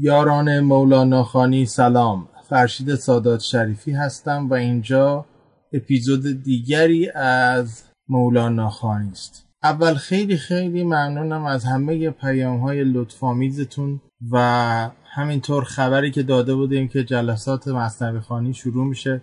یاران 0.00 0.60
مولانا 0.60 1.24
خانی 1.24 1.66
سلام. 1.66 2.28
فرشید 2.48 2.94
سادات 2.94 3.40
شریفی 3.40 3.92
هستم 3.92 4.48
و 4.48 4.54
اینجا 4.54 5.26
اپیزود 5.72 6.42
دیگری 6.42 7.10
از 7.10 7.82
مولانا 8.08 8.70
خانی 8.70 9.10
است. 9.10 9.46
اول 9.62 9.94
خیلی 9.94 10.36
خیلی 10.36 10.84
ممنونم 10.84 11.44
از 11.44 11.64
همه 11.64 12.10
پیام 12.10 12.60
های 12.60 12.84
لطفامیزتون 12.84 14.00
و 14.32 14.38
همینطور 15.04 15.64
خبری 15.64 16.10
که 16.10 16.22
داده 16.22 16.54
بودیم 16.54 16.88
که 16.88 17.04
جلسات 17.04 17.68
مصنوی 17.68 18.20
خانی 18.20 18.54
شروع 18.54 18.86
میشه 18.86 19.22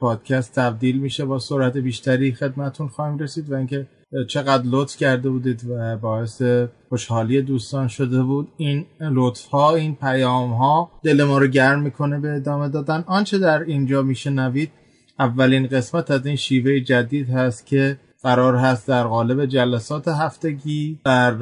پادکست 0.00 0.54
تبدیل 0.54 0.98
میشه. 0.98 1.24
با 1.24 1.38
سرعت 1.38 1.76
بیشتری 1.76 2.32
خدمتون 2.32 2.88
خواهیم 2.88 3.18
رسید 3.18 3.52
و 3.52 3.54
اینکه 3.54 3.86
چقدر 4.28 4.62
لطف 4.66 4.96
کرده 4.96 5.30
بودید 5.30 5.64
و 5.70 5.96
باعث 5.96 6.42
خوشحالی 6.88 7.42
دوستان 7.42 7.88
شده 7.88 8.22
بود. 8.22 8.48
این 8.56 8.86
لطف 9.00 9.46
ها 9.46 9.74
این 9.74 9.94
پیام 9.94 10.52
ها 10.52 10.90
دل 11.02 11.24
ما 11.24 11.38
رو 11.38 11.46
گرم 11.46 11.82
می‌کنه 11.82 12.20
به 12.20 12.36
ادامه 12.36 12.68
دادن. 12.68 13.04
آنچه 13.06 13.38
در 13.38 13.62
اینجا 13.62 14.02
میشنوید 14.02 14.70
اولین 15.18 15.66
قسمت 15.66 16.10
از 16.10 16.26
این 16.26 16.36
شیوه 16.36 16.80
جدید 16.80 17.30
هست 17.30 17.66
که 17.66 17.98
قرار 18.22 18.56
هست 18.56 18.88
در 18.88 19.04
قالب 19.04 19.46
جلسات 19.46 20.08
هفتگی 20.08 20.98
در 21.04 21.34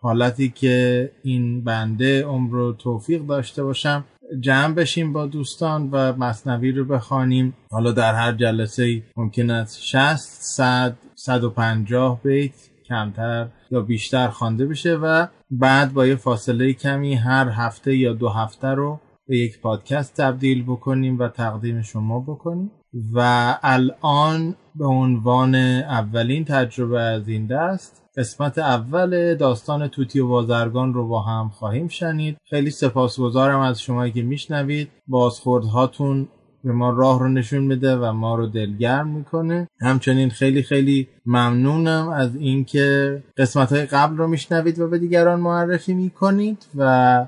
حالتی 0.00 0.48
که 0.48 1.10
این 1.22 1.64
بنده 1.64 2.24
عمر 2.24 2.54
و 2.54 2.72
توفیق 2.72 3.26
داشته 3.26 3.64
باشم 3.64 4.04
جمع 4.40 4.74
بشیم 4.74 5.12
با 5.12 5.26
دوستان 5.26 5.88
و 5.92 6.12
مصنوی 6.12 6.72
رو 6.72 6.84
بخوانیم. 6.84 7.54
حالا 7.70 7.92
در 7.92 8.14
هر 8.14 8.32
جلسه 8.32 9.02
ممکن 9.16 9.50
است 9.50 9.82
60 9.82 10.16
100 10.40 10.96
150 11.24 12.20
بیت 12.22 12.52
کمتر 12.88 13.48
یا 13.70 13.80
بیشتر 13.80 14.28
خوانده 14.28 14.66
بشه 14.66 14.94
و 14.94 15.26
بعد 15.50 15.92
با 15.92 16.06
یه 16.06 16.16
فاصله 16.16 16.72
کمی 16.72 17.14
هر 17.14 17.48
هفته 17.48 17.96
یا 17.96 18.12
دو 18.12 18.28
هفته 18.28 18.68
رو 18.68 19.00
به 19.28 19.36
یک 19.36 19.60
پادکست 19.60 20.16
تبدیل 20.16 20.62
بکنیم 20.62 21.18
و 21.18 21.28
تقدیم 21.28 21.82
شما 21.82 22.20
بکنیم. 22.20 22.70
و 23.14 23.58
الان 23.62 24.56
به 24.74 24.86
عنوان 24.86 25.54
اولین 25.54 26.44
تجربه 26.44 27.00
از 27.00 27.28
این 27.28 27.46
دست 27.46 28.02
قسمت 28.16 28.58
اول 28.58 29.34
داستان 29.34 29.88
توتی 29.88 30.20
و 30.20 30.28
بازرگان 30.28 30.94
رو 30.94 31.08
با 31.08 31.22
هم 31.22 31.48
خواهیم 31.48 31.88
شنید. 31.88 32.36
خیلی 32.50 32.70
سپاسگزارم 32.70 33.60
از 33.60 33.82
شمایی 33.82 34.12
که 34.12 34.22
میشنوید. 34.22 34.88
بازخوردهاتون 35.06 36.28
به 36.64 36.72
ما 36.72 36.90
راه 36.90 37.20
رو 37.20 37.28
نشون 37.28 37.64
میده 37.64 37.96
و 37.96 38.12
ما 38.12 38.34
رو 38.34 38.46
دلگرم 38.46 39.08
می‌کنه. 39.08 39.68
همچنین 39.80 40.30
خیلی 40.30 40.62
خیلی 40.62 41.08
ممنونم 41.26 42.08
از 42.08 42.36
اینکه 42.36 43.22
قسمت 43.36 43.72
های 43.72 43.86
قبل 43.86 44.16
رو 44.16 44.26
میشنوید 44.26 44.78
و 44.78 44.88
به 44.88 44.98
دیگران 44.98 45.40
معرفی 45.40 45.94
می‌کنید 45.94 46.66
و 46.76 47.26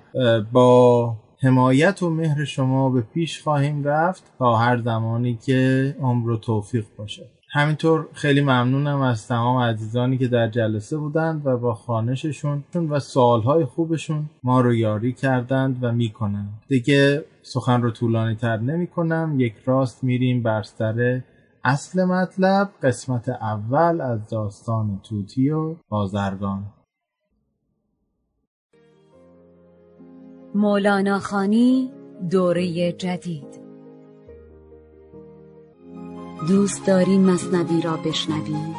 با 0.53 1.17
حمایت 1.43 2.03
و 2.03 2.11
مهر 2.11 2.45
شما 2.45 2.91
به 2.91 3.01
پیش 3.01 3.43
خواهیم 3.43 3.85
رفت 3.85 4.23
تا 4.39 4.57
هر 4.57 4.81
زمانی 4.81 5.39
که 5.47 5.97
عمر 6.01 6.31
و 6.31 6.37
توفیق 6.37 6.85
باشه. 6.97 7.23
همینطور 7.57 8.09
خیلی 8.13 8.41
ممنونم 8.41 9.01
از 9.01 9.29
تمام 9.29 9.63
عزیزانی 9.63 10.19
که 10.19 10.29
در 10.29 10.49
جلسه 10.49 10.97
بودند 10.97 11.47
و 11.47 11.57
با 11.57 11.75
خانششون 11.75 12.65
و 12.91 13.01
سوالهای 13.01 13.65
خوبشون 13.65 14.31
ما 14.43 14.61
رو 14.61 14.75
یاری 14.75 15.13
کردند 15.13 15.79
و 15.85 15.93
می‌کنند. 15.93 16.63
دیگه 16.69 17.25
سخن 17.43 17.83
رو 17.83 17.91
طولانی 17.91 18.35
تر 18.35 18.57
نمی 18.57 18.87
کنم 18.87 19.35
یک 19.39 19.55
راست 19.65 20.05
میریم 20.05 20.43
بر 20.43 20.63
سر 20.63 21.23
اصل 21.65 22.05
مطلب 22.05 22.71
قسمت 22.83 23.29
اول 23.29 24.01
از 24.01 24.29
داستان 24.29 25.01
توتی 25.03 25.51
و 25.51 25.77
بازرگان. 25.89 26.65
مولانا 30.55 31.19
خانی 31.19 31.91
دوره 32.31 32.93
جدید. 32.93 33.64
دوست 36.49 36.87
داری 36.87 37.19
مصنوی 37.19 37.83
را 37.83 37.97
بشنوی؟ 37.97 38.75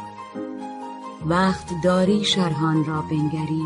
وقت 1.26 1.66
داری 1.84 2.24
شرحان 2.24 2.84
را 2.84 3.02
بنگری؟ 3.02 3.64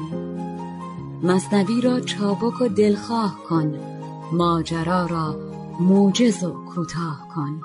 مصنوی 1.22 1.80
را 1.80 2.00
چابک 2.00 2.60
و 2.60 2.68
دلخواه 2.68 3.38
کن 3.48 3.80
ماجرا 4.32 5.06
را 5.06 5.36
موجز 5.80 6.44
و 6.44 6.50
کوتاه 6.50 7.28
کن. 7.34 7.60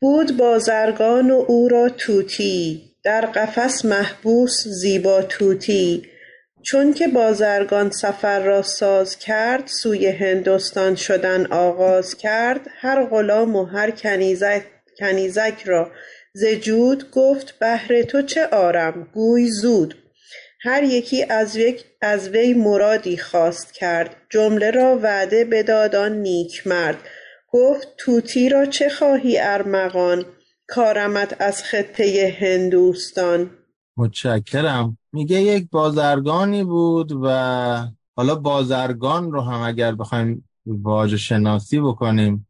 بود 0.00 0.36
بازرگان 0.36 1.30
و 1.30 1.44
او 1.48 1.68
را 1.68 1.88
توتی 1.88 2.93
در 3.04 3.26
قفس 3.26 3.84
محبوس 3.84 4.68
زیبا 4.68 5.22
توتی 5.22 6.08
چون 6.62 6.94
که 6.94 7.08
بازرگان 7.08 7.90
سفر 7.90 8.40
را 8.40 8.62
ساز 8.62 9.18
کرد 9.18 9.66
سوی 9.66 10.06
هندوستان 10.06 10.94
شدن 10.94 11.46
آغاز 11.46 12.16
کرد 12.16 12.60
هر 12.80 13.04
غلام 13.04 13.56
و 13.56 13.64
هر 13.64 13.90
کنیزک 14.98 15.62
را 15.64 15.90
ز 16.32 16.44
جود 16.44 17.10
گفت 17.10 17.58
بهر 17.58 18.02
تو 18.02 18.22
چه 18.22 18.46
آرم؟ 18.46 19.08
گوی 19.14 19.50
زود. 19.50 19.94
هر 20.60 20.82
یکی 20.82 21.26
از 22.02 22.28
وی 22.28 22.54
مرادی 22.54 23.16
خواست 23.16 23.74
کرد 23.74 24.16
جمله 24.30 24.70
را 24.70 24.98
وعده 25.02 25.44
بداد 25.44 25.96
آن 25.96 26.12
نیکمرد 26.12 26.98
گفت 27.52 27.88
طوطی 27.96 28.48
را 28.48 28.66
چه 28.66 28.88
خواهی 28.88 29.38
ارمغان؟ 29.38 30.24
کارمت 30.66 31.36
از 31.40 31.62
خطه 31.62 32.36
هندوستان. 32.40 33.50
متشکرم. 33.96 34.98
میگه 35.12 35.42
یک 35.42 35.70
بازرگانی 35.70 36.64
بود 36.64 37.12
و 37.22 37.88
حالا 38.16 38.34
بازرگان 38.34 39.32
رو 39.32 39.40
هم 39.40 39.60
اگر 39.60 39.94
بخوایم 39.94 40.48
واژه 40.66 41.16
شناسی 41.16 41.80
بکنیم 41.80 42.46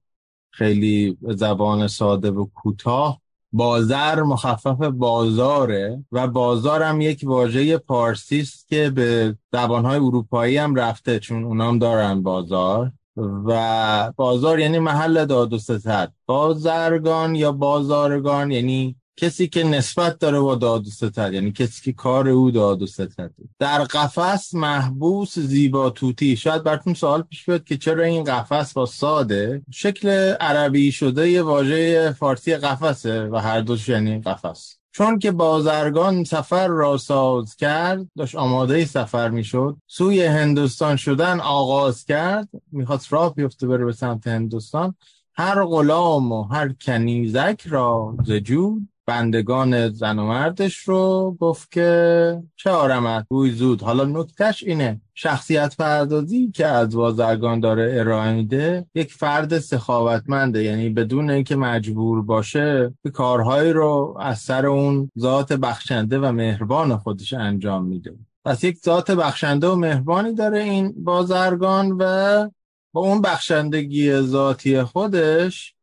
خیلی 0.50 1.18
زبان 1.20 1.88
ساده 1.88 2.30
و 2.30 2.46
کوتاه 2.54 3.20
بازار 3.52 4.22
مخفف 4.22 4.80
بازاره 4.82 6.04
و 6.12 6.26
بازار 6.26 6.82
هم 6.82 7.00
یک 7.00 7.20
واژه 7.24 7.78
پارسی 7.78 8.40
است 8.40 8.68
که 8.68 8.90
به 8.90 9.36
زبانهای 9.52 9.96
اروپایی 9.96 10.56
هم 10.56 10.74
رفته 10.74 11.18
چون 11.18 11.44
اونام 11.44 11.78
دارن 11.78 12.22
بازار. 12.22 12.92
و 13.16 14.12
بازار 14.16 14.60
یعنی 14.60 14.78
محل 14.78 15.24
داد 15.24 15.52
و 15.52 15.58
ستد. 15.58 16.12
بازرگان 16.26 17.34
یا 17.34 17.52
بازارگان 17.52 18.50
یعنی 18.50 18.96
کسی 19.16 19.48
که 19.48 19.64
نسبت 19.64 20.18
داره 20.18 20.40
با 20.40 20.54
داد 20.54 20.86
و 20.86 20.90
ستد 20.90 21.32
یعنی 21.32 21.52
کسی 21.52 21.82
که 21.82 21.92
کار 21.92 22.28
او 22.28 22.50
داد 22.50 22.82
و 22.82 22.86
ستد. 22.86 23.30
در 23.58 23.84
قفس 23.84 24.54
محبوس 24.54 25.38
زیبا 25.38 25.90
توتی. 25.90 26.36
شاید 26.36 26.62
براتون 26.62 26.94
سوال 26.94 27.22
پیش 27.22 27.46
بیاد 27.46 27.64
که 27.64 27.76
چرا 27.76 28.04
این 28.04 28.24
قفس 28.24 28.72
با 28.72 28.86
ساده؟ 28.86 29.62
شکل 29.72 30.08
عربی 30.40 30.92
شده 30.92 31.30
یه 31.30 31.42
واژه 31.42 32.12
فارسی 32.12 32.56
قفسه 32.56 33.28
و 33.28 33.36
هر 33.36 33.60
دوش 33.60 33.88
یعنی 33.88 34.20
قفس. 34.20 34.78
چون 34.96 35.18
که 35.18 35.32
بازرگان 35.32 36.24
سفر 36.24 36.68
را 36.68 36.96
ساز 36.96 37.56
کرد 37.56 38.06
داشت 38.16 38.34
آماده 38.34 38.84
سفر 38.84 39.28
می‌شد. 39.28 39.76
سوی 39.86 40.24
هندوستان 40.24 40.96
شدن 40.96 41.40
آغاز 41.40 42.04
کرد. 42.04 42.48
می‌خواست 42.72 43.12
راه 43.12 43.34
بیفته 43.34 43.66
بره 43.66 43.84
به 43.84 43.92
سمت 43.92 44.26
هندوستان. 44.26 44.94
هر 45.34 45.64
غلام 45.64 46.32
و 46.32 46.42
هر 46.42 46.74
کنیزک 46.80 47.62
را 47.66 48.16
زجود 48.24 48.88
بندگان 49.06 49.88
زن 49.88 50.18
و 50.18 50.26
مردش 50.26 50.76
رو 50.76 51.36
گفت 51.40 51.72
که 51.72 52.42
چه 52.56 52.70
آرمت 52.70 53.26
بوی 53.28 53.50
زود. 53.50 53.82
حالا 53.82 54.04
نکتش 54.04 54.62
اینه. 54.62 55.00
شخصیت 55.14 55.76
پردازی 55.76 56.50
که 56.50 56.66
از 56.66 56.96
بازرگان 56.96 57.60
داره 57.60 57.96
ارائه 58.00 58.32
میده 58.32 58.86
یک 58.94 59.12
فرد 59.12 59.58
سخاوتمنده. 59.58 60.62
یعنی 60.62 60.88
بدون 60.88 61.30
اینکه 61.30 61.56
مجبور 61.56 62.22
باشه 62.22 62.94
به 63.02 63.10
کارهایی 63.10 63.72
رو 63.72 64.16
از 64.20 64.38
سر 64.38 64.66
اون 64.66 65.10
ذات 65.18 65.52
بخشنده 65.52 66.18
و 66.18 66.32
مهربان 66.32 66.96
خودش 66.96 67.32
انجام 67.32 67.84
میده. 67.84 68.14
پس 68.44 68.64
یک 68.64 68.78
ذات 68.78 69.10
بخشنده 69.10 69.68
و 69.68 69.76
مهربانی 69.76 70.34
داره 70.34 70.58
این 70.58 70.94
بازرگان 70.96 71.92
و 71.92 72.04
با 72.92 73.00
اون 73.00 73.20
بخشندگی 73.20 74.20
ذاتی 74.20 74.82
خودش 74.82 75.73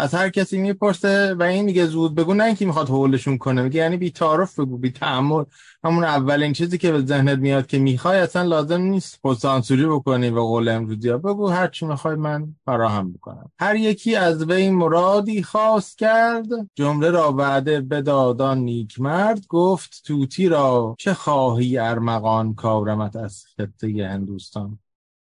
از 0.00 0.14
هر 0.14 0.30
کسی 0.30 0.58
می‌پرسه 0.58 1.34
و 1.34 1.42
این 1.42 1.64
میگه 1.64 1.86
زود 1.86 2.14
بگو 2.14 2.34
نه 2.34 2.44
اینکه 2.44 2.66
می‌خواد 2.66 2.88
حولشون 2.88 3.38
کنه 3.38 3.62
میگه 3.62 3.80
یعنی 3.80 3.96
بی 3.96 4.10
تعارف 4.10 4.58
بگو 4.58 4.78
بی 4.78 4.90
تعمل 4.90 5.44
همون 5.84 6.04
اولین 6.04 6.52
چیزی 6.52 6.78
که 6.78 6.92
به 6.92 7.00
ذهنت 7.00 7.38
میاد 7.38 7.66
که 7.66 7.78
می‌خوای 7.78 8.18
اصلا 8.18 8.42
لازم 8.42 8.80
نیست 8.80 9.18
خودسانسوری 9.22 9.86
بکنی 9.86 10.30
و 10.30 10.40
قول 10.40 10.68
امروزی 10.68 11.08
ها 11.08 11.18
بگو 11.18 11.48
هر 11.48 11.68
چی 11.68 11.86
می‌خوای 11.86 12.14
من 12.14 12.54
فراهم 12.64 13.12
بکنم 13.12 13.52
هر 13.58 13.76
یکی 13.76 14.16
از 14.16 14.50
وی 14.50 14.70
مرادی 14.70 15.42
خواست 15.42 15.98
کرد 15.98 16.46
جمله 16.74 17.10
را 17.10 17.32
وعده 17.32 17.80
بدادان 17.80 18.58
نیک 18.58 19.00
مرد 19.00 19.46
گفت 19.48 20.02
توتی 20.04 20.48
را 20.48 20.96
چه 20.98 21.14
خواهی 21.14 21.78
ارمغان 21.78 22.54
کارمت 22.54 23.16
از 23.16 23.44
خطه 23.56 24.08
هندوستان؟ 24.10 24.78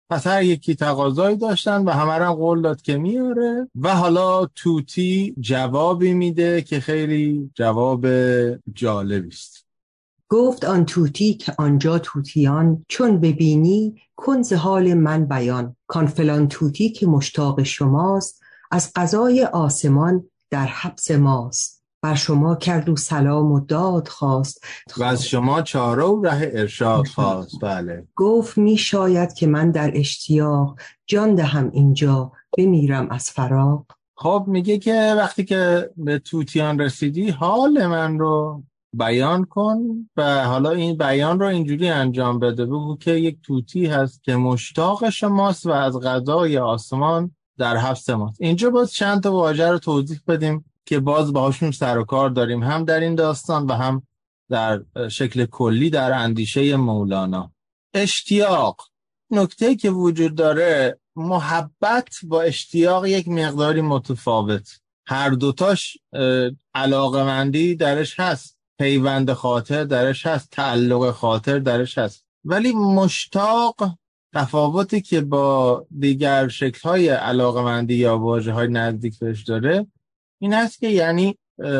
پس 0.09 0.27
هر 0.27 0.43
یکی 0.43 0.75
تقاضایی 0.75 1.37
داشتن 1.37 1.81
و 1.83 1.89
همه 1.89 2.25
هم 2.25 2.33
قول 2.33 2.61
داد 2.61 2.81
که 2.81 2.97
میاره. 2.97 3.69
و 3.75 3.95
حالا 3.95 4.45
توتی 4.45 5.35
جوابی 5.39 6.13
میده 6.13 6.61
که 6.61 6.79
خیلی 6.79 7.51
جواب 7.55 8.07
جالبی 8.73 9.27
است. 9.27 9.65
گفت 10.29 10.65
آن 10.65 10.85
توتی 10.85 11.33
که 11.33 11.53
آنجا 11.57 11.99
توتیان 11.99 12.85
چون 12.87 13.19
ببینی 13.19 14.01
کنز 14.15 14.53
حال 14.53 14.93
من 14.93 15.25
بیان. 15.25 15.75
کان 15.87 16.07
فلان 16.07 16.47
توتی 16.47 16.89
که 16.89 17.07
مشتاق 17.07 17.63
شماست 17.63 18.41
از 18.71 18.91
قضای 18.95 19.43
آسمان 19.43 20.29
در 20.49 20.65
حبس 20.65 21.11
ماست. 21.11 21.84
بر 22.05 22.15
شما 22.15 22.55
کرد 22.55 22.89
و 22.89 22.95
سلام 22.95 23.51
و 23.51 23.59
داد 23.59 24.07
خواست. 24.07 24.63
و 24.97 25.03
از 25.03 25.27
شما 25.27 25.61
چاره 25.61 26.03
و 26.03 26.25
ره 26.25 26.51
ارشاد 26.53 27.07
خواست. 27.07 27.55
بله. 27.61 28.07
گفت 28.15 28.57
می 28.57 28.77
شاید 28.77 29.33
که 29.33 29.47
من 29.47 29.71
در 29.71 29.91
اشتیاق 29.93 30.79
جان 31.05 31.35
دهم 31.35 31.69
اینجا 31.73 32.31
بمیرم 32.57 33.07
از 33.09 33.31
فراق. 33.31 33.85
خب 34.15 34.43
میگه 34.47 34.77
که 34.77 35.13
وقتی 35.17 35.45
که 35.45 35.89
به 35.97 36.19
توتیان 36.19 36.79
رسیدی 36.79 37.29
حال 37.29 37.87
من 37.87 38.19
رو 38.19 38.63
بیان 38.93 39.45
کن 39.45 40.09
و 40.17 40.45
حالا 40.45 40.69
این 40.69 40.97
بیان 40.97 41.39
رو 41.39 41.45
اینجوری 41.45 41.89
انجام 41.89 42.39
بده. 42.39 42.65
بگو 42.65 42.97
که 42.97 43.11
یک 43.11 43.37
توتی 43.43 43.85
هست 43.85 44.23
که 44.23 44.35
مشتاق 44.35 45.09
شماست 45.09 45.65
و 45.65 45.71
از 45.71 45.99
غذای 45.99 46.57
آسمان 46.57 47.31
در 47.57 47.77
حفظ 47.77 48.09
ماست. 48.09 48.41
اینجا 48.41 48.69
باز 48.69 48.93
چند 48.93 49.23
تا 49.23 49.31
واژه 49.31 49.69
رو 49.69 49.79
توضیح 49.79 50.19
بدیم. 50.27 50.65
که 50.85 50.99
باز 50.99 51.33
باهاشون 51.33 51.71
سر 51.71 51.97
و 51.97 52.03
کار 52.03 52.29
داریم 52.29 52.63
هم 52.63 52.85
در 52.85 52.99
این 52.99 53.15
داستان 53.15 53.65
و 53.65 53.73
هم 53.73 54.03
در 54.49 54.83
شکل 55.09 55.45
کلی 55.45 55.89
در 55.89 56.13
اندیشه 56.13 56.75
مولانا. 56.75 57.51
اشتیاق. 57.93 58.81
نکته 59.31 59.75
که 59.75 59.89
وجود 59.89 60.35
داره 60.35 60.99
محبت 61.15 62.15
با 62.23 62.41
اشتیاق 62.41 63.05
یک 63.05 63.27
مقداری 63.27 63.81
متفاوت. 63.81 64.79
هر 65.07 65.29
دوتاش 65.29 65.97
علاقمندی 66.73 67.75
درش 67.75 68.19
هست. 68.19 68.57
پیوند 68.79 69.33
خاطر 69.33 69.83
درش 69.83 70.25
هست. 70.25 70.49
تعلق 70.51 71.11
خاطر 71.11 71.59
درش 71.59 71.97
هست. 71.97 72.25
ولی 72.45 72.73
مشتاق 72.73 73.75
تفاوتی 74.33 75.01
که 75.01 75.21
با 75.21 75.85
دیگر 75.99 76.47
شکل‌های 76.47 77.09
علاقمندی 77.09 77.95
یا 77.95 78.17
واژه 78.17 78.51
های 78.51 78.67
نزدیک 78.67 79.19
بهش 79.19 79.43
داره 79.43 79.87
این 80.39 80.53
است 80.53 80.79
که 80.79 80.87
یعنی 80.87 81.37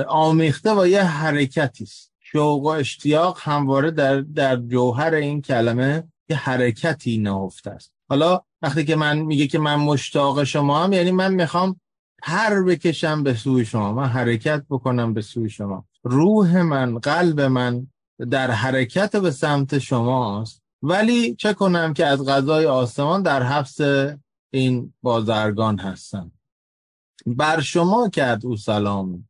آمیخته 0.07 0.73
با 0.73 0.87
یه 0.87 1.03
حرکتی 1.03 1.83
است. 1.83 2.11
شوق 2.19 2.63
و 2.63 2.67
اشتیاق 2.67 3.39
همواره 3.41 3.91
در 3.91 4.21
در 4.21 4.55
جوهر 4.55 5.13
این 5.13 5.41
کلمه 5.41 6.03
یه 6.29 6.37
حرکتی 6.37 7.17
نهفته 7.17 7.71
است. 7.71 7.93
حالا 8.09 8.41
وقتی 8.61 8.85
که 8.85 8.95
من 8.95 9.17
میگه 9.17 9.47
که 9.47 9.59
من 9.59 9.75
مشتاق 9.75 10.43
شما 10.43 10.83
هم 10.83 10.93
یعنی 10.93 11.11
من 11.11 11.33
می‌خوام 11.33 11.79
پر 12.23 12.63
بکشم 12.63 13.23
به 13.23 13.33
سوی 13.33 13.65
شما. 13.65 13.93
من 13.93 14.05
حرکت 14.05 14.63
بکنم 14.69 15.13
به 15.13 15.21
سوی 15.21 15.49
شما. 15.49 15.85
روح 16.03 16.61
من 16.61 16.99
قلب 16.99 17.41
من 17.41 17.87
در 18.31 18.51
حرکت 18.51 19.15
به 19.15 19.31
سمت 19.31 19.79
شماست. 19.79 20.61
ولی 20.81 21.35
چه 21.35 21.53
کنم 21.53 21.93
که 21.93 22.05
از 22.05 22.25
غذای 22.25 22.65
آسمان 22.65 23.21
در 23.21 23.43
حبس 23.43 23.77
این 24.53 24.93
بازرگان 25.01 25.79
هستم. 25.79 26.31
بر 27.25 27.61
شما 27.61 28.09
کرد 28.09 28.45
او 28.45 28.57
سلام. 28.57 29.27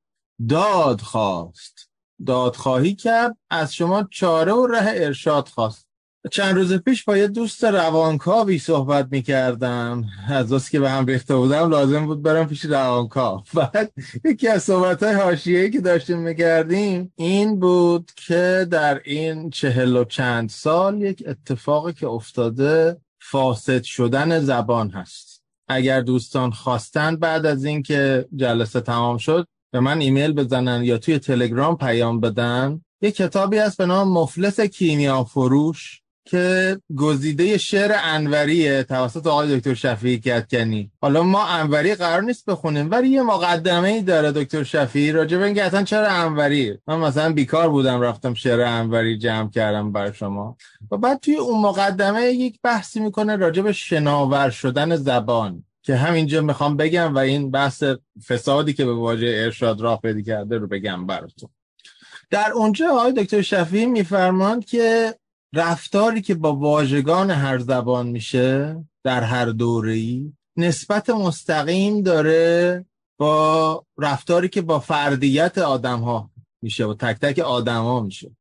داد 0.50 1.02
خواست. 1.02 1.90
دادخواهی 2.26 2.96
کرد 2.96 3.38
از 3.50 3.76
شما 3.76 4.08
چاره 4.12 4.54
و 4.54 4.68
ره 4.68 4.84
ارشاد 4.86 5.48
خواست. 5.48 5.86
چند 6.32 6.56
روز 6.56 6.74
پیش 6.74 7.04
با 7.04 7.18
یه 7.18 7.28
دوست 7.28 7.64
روانکاوی 7.64 8.60
صحبت 8.60 9.08
می‌کردم 9.12 10.04
از 10.30 10.50
دوست 10.50 10.72
که 10.72 10.80
به 10.80 10.90
هم 10.90 11.06
ریخته 11.06 11.36
بودم 11.36 11.70
لازم 11.70 12.06
بود 12.06 12.22
برم 12.22 12.48
پیش 12.48 12.66
روانکاو. 12.66 13.44
بعد 13.54 13.94
یکی 14.26 14.48
از 14.48 14.64
صحبت 14.64 15.04
های 15.04 15.14
حاشیه‌ای 15.14 15.72
که 15.72 15.82
داشتیم 15.82 16.20
می‌کردیم 16.20 17.14
این 17.16 17.60
بود 17.60 18.12
که 18.16 18.68
در 18.72 19.02
این 19.06 19.50
چهل 19.50 19.96
و 19.96 20.04
چند 20.04 20.50
سال 20.50 21.02
یک 21.02 21.24
اتفاقی 21.28 21.94
که 21.94 22.08
افتاده 22.08 22.98
فاسد 23.22 23.84
شدن 23.84 24.40
زبان 24.40 24.90
هست. 24.90 25.35
اگر 25.68 26.02
دوستان 26.02 26.52
خواستن 26.52 27.16
بعد 27.16 27.46
از 27.46 27.66
اینکه 27.66 28.26
جلسه 28.36 28.82
تمام 28.82 29.18
شد 29.18 29.48
به 29.72 29.80
من 29.80 30.02
ایمیل 30.02 30.34
بزنن 30.34 30.84
یا 30.84 30.98
توی 30.98 31.20
تلگرام 31.20 31.78
پیام 31.78 32.20
بدن. 32.20 32.82
یه 33.02 33.12
کتابی 33.12 33.58
هست 33.58 33.78
به 33.78 33.86
نام 33.86 34.14
مفلس 34.14 34.60
کیمیا 34.60 35.24
فروش 35.24 36.02
که 36.26 36.78
گزیده 36.96 37.58
شعر 37.58 37.92
انوریه 38.04 38.84
توسط 38.84 39.28
آقای 39.28 39.58
دکتر 39.58 39.74
شفیعی 39.74 40.20
کتکنی 40.20 40.92
حالا 41.02 41.24
ما 41.24 41.46
انوری 41.46 41.96
قرار 41.96 42.22
نیست 42.22 42.46
بخونیم 42.46 42.92
ولی 42.92 43.10
یه 43.10 43.22
مقدمه 43.22 43.88
ای 43.88 44.02
داره 44.02 44.32
دکتر 44.32 44.64
شفیعی. 44.64 45.12
راجع 45.12 45.38
به 45.38 45.46
اینکه 45.46 45.64
اصلا 45.64 45.84
چرا 45.84 46.08
انوری؟ 46.08 46.78
من 46.88 47.00
مثلا 47.00 47.34
بیکار 47.34 47.70
بودم 47.70 48.02
رفتم 48.02 48.34
شعر 48.34 48.62
انوری 48.62 49.18
جمع 49.18 49.50
کردم 49.50 49.92
برای 49.92 50.14
شما. 50.14 50.58
و 50.92 50.98
بعد 50.98 51.20
توی 51.20 51.36
اون 51.36 51.62
مقدمه 51.62 52.22
یک 52.22 52.60
بحثی 52.64 53.00
می‌کنه 53.00 53.36
راجع 53.36 53.62
به 53.62 53.74
شناور 53.74 54.50
شدن 54.50 54.96
زبان 54.96 55.64
که 55.82 55.96
همینجا 55.96 56.42
می‌خوام 56.42 56.78
بگم 56.78 57.16
و 57.16 57.18
این 57.18 57.52
بحث 57.52 57.84
فسادی 58.28 58.74
که 58.74 58.86
به 58.86 58.94
واژه 58.94 59.34
ارشاد 59.38 59.82
راه 59.82 60.02
پیدا 60.02 60.22
کرده 60.22 60.58
رو 60.58 60.68
بگم 60.68 61.06
براتون. 61.06 61.50
در 62.30 62.52
اونجا 62.52 62.90
آقای 62.90 63.12
دکتر 63.12 63.42
شفیعی 63.42 63.86
میفرماند 63.86 64.66
که 64.66 65.16
رفتاری 65.56 66.22
که 66.22 66.36
با 66.36 66.56
واژگان 66.56 67.32
هر 67.32 67.60
زبان 67.60 68.08
میشه 68.08 68.84
در 69.04 69.24
هر 69.24 69.46
دوره‌ای 69.46 70.34
نسبت 70.58 71.10
مستقیم 71.10 72.02
داره 72.02 72.86
با 73.18 73.86
رفتاری 73.98 74.50
که 74.50 74.62
با 74.62 74.80
فردیت 74.80 75.58
آدم 75.58 76.00
ها 76.00 76.32
میشه 76.62 76.86
و 76.86 76.94
تک 76.94 77.20
تک 77.20 77.40
آدم 77.40 77.82
ها 77.82 78.00
میشه. 78.00 78.36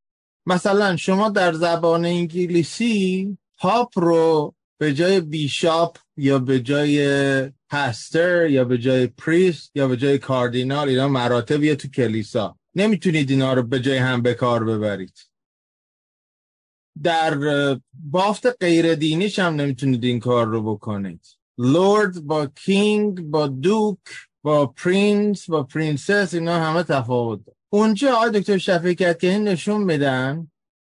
مثلا 0.46 0.96
شما 0.96 1.28
در 1.28 1.52
زبان 1.52 2.04
انگلیسی 2.04 3.38
Pope 3.58 3.98
رو 3.98 4.54
به 4.78 4.94
جای 4.94 5.20
bishop 5.20 5.98
یا 6.16 6.38
به 6.38 6.60
جای 6.60 6.98
pastor 7.70 8.50
یا 8.50 8.64
به 8.64 8.78
جای 8.78 9.06
priest 9.06 9.70
یا 9.74 9.88
به 9.88 9.96
جای 9.96 10.18
cardinal 10.18 10.88
اینا 10.88 11.08
مراتب 11.08 11.74
تو 11.74 11.88
کلیسا. 11.88 12.56
نمی‌تونید 12.74 13.30
اینا 13.30 13.52
رو 13.52 13.62
به 13.62 13.80
جای 13.80 13.98
هم 13.98 14.22
به 14.22 14.34
کار 14.34 14.64
ببرید. 14.64 15.33
در 17.02 17.38
بافت 18.10 18.62
غیر 18.62 18.94
دینیش 18.94 19.38
هم 19.38 19.54
نمی‌تونید 19.54 20.04
این 20.04 20.20
کار 20.20 20.46
رو 20.46 20.74
بکنید. 20.74 21.20
lord 21.58 22.20
با 22.20 22.46
king 22.46 23.20
با 23.20 23.46
دوک 23.46 23.98
با 24.42 24.66
prince 24.66 25.50
با 25.50 25.62
princess 25.62 26.34
اینا 26.34 26.58
همه 26.58 26.82
تفاوت 26.82 27.40
اونجا 27.72 28.14
آقای 28.16 28.30
دکتر 28.30 28.58
شفیعی 28.58 28.92
کدکنی 28.92 29.48
نشون 29.48 29.82
میدن 29.82 30.50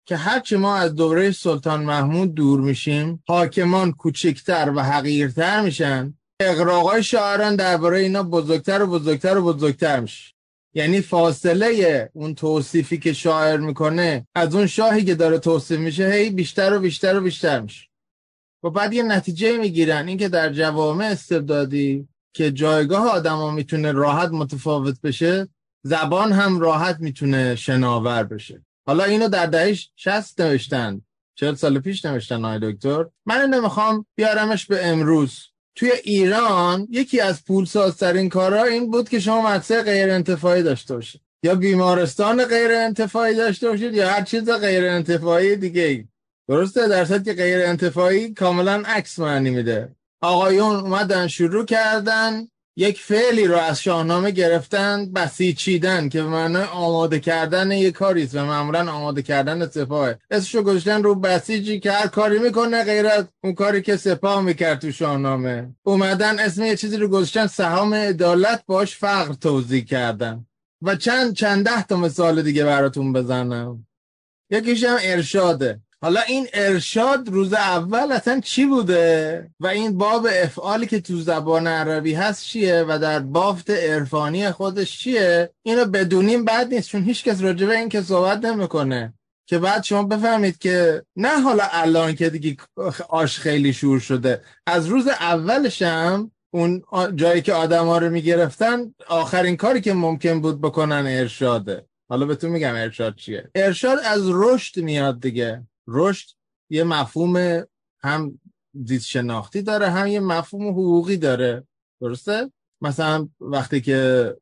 که 0.06 0.16
هرچی 0.16 0.56
ما 0.56 0.76
از 0.76 0.94
دوره 0.94 1.30
سلطان 1.30 1.84
محمود 1.84 2.34
دور 2.34 2.60
میشیم 2.60 3.22
حاکمان 3.28 3.92
کوچکتر 3.92 4.72
و 4.76 4.80
حقیرتر 4.80 5.60
میشن. 5.60 6.14
اغراقای 6.40 7.02
شاعران 7.02 7.56
درباره 7.56 7.98
اینا 7.98 8.22
بزرگتر 8.22 8.82
و 8.82 8.86
بزرگتر 8.86 9.38
و 9.38 9.42
بزرگتر 9.42 10.00
میشه. 10.00 10.34
یعنی 10.78 11.00
فاصله 11.00 12.10
اون 12.12 12.34
توصیفی 12.34 12.98
که 12.98 13.12
شاعر 13.12 13.56
می‌کنه 13.56 14.26
از 14.34 14.54
اون 14.54 14.66
شاهی 14.66 15.04
که 15.04 15.14
داره 15.14 15.38
توصیف 15.38 15.78
میشه 15.78 16.10
هی 16.10 16.30
بیشتر 16.30 16.74
و 16.74 16.80
بیشتر 16.80 17.18
و 17.18 17.20
بیشتر 17.20 17.60
میشه. 17.60 17.88
و 18.62 18.70
بعد 18.70 18.92
یه 18.92 19.02
نتیجه 19.02 19.58
می‌گیرن 19.58 20.08
اینکه 20.08 20.28
در 20.28 20.52
جوامع 20.52 21.04
استبدادی 21.04 22.08
که 22.32 22.50
جایگاه 22.50 23.08
آدما 23.08 23.50
می‌تونه 23.50 23.92
راحت 23.92 24.30
متفاوت 24.30 25.00
بشه 25.00 25.48
زبان 25.82 26.32
هم 26.32 26.60
راحت 26.60 26.96
می‌تونه 27.00 27.54
شناور 27.54 28.24
بشه. 28.24 28.64
حالا 28.86 29.04
اینو 29.04 29.28
در 29.28 29.46
دهه 29.46 29.76
60 29.96 30.40
نوشتن 30.40 31.00
چهل 31.34 31.54
سال 31.54 31.78
پیش 31.78 32.04
نوشتن 32.04 32.44
آقای 32.44 32.72
دکتر. 32.72 33.06
من 33.26 33.50
نمی‌خوام 33.54 34.06
بیارمش 34.16 34.66
به 34.66 34.86
امروز. 34.86 35.38
توی 35.78 35.92
ایران 36.04 36.88
یکی 36.90 37.20
از 37.20 37.44
پولسازترین 37.44 38.28
کارها 38.28 38.64
این 38.64 38.90
بود 38.90 39.08
که 39.08 39.20
شما 39.20 39.42
مدرسه 39.42 39.82
غیر 39.82 40.10
انتفاعی 40.10 40.62
داشته 40.62 40.94
باشید. 40.94 41.20
یا 41.42 41.54
بیمارستان 41.54 42.44
غیر 42.44 42.72
انتفاعی 42.72 43.34
داشته 43.34 43.68
باشید 43.68 43.94
یا 43.94 44.08
هر 44.08 44.22
چیز 44.22 44.50
غیر 44.50 44.84
انتفاعی 44.84 45.56
دیگه 45.56 45.82
ای. 45.82 46.04
درسته؟ 46.48 46.88
در 46.88 47.04
که 47.04 47.32
غیر 47.32 47.66
انتفاعی 47.66 48.34
کاملا 48.34 48.82
عکس 48.86 49.18
معنی 49.18 49.50
میده. 49.50 49.96
آقایون 50.20 50.76
اومدن 50.76 51.26
شروع 51.26 51.64
کردن. 51.64 52.48
یک 52.80 53.00
فعلی 53.00 53.46
رو 53.46 53.56
از 53.56 53.82
شاهنامه 53.82 54.30
گرفتن 54.30 55.12
بسیچیدن 55.12 56.08
که 56.08 56.22
به 56.22 56.28
معنای 56.28 56.64
آماده 56.64 57.20
کردن 57.20 57.70
یک 57.70 57.94
کاری 57.94 58.22
است 58.22 58.34
و 58.34 58.44
معمولا 58.44 58.92
آماده 58.92 59.22
کردن 59.22 59.68
سپاه 59.68 60.14
اسمشو 60.30 60.62
گذاشتن 60.62 61.02
رو 61.02 61.14
بسیجی 61.14 61.80
که 61.80 61.92
هر 61.92 62.06
کاری 62.06 62.38
می‌کنه 62.38 62.84
غیر 62.84 63.06
از 63.06 63.24
اون 63.44 63.54
کاری 63.54 63.82
که 63.82 63.96
سپاه 63.96 64.42
می‌کرد 64.42 64.78
تو 64.78 64.92
شاهنامه. 64.92 65.74
اومدن 65.82 66.38
اسم 66.38 66.62
یه 66.62 66.76
چیزی 66.76 66.96
رو 66.96 67.08
گذاشتن 67.08 67.46
سهام 67.46 67.94
عدالت 67.94 68.62
باش 68.66 68.96
فقر 68.96 69.32
توضیح 69.32 69.84
کردن. 69.84 70.46
و 70.82 70.96
چند 70.96 71.34
چند 71.34 71.64
ده 71.64 71.82
تا 71.82 71.96
مثال 71.96 72.42
دیگه 72.42 72.64
براتون 72.64 73.12
بزنم. 73.12 73.86
یکیش 74.50 74.84
هم 74.84 74.98
ارشاده. 75.02 75.80
حالا 76.02 76.20
این 76.20 76.46
ارشاد 76.52 77.28
روز 77.28 77.52
اول 77.52 78.12
اصلا 78.12 78.40
چی 78.40 78.66
بوده؟ 78.66 79.50
و 79.60 79.66
این 79.66 79.98
باب 79.98 80.28
افعالی 80.32 80.86
که 80.86 81.00
تو 81.00 81.20
زبان 81.20 81.66
عربی 81.66 82.14
هست 82.14 82.44
چیه؟ 82.44 82.84
و 82.88 82.98
در 83.02 83.18
بافت 83.18 83.70
عرفانی 83.70 84.50
خودش 84.50 84.98
چیه؟ 84.98 85.50
اینو 85.62 85.84
بدونیم 85.84 86.44
بعد 86.44 86.74
نیست 86.74 86.88
چون 86.88 87.02
هیچ 87.02 87.24
کس 87.24 87.42
راجبه 87.42 87.76
این 87.76 87.88
که 87.88 88.02
صحبت 88.02 88.44
نمی‌کنه. 88.44 89.14
که 89.46 89.58
بعد 89.58 89.84
شما 89.84 90.02
بفهمید 90.02 90.58
که 90.58 91.02
نه 91.16 91.40
حالا 91.40 91.64
الان 91.72 92.14
که 92.14 92.30
دیگه 92.30 92.56
آش 93.08 93.38
خیلی 93.38 93.72
شور 93.72 94.00
شده. 94.00 94.42
از 94.66 94.86
روز 94.86 95.06
اولش 95.08 95.82
هم 95.82 96.30
اون 96.50 96.82
جایی 97.14 97.42
که 97.42 97.52
آدم 97.52 97.86
ها 97.86 97.98
رو 97.98 98.10
می‌گرفتن 98.10 98.94
آخرین 99.08 99.56
کاری 99.56 99.80
که 99.80 99.92
ممکن 99.92 100.40
بود 100.40 100.60
بکنن 100.60 101.04
ارشاده. 101.08 101.86
حالا 102.08 102.26
به 102.26 102.34
تو 102.34 102.48
میگم 102.48 102.74
ارشاد 102.74 103.14
چیه؟ 103.16 103.50
ارشاد 103.54 103.98
از 104.04 104.22
رشد 104.26 104.80
میاد 104.80 105.20
دیگه. 105.20 105.62
رشد 105.88 106.28
یه 106.70 106.84
مفهوم 106.84 107.64
هم 108.00 108.40
زیست 108.84 109.16
داره 109.66 109.90
هم 109.90 110.06
یه 110.06 110.20
مفهوم 110.20 110.68
حقوقی 110.68 111.16
داره. 111.16 111.66
درسته؟ 112.00 112.50
مثلا 112.80 113.28
وقتی 113.40 113.80
که 113.80 114.34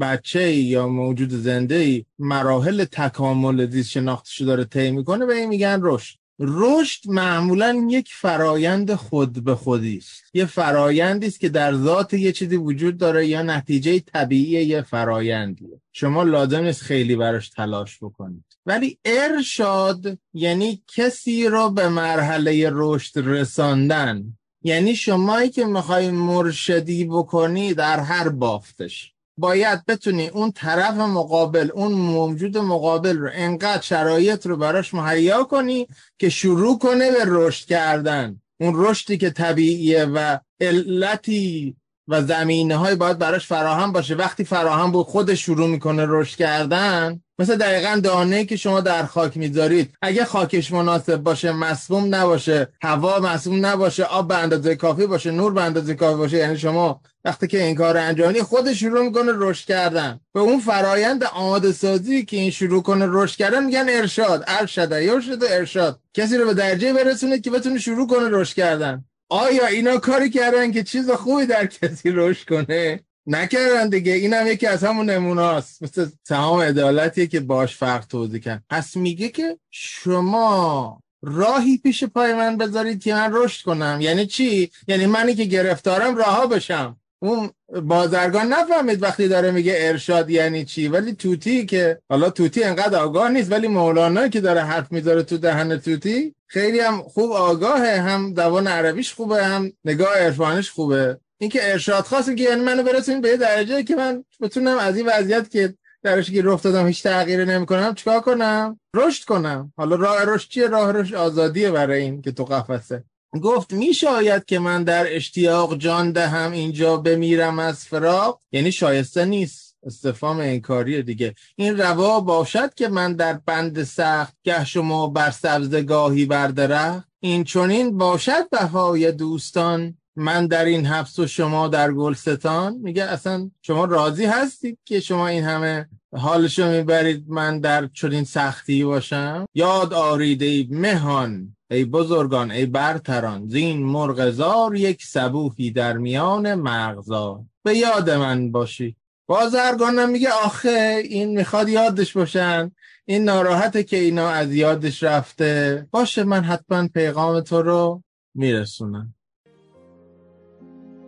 بچه 0.00 0.52
یا 0.52 0.88
موجود 0.88 1.30
زنده 1.30 1.74
ای 1.74 2.04
مراحل 2.18 2.84
تکامل 2.84 3.70
زیست 3.70 3.90
شناختیشو 3.90 4.44
داره 4.44 4.64
طی 4.64 4.90
می‌کنه 4.90 5.26
به 5.26 5.34
این 5.34 5.48
میگن 5.48 5.78
رشد. 5.82 6.18
رشد 6.42 7.08
معمولا 7.08 7.86
یک 7.90 8.08
فرایند 8.12 8.94
خود 8.94 9.44
به 9.44 9.54
خودی 9.54 9.96
است. 9.96 10.22
یه 10.34 10.44
فرایندی 10.44 11.26
است 11.26 11.40
که 11.40 11.48
در 11.48 11.74
ذات 11.74 12.14
یه 12.14 12.32
چیزی 12.32 12.56
وجود 12.56 12.96
داره 12.96 13.26
یا 13.26 13.42
نتیجه 13.42 13.98
طبیعی 13.98 14.66
یه 14.66 14.82
فرایندیه. 14.82 15.80
شما 15.92 16.22
لازم 16.22 16.62
نیست 16.62 16.82
خیلی 16.82 17.16
براش 17.16 17.48
تلاش 17.48 17.98
بکنید. 18.02 18.44
ولی 18.66 18.98
ارشاد 19.04 20.18
یعنی 20.34 20.82
کسی 20.86 21.46
رو 21.46 21.70
به 21.70 21.88
مرحله 21.88 22.70
رشد 22.72 23.28
رساندن. 23.28 24.36
یعنی 24.62 24.96
شمایی 24.96 25.48
که 25.48 25.64
می‌خوای 25.64 26.10
مرشدی 26.10 27.04
بکنی 27.04 27.74
در 27.74 28.00
هر 28.00 28.28
بافتش 28.28 29.12
باید 29.38 29.86
بتونی 29.86 30.28
اون 30.28 30.52
طرف 30.52 30.94
مقابل 30.94 31.70
اون 31.74 31.92
موجود 31.92 32.58
مقابل 32.58 33.16
رو 33.16 33.30
انقدر 33.32 33.82
شرایط 33.82 34.46
رو 34.46 34.56
براش 34.56 34.94
مهیا 34.94 35.44
کنی 35.44 35.86
که 36.18 36.28
شروع 36.28 36.78
کنه 36.78 37.10
به 37.10 37.24
رشد 37.26 37.66
کردن. 37.66 38.40
اون 38.60 38.72
رشدی 38.76 39.18
که 39.18 39.30
طبیعیه 39.30 40.04
و 40.04 40.38
علتی 40.60 41.76
و 42.10 42.22
زمینه 42.22 42.76
های 42.76 42.94
باید 42.94 43.18
براش 43.18 43.46
فراهم 43.46 43.92
باشه. 43.92 44.14
وقتی 44.14 44.44
فراهم 44.44 44.92
بود 44.92 45.06
خودش 45.06 45.44
شروع 45.44 45.68
می‌کنه 45.68 46.06
رشد 46.08 46.36
کردن. 46.36 47.20
مثل 47.38 47.56
دقیقا 47.56 48.00
دانه 48.04 48.44
که 48.44 48.56
شما 48.56 48.80
در 48.80 49.06
خاک 49.06 49.36
می‌ذارید 49.36 49.94
اگه 50.02 50.24
خاکش 50.24 50.72
مناسب 50.72 51.16
باشه 51.16 51.52
مسموم 51.52 52.14
نباشه. 52.14 52.68
هوا 52.82 53.18
مسموم 53.18 53.66
نباشه. 53.66 54.04
آب 54.04 54.28
به 54.28 54.36
اندازه 54.36 54.76
کافی 54.76 55.06
باشه. 55.06 55.30
نور 55.30 55.52
به 55.52 55.62
اندازه 55.62 55.94
کافی 55.94 56.16
باشه. 56.18 56.36
یعنی 56.36 56.58
شما 56.58 57.00
وقتی 57.24 57.46
که 57.46 57.62
این 57.62 57.74
کار 57.74 57.96
انجامی 57.96 58.42
خودش 58.42 58.80
شروع 58.80 59.04
می‌کنه 59.04 59.32
رشد 59.34 59.66
کردن. 59.66 60.20
به 60.34 60.40
اون 60.40 60.60
فرایند 60.60 61.24
آماده 61.24 61.72
سازی 61.72 62.24
که 62.24 62.36
این 62.36 62.50
شروع 62.50 62.82
کنه 62.82 63.06
رشد 63.08 63.36
کردن 63.36 63.64
میگن 63.64 63.86
ارشاد. 63.88 64.44
ارشد 64.46 65.02
یرشد 65.02 65.44
ارشاد. 65.50 66.00
کسی 66.14 66.36
رو 66.36 66.46
به 66.46 66.54
درجه 66.54 66.92
برسونه 66.92 67.40
که 67.40 67.50
بتونه 67.50 67.78
شروع 67.78 68.06
کنه 68.06 68.28
رشد 68.30 68.54
کردن. 68.54 69.04
آیا 69.30 69.66
اینا 69.66 69.98
کاری 69.98 70.30
کردن 70.30 70.72
که 70.72 70.82
چیز 70.82 71.10
خوبی 71.10 71.46
در 71.46 71.66
کسی 71.66 72.10
رشد 72.10 72.48
کنه؟ 72.48 73.00
نکردن 73.26 73.88
دیگه. 73.88 74.12
اینم 74.12 74.46
یکی 74.46 74.66
از 74.66 74.84
همون 74.84 75.10
نمونه 75.10 75.42
است 75.42 75.82
مثل 75.82 76.06
تمام 76.24 76.60
عدالتیه 76.60 77.26
که 77.26 77.40
باش 77.40 77.76
فرق 77.76 78.06
توضیح 78.06 78.40
کن 78.40 78.62
پس 78.70 78.96
میگه 78.96 79.28
که 79.28 79.58
شما 79.70 81.02
راهی 81.22 81.78
پیش 81.78 82.04
پای 82.04 82.34
من 82.34 82.56
بذارید 82.56 83.02
که 83.02 83.14
من 83.14 83.30
رشد 83.32 83.64
کنم. 83.64 83.98
یعنی 84.00 84.26
چی؟ 84.26 84.70
یعنی 84.88 85.06
منی 85.06 85.34
که 85.34 85.44
گرفتارم 85.44 86.16
راها 86.16 86.46
بشم. 86.46 86.99
اون 87.22 87.50
بازرگان 87.82 88.52
نفهمید 88.52 89.02
وقتی 89.02 89.28
داره 89.28 89.50
میگه 89.50 89.74
ارشاد 89.76 90.30
یعنی 90.30 90.64
چی؟ 90.64 90.88
ولی 90.88 91.12
توتی 91.12 91.66
که 91.66 91.98
حالا 92.08 92.30
توتی 92.30 92.64
انقدر 92.64 92.98
آگاه 92.98 93.30
نیست 93.30 93.52
ولی 93.52 93.68
مولانا 93.68 94.28
که 94.28 94.40
داره 94.40 94.60
حرف 94.60 94.92
می‌ذاره 94.92 95.22
تو 95.22 95.38
دهن 95.38 95.78
توتی 95.78 96.34
خیلی 96.46 96.80
هم 96.80 97.02
خوب 97.02 97.32
آگاهه 97.32 98.00
هم 98.00 98.34
دوان 98.34 98.66
عربیش 98.66 99.14
خوبه 99.14 99.44
هم 99.44 99.72
نگاه 99.84 100.14
عرفانش 100.14 100.70
خوبه. 100.70 101.18
اینکه 101.38 101.72
ارشاد 101.72 102.04
خواست 102.04 102.36
که 102.36 102.42
یعنی 102.42 102.60
منو 102.60 102.82
برسونید 102.82 103.22
به 103.22 103.36
درجه 103.36 103.82
که 103.82 103.96
من 103.96 104.24
بتونم 104.40 104.78
از 104.78 104.96
این 104.96 105.06
وضعیت 105.06 105.50
که 105.50 105.74
درش 106.02 106.30
گیر 106.30 106.48
افتادم 106.48 106.86
هیچ 106.86 107.02
تغییری 107.02 107.44
نمی‌کنم 107.44 107.94
چیکار 107.94 108.20
کنم؟ 108.20 108.80
رشد 108.94 109.24
کنم. 109.24 109.72
حالا 109.76 109.96
راه 109.96 110.24
رشد 110.24 110.48
چیه؟ 110.48 110.66
راه 110.66 110.92
رشد 110.92 111.14
آزادیه 111.14 111.70
برای 111.70 112.02
این 112.02 112.22
که 112.22 112.32
تو 112.32 112.44
قفسه. 112.44 113.04
گفت 113.42 113.72
میشاید 113.72 114.44
که 114.44 114.58
من 114.58 114.84
در 114.84 115.16
اشتیاق 115.16 115.76
جان 115.78 116.12
دهم 116.12 116.52
اینجا 116.52 116.96
بمیرم 116.96 117.58
از 117.58 117.84
فراق. 117.84 118.40
یعنی 118.52 118.72
شایسته 118.72 119.24
نیست. 119.24 119.70
استفام 119.82 120.38
انکاری 120.40 121.02
دیگه. 121.02 121.34
این 121.56 121.78
روا 121.78 122.20
باشد 122.20 122.74
که 122.74 122.88
من 122.88 123.12
در 123.12 123.40
بند 123.46 123.82
سخت 123.82 124.36
گه 124.44 124.64
شما 124.64 125.06
بر 125.06 125.30
سبزگاهی 125.30 126.24
بردره 126.24 127.04
این 127.20 127.44
چونین 127.44 127.98
باشد 127.98 128.50
بهای 128.50 129.12
دوستان. 129.12 129.94
من 130.16 130.46
در 130.46 130.64
این 130.64 130.86
حبس 130.86 131.18
و 131.18 131.26
شما 131.26 131.68
در 131.68 131.92
گلستان. 131.92 132.74
میگه 132.74 133.04
اصلا 133.04 133.50
شما 133.62 133.84
راضی 133.84 134.24
هستید 134.24 134.78
که 134.84 135.00
شما 135.00 135.28
این 135.28 135.44
همه 135.44 135.88
حالشو 136.16 136.70
می‌برید 136.70 137.24
من 137.28 137.60
در 137.60 137.86
چنین 137.86 138.24
سختی 138.24 138.84
باشم؟ 138.84 139.46
یاد 139.54 139.94
آرید 139.94 140.42
ای 140.42 140.68
مهان. 140.70 141.56
ای 141.70 141.84
بزرگان 141.84 142.50
ای 142.50 142.66
برتران 142.66 143.46
زین 143.46 143.82
مرغزار 143.82 144.76
یک 144.76 145.04
سبوهی 145.04 145.70
در 145.70 145.96
میان 145.96 146.54
مغزار. 146.54 147.40
به 147.62 147.76
یاد 147.76 148.10
من 148.10 148.50
باشی. 148.50 148.96
بازرگانم 149.26 150.10
میگه 150.10 150.28
آخه 150.44 151.02
این 151.04 151.36
می‌خواد 151.38 151.68
یادش 151.68 152.16
باشن. 152.16 152.70
این 153.04 153.24
ناراحته 153.24 153.82
که 153.82 153.96
اینا 153.96 154.28
از 154.28 154.54
یادش 154.54 155.02
رفته. 155.02 155.86
باشه 155.90 156.24
من 156.24 156.44
حتما 156.44 156.88
پیغام 156.88 157.40
تو 157.40 157.62
رو 157.62 158.02
میرسونم. 158.34 159.14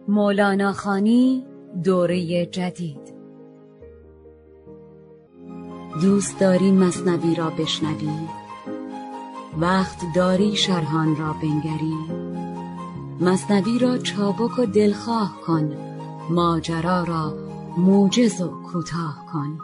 مولانا 0.09 0.73
خانی 0.73 1.45
دوره 1.85 2.47
جدید. 2.47 3.13
دوست 6.03 6.41
داری 6.41 6.73
مصنوی 6.73 7.35
را 7.35 7.51
بشنوی؟ 7.51 8.42
وقت 9.57 9.99
داری 10.15 10.57
شرحان 10.57 11.17
را 11.17 11.33
بنگری. 11.33 11.95
مصنوی 13.21 13.79
را 13.79 13.99
چابک 13.99 14.59
و 14.59 14.67
دلخواه 14.67 15.41
کن 15.47 15.77
ماجرا 16.31 17.05
را 17.05 17.35
موجز 17.77 18.41
و 18.41 18.63
کوتاه 18.63 19.27
کن. 19.33 19.59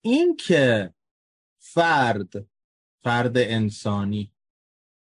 این 0.00 0.36
که 0.36 0.94
فرد 1.58 2.32
فرد 3.02 3.38
انسانی 3.38 4.32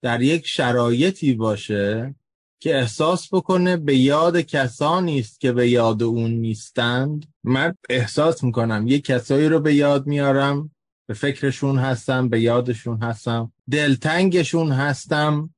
در 0.02 0.22
یک 0.22 0.46
شرایطی 0.46 1.34
باشه 1.34 2.14
که 2.60 2.76
احساس 2.76 3.34
بکنه 3.34 3.76
به 3.76 3.96
یاد 3.96 4.40
کسانی 4.40 5.20
است 5.20 5.40
که 5.40 5.52
به 5.52 5.68
یاد 5.68 6.02
اون 6.02 6.30
نیستند. 6.30 7.26
من 7.44 7.74
احساس 7.90 8.44
می‌کنم 8.44 8.88
یه 8.88 9.00
کسایی 9.00 9.48
رو 9.48 9.60
به 9.60 9.74
یاد 9.74 10.06
میارم 10.06 10.70
به 11.06 11.14
فکرشون 11.14 11.78
هستم 11.78 12.28
به 12.28 12.40
یادشون 12.40 13.02
هستم 13.02 13.52
دلتنگشون 13.70 14.72
هستم 14.72 15.54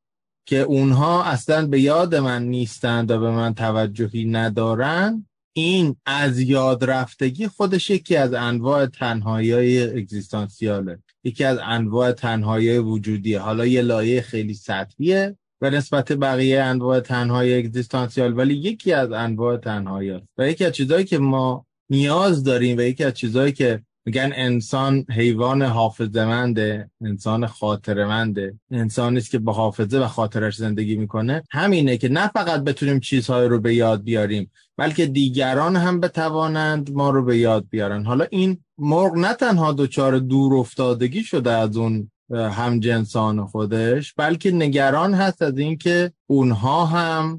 که 0.46 0.60
اونها 0.60 1.24
اصلا 1.24 1.66
به 1.66 1.80
یاد 1.80 2.14
من 2.14 2.42
نیستند 2.42 3.10
و 3.10 3.20
به 3.20 3.30
من 3.30 3.54
توجهی 3.54 4.24
ندارن. 4.24 5.26
این 5.52 5.96
از 6.06 6.40
یاد 6.40 6.84
رفتگی 6.84 7.48
خودش 7.48 7.90
یکی 7.90 8.16
از 8.16 8.32
انواع 8.32 8.86
تنهایی 8.86 9.52
های 9.52 9.82
اگزیستانسیاله. 9.82 10.98
یکی 11.24 11.44
از 11.44 11.58
انواع 11.62 12.12
تنهایی 12.12 12.78
وجودیه. 12.78 13.38
حالا 13.38 13.66
یه 13.66 13.82
لایه 13.82 14.20
خیلی 14.20 14.54
سطحیه 14.54 15.36
به 15.60 15.70
نسبت 15.70 16.12
بقیه 16.12 16.62
انواع 16.62 17.00
تنهایی 17.00 17.54
اگزیستانسیال 17.54 18.38
ولی 18.38 18.54
یکی 18.54 18.92
از 18.92 19.12
انواع 19.12 19.56
تنهایی 19.56 20.20
و 20.38 20.48
یکی 20.48 20.64
از 20.64 20.72
چیزهایی 20.72 21.04
که 21.04 21.18
ما 21.18 21.66
نیاز 21.90 22.44
داریم 22.44 22.78
و 22.78 22.80
یکی 22.80 23.04
از 23.04 23.14
چیزهایی 23.14 23.52
که 23.52 23.82
میگن 24.04 24.32
انسان 24.34 25.04
حیوان 25.10 25.62
حافظمنده 25.62 26.90
انسان 27.00 27.46
خاطرمنده 27.46 28.58
انسانی 28.70 29.18
است 29.18 29.30
که 29.30 29.38
با 29.38 29.52
حافظه 29.52 29.98
و 29.98 30.06
خاطرش 30.06 30.56
زندگی 30.56 30.96
می‌کنه. 30.96 31.42
همینه 31.50 31.96
که 31.96 32.08
نه 32.08 32.28
فقط 32.28 32.64
بتونیم 32.64 33.00
چیزهای 33.00 33.48
رو 33.48 33.60
به 33.60 33.74
یاد 33.74 34.02
بیاریم 34.02 34.50
بلکه 34.76 35.06
دیگران 35.06 35.76
هم 35.76 36.00
بتوانند 36.00 36.92
ما 36.92 37.10
رو 37.10 37.24
به 37.24 37.38
یاد 37.38 37.66
بیارن. 37.70 38.04
حالا 38.04 38.26
این 38.30 38.58
مرغ 38.78 39.16
نه 39.16 39.34
تنها 39.34 39.72
دچار 39.72 40.18
دور 40.18 40.54
افتادگی 40.54 41.22
شده 41.22 41.50
از 41.50 41.76
اون 41.76 42.10
هم 42.32 42.80
جنسان 42.80 43.46
خودش 43.46 44.14
بلکه 44.16 44.50
نگران 44.50 45.14
هست 45.14 45.42
از 45.42 45.58
اینکه 45.58 46.12
اونها 46.26 46.86
هم 46.86 47.38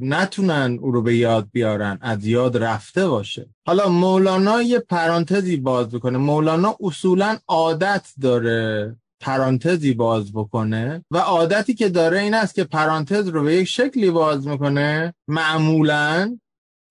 نتونن 0.00 0.78
او 0.80 0.90
رو 0.90 1.02
به 1.02 1.16
یاد 1.16 1.48
بیارن 1.52 1.98
از 2.00 2.26
یاد 2.26 2.56
رفته 2.56 3.08
باشه. 3.08 3.46
حالا 3.66 3.88
مولانا 3.88 4.62
یه 4.62 4.78
پرانتزی 4.78 5.56
باز 5.56 5.88
بکنه. 5.88 6.18
مولانا 6.18 6.76
اصولا 6.80 7.38
عادت 7.48 8.08
داره 8.20 8.96
پرانتزی 9.20 9.94
باز 9.94 10.32
بکنه 10.32 11.04
و 11.10 11.18
عادتی 11.18 11.74
که 11.74 11.88
داره 11.88 12.18
این 12.18 12.34
است 12.34 12.54
که 12.54 12.64
پرانتز 12.64 13.28
رو 13.28 13.42
به 13.42 13.56
یک 13.56 13.68
شکلی 13.68 14.10
باز 14.10 14.46
می‌کنه. 14.46 15.14
معمولا 15.28 16.38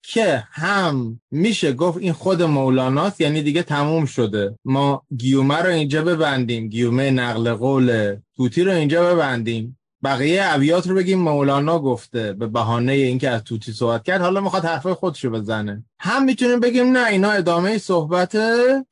که 0.03 0.43
هم 0.51 1.21
میشه 1.31 1.73
گفت 1.73 1.97
این 1.97 2.13
خود 2.13 2.43
مولاناست 2.43 3.21
یعنی 3.21 3.41
دیگه 3.41 3.63
تموم 3.63 4.05
شده. 4.05 4.55
ما 4.65 5.03
گیومه 5.17 5.57
رو 5.57 5.69
اینجا 5.69 6.03
ببندیم 6.03 6.67
گیومه 6.67 7.11
نقل 7.11 7.53
قول 7.53 8.15
توتی 8.35 8.63
رو 8.63 8.71
اینجا 8.71 9.13
ببندیم. 9.13 9.77
بقیه 10.03 10.41
ابیات 10.43 10.87
رو 10.87 10.95
بگیم 10.95 11.19
مولانا 11.19 11.79
گفته 11.79 12.33
به 12.33 12.47
بهانه 12.47 12.91
اینکه 12.91 13.29
از 13.29 13.43
توتی 13.43 13.73
صحبت 13.73 14.03
کرد. 14.03 14.21
حالا 14.21 14.41
می‌خواد 14.41 14.65
حرفای 14.65 14.93
خودشو 14.93 15.29
بزنه. 15.29 15.85
هم 15.99 16.25
می‌تونیم 16.25 16.59
بگیم 16.59 16.97
نه 16.97 17.07
اینا 17.07 17.31
ادامه 17.31 17.77
صحبت 17.77 18.37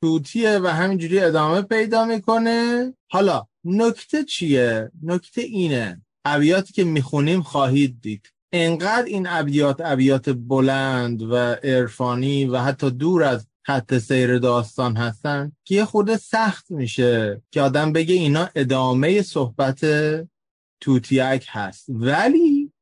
توتیه 0.00 0.58
و 0.58 0.66
همینجوری 0.66 1.20
ادامه 1.20 1.62
پیدا 1.62 2.04
می‌کنه. 2.04 2.92
حالا 3.10 3.46
نکته 3.64 4.24
چیه؟ 4.24 4.90
نکته 5.02 5.42
اینه. 5.42 6.02
ابیاتی 6.24 6.72
که 6.72 6.84
می‌خونیم 6.84 7.42
خواهید 7.42 8.00
دید. 8.02 8.32
انقدر 8.52 9.04
این 9.04 9.26
ابیات 9.28 9.80
ابیات 9.84 10.30
بلند 10.30 11.22
و 11.22 11.36
عرفانی 11.36 12.44
و 12.44 12.58
حتی 12.58 12.90
دور 12.90 13.22
از 13.22 13.46
خط 13.62 13.98
سیر 13.98 14.38
داستان 14.38 14.96
هستن 14.96 15.52
که 15.64 15.74
یه 15.74 15.84
خورده 15.84 16.16
سخت 16.16 16.70
میشه 16.70 17.42
که 17.50 17.62
آدم 17.62 17.92
بگه 17.92 18.14
اینا 18.14 18.48
ادامه 18.54 19.22
صحبت 19.22 19.86
توتیک 20.80 21.46
هست. 21.48 21.86
ولی 21.88 22.72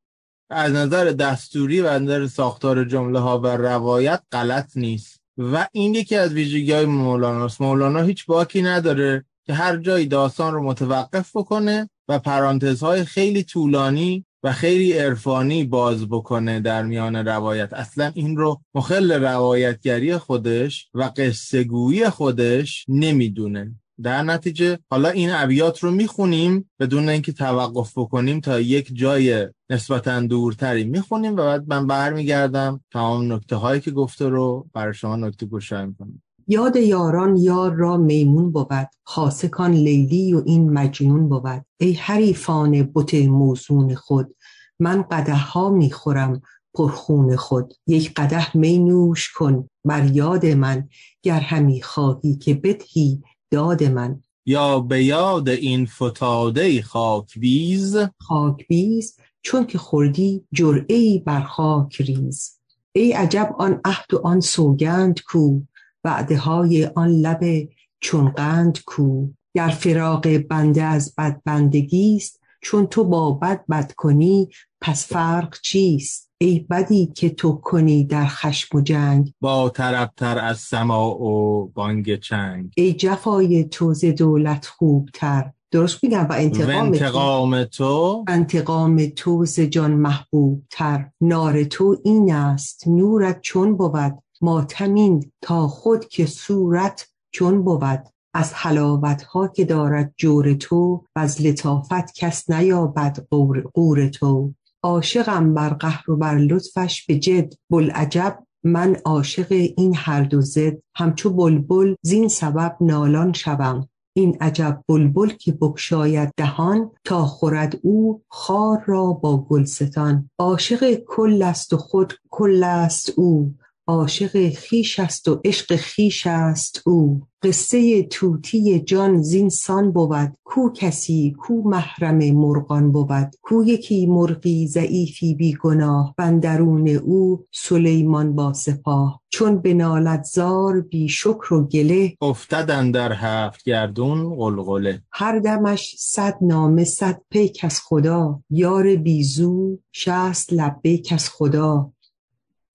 از 0.51 0.73
نظر 0.73 1.05
دستوری 1.05 1.81
و 1.81 1.87
از 1.87 2.03
نظر 2.03 2.27
ساختار 2.27 2.85
جمله 2.85 3.19
ها 3.19 3.39
و 3.39 3.47
روایت 3.47 4.23
غلط 4.33 4.77
نیست. 4.77 5.21
و 5.39 5.69
این 5.73 5.95
یکی 5.95 6.17
از 6.17 6.33
ویژگی 6.33 6.73
های 6.73 6.87
مولاناست. 6.87 7.61
مولانا 7.61 8.03
هیچ 8.03 8.27
باکی 8.27 8.63
نداره 8.63 9.25
که 9.47 9.55
هر 9.55 9.77
جایی 9.77 10.07
داستان 10.07 10.55
رو 10.55 10.63
متوقف 10.63 11.37
بکنه 11.37 11.91
و 12.09 12.19
پرانتزهای 12.19 13.05
خیلی 13.05 13.43
طولانی 13.43 14.25
و 14.43 14.53
خیلی 14.53 14.93
عرفانی 14.93 15.65
باز 15.65 16.09
بکنه 16.09 16.61
در 16.61 16.83
میان 16.83 17.17
روایت. 17.17 17.73
اصلا 17.73 18.13
این 18.15 18.37
رو 18.37 18.61
مخل 18.75 19.13
روایتگری 19.13 20.17
خودش 20.17 20.89
و 20.95 21.11
قصهگویی 21.17 22.11
خودش 22.11 22.85
نمی‌دونه. 22.89 23.75
در 24.03 24.23
نتیجه 24.23 24.79
حالا 24.91 25.09
این 25.09 25.31
ابیات 25.31 25.85
رو 25.85 25.91
می‌خونیم 25.91 26.71
بدون 26.81 27.09
اینکه 27.09 27.33
توقف 27.33 27.99
بکنیم 27.99 28.41
تا 28.41 28.61
یک 28.61 28.91
جای 28.93 29.49
نسبتا 29.71 30.21
دورتری 30.21 30.85
می‌خونیم 30.85 31.33
و 31.33 31.37
بعد 31.37 31.65
من 31.69 31.87
برمیگردم 31.87 32.81
تمام 32.93 33.33
نکته 33.33 33.57
هایی 33.57 33.81
که 33.81 33.91
گفته 33.91 34.29
رو 34.29 34.69
برای 34.73 34.95
شما 34.95 35.17
نکته 35.17 35.47
گوشای 35.47 35.87
می‌کنم. 35.87 36.23
یاد 36.51 36.77
یاران 36.77 37.37
یار 37.37 37.75
را 37.75 37.97
میمون 37.97 38.51
بود 38.53 38.89
خاصکان 39.05 39.73
لیلی 39.73 40.35
و 40.35 40.43
این 40.47 40.71
مجنون 40.71 41.29
بود. 41.29 41.65
ای 41.81 41.93
حریفان 41.93 42.83
بت 42.95 43.15
موزون 43.15 43.95
خود 43.95 44.37
من 44.79 45.03
قده 45.11 45.35
ها 45.35 45.71
می‌خورم 45.71 46.43
پرخون 46.75 47.37
خود. 47.37 47.75
یک 47.87 48.15
قده 48.15 48.57
می 48.57 48.79
نوش 48.79 49.33
کن 49.33 49.69
بر 49.85 50.07
یاد 50.07 50.47
من 50.47 50.89
گر 51.23 51.41
همی 51.41 51.83
خواهی 51.83 52.37
که 52.37 52.55
بدهی 52.55 53.23
داد 53.51 53.85
من. 53.85 54.23
یا 54.47 54.81
به 54.81 55.05
یاد 55.05 55.49
این 55.49 55.87
فتاده 55.87 56.83
خاک 56.83 57.39
بیز. 57.39 57.97
خاک 58.19 58.67
بیز 58.69 59.17
چون 59.43 59.67
که 59.67 59.79
خوردی 59.79 60.45
جرعه‌ای 60.53 61.19
بر 61.19 61.43
خاک 61.43 62.01
ریز. 62.01 62.59
ای 62.93 63.13
عجب 63.13 63.55
آن 63.59 63.81
عهد 63.85 64.15
و 64.15 64.21
آن 64.25 64.41
سوگند 64.41 65.21
کو 65.21 65.61
وعده 66.09 66.39
های 66.39 66.87
آن 66.87 67.09
لب 67.09 67.69
چون 68.01 68.29
قند 68.29 68.79
کو. 68.87 69.27
گر 69.55 69.69
فراق 69.69 70.39
بنده 70.39 70.83
از 70.83 71.15
بد 71.19 71.41
بندگی 71.45 72.17
است 72.17 72.41
چون 72.61 72.87
تو 72.87 73.05
با 73.05 73.31
بد 73.33 73.65
بد 73.71 73.93
کنی 73.93 74.49
پس 74.81 75.13
فرق 75.13 75.61
چیست؟ 75.61 76.31
ای 76.39 76.67
بدی 76.71 77.07
که 77.07 77.31
تو 77.31 77.53
کنی 77.53 78.05
در 78.05 78.27
خشم 78.27 78.79
و 78.79 78.81
جنگ. 78.81 79.33
با 79.41 79.69
طربتر 79.69 80.39
از 80.39 80.59
سما 80.59 81.15
و 81.15 81.67
بانگ 81.75 82.21
چنگ. 82.21 82.73
ای 82.77 82.93
جفای 82.93 83.65
تو 83.65 83.95
ز 83.95 84.05
دولت 84.05 84.67
خوبتر. 84.67 85.53
درست 85.71 86.05
میگم؟ 86.05 86.27
و 86.31 86.33
انتقام, 86.33 86.87
انتقام 86.87 87.65
تو 87.65 88.25
انتقام 88.29 89.07
تو 89.17 89.45
ز 89.45 89.61
جان 89.61 89.91
محبوب 89.91 90.63
تر 90.71 91.11
نار 91.21 91.65
تو 91.65 91.97
این 92.05 92.33
است 92.33 92.89
نورت 92.89 93.41
چون 93.41 93.77
بود. 93.77 94.23
ماتمین 94.43 95.33
تا 95.43 95.69
خود 95.69 96.05
که 96.05 96.27
صورت 96.27 97.09
چون 97.31 97.63
بود 97.63 98.09
از 98.35 98.55
حلاوت 98.55 99.23
ها 99.23 99.49
که 99.49 99.65
دارد 99.65 100.15
جور 100.17 100.55
تو 100.55 101.05
و 101.17 101.21
از 101.21 101.43
لطافت 101.43 102.15
کس 102.15 102.51
نیابد 102.51 103.27
قور 103.75 104.09
تو. 104.09 104.55
عاشقم 104.83 105.55
بر 105.55 105.69
قهر 105.69 106.11
و 106.11 106.17
بر 106.17 106.39
لطفش 106.39 107.07
به 107.07 107.19
جد. 107.19 107.55
بلعجب 107.71 108.39
من 108.65 108.97
عاشق 109.05 109.47
این 109.77 109.95
هر 109.97 110.23
دو 110.23 110.41
زد 110.41 110.83
همچو 110.95 111.31
بلبل 111.31 111.95
زین 112.03 112.29
سبب 112.29 112.77
نالان 112.81 113.33
شوم. 113.33 113.89
این 114.17 114.37
عجب 114.41 114.83
بلبل 114.89 115.29
که 115.29 115.53
بکشاید 115.53 116.31
دهان 116.37 116.91
تا 117.05 117.27
خورد 117.27 117.79
او 117.83 118.23
خار 118.29 118.83
را 118.87 119.13
با 119.13 119.37
گلستان. 119.37 120.31
عاشق 120.39 120.95
کل 120.95 121.43
است 121.43 121.73
و 121.73 121.77
خود 121.77 122.15
کل 122.31 122.65
است 122.65 123.13
او. 123.17 123.55
عاشق 123.89 124.49
خیش 124.49 125.01
است 125.01 125.29
و 125.29 125.41
عشق 125.45 125.77
خیش 125.77 126.27
است 126.27 126.83
او. 126.87 127.21
قصه 127.43 128.03
توتی 128.03 128.81
جان 128.81 129.23
زینسان 129.23 129.93
بود. 129.93 130.37
کو 130.45 130.71
کسی 130.75 131.35
کو 131.39 131.55
محرم 131.65 132.19
مرغان 132.19 132.93
بود. 132.93 133.37
کو 133.43 133.65
یکی 133.65 134.07
مرغی 134.07 134.67
ضعیفی 134.67 135.35
بی 135.35 135.55
گناه 135.63 136.15
بندرون 136.17 136.89
او 136.89 137.45
سلیمان 137.53 138.35
با 138.35 138.53
سپاه. 138.53 139.21
چون 139.31 139.59
بنالد 139.59 140.25
زار 140.25 140.81
بی 140.81 141.09
شکر 141.09 141.55
و 141.55 141.67
گله. 141.67 142.17
افتدن 142.23 142.91
در 142.91 143.13
هفت 143.13 143.65
گردون 143.65 144.37
قلقله 144.37 145.03
هر 145.13 145.39
دمش 145.39 145.95
صد 145.99 146.39
نامه 146.43 146.85
صد 146.85 147.21
پیک 147.31 147.61
از 147.63 147.81
خدا. 147.81 148.43
یار 148.51 148.97
بیزو 148.97 149.79
شست 149.93 150.53
لبیک 150.53 151.13
از 151.13 151.29
خدا. 151.31 151.93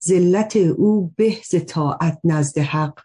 ذلت 0.08 0.56
او 0.56 1.12
به 1.16 1.36
ز 1.50 1.54
طاعت 1.66 2.20
نزد 2.24 2.58
حق. 2.58 3.00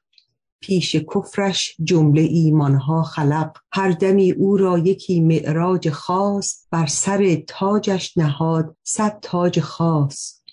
پیش 0.62 0.96
کفرش 0.96 1.76
جمله 1.84 2.22
ایمانها 2.22 3.04
خلق. 3.04 3.58
هر 3.72 3.92
دمی 3.92 4.32
او 4.32 4.58
را 4.58 4.78
یکی 4.78 5.20
معراج 5.20 5.90
خاص 5.90 6.68
بر 6.72 6.86
سر 6.86 7.44
تاجش 7.48 8.18
نهاد 8.18 8.78
صد 8.84 9.20
تاج 9.22 9.60
خاص. 9.60 10.44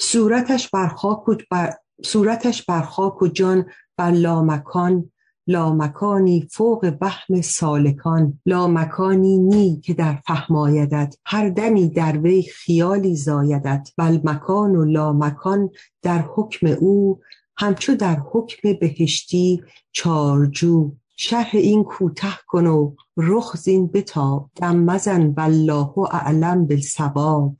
صورتش 0.00 0.70
بر 0.70 0.88
خاک 0.88 1.28
و 1.28 1.34
صورتش 2.04 2.62
بر 2.62 2.82
خاک 2.82 3.22
و 3.22 3.28
جان 3.28 3.66
بر 3.96 4.10
لامکان 4.10 5.12
لامکانی 5.46 6.48
فوق 6.50 6.92
وهم 7.00 7.40
سالکان 7.40 8.40
لامکانی 8.46 9.38
نی 9.38 9.80
که 9.84 9.94
در 9.94 10.18
فهمایدت 10.26 11.16
هر 11.24 11.48
دمی 11.48 11.88
در 11.88 12.18
وی 12.18 12.42
خیالی 12.42 13.16
زایدت. 13.16 13.90
بل 13.98 14.20
مکان 14.24 14.76
و 14.76 14.84
لامکان 14.84 15.70
در 16.02 16.24
حکم 16.34 16.66
او 16.66 17.20
همچو 17.56 17.94
در 17.94 18.22
حکم 18.32 18.72
بهشتی 18.80 19.62
چارجو. 19.92 20.92
شرح 21.18 21.50
این 21.52 21.84
کوته 21.84 22.38
کن 22.46 22.66
و 22.66 22.94
رخ 23.16 23.56
زین 23.56 23.86
بتا 23.86 24.50
دم 24.56 24.76
مزن 24.76 25.34
والله 25.36 25.98
اعلم 25.98 26.66
بالصواب. 26.66 27.56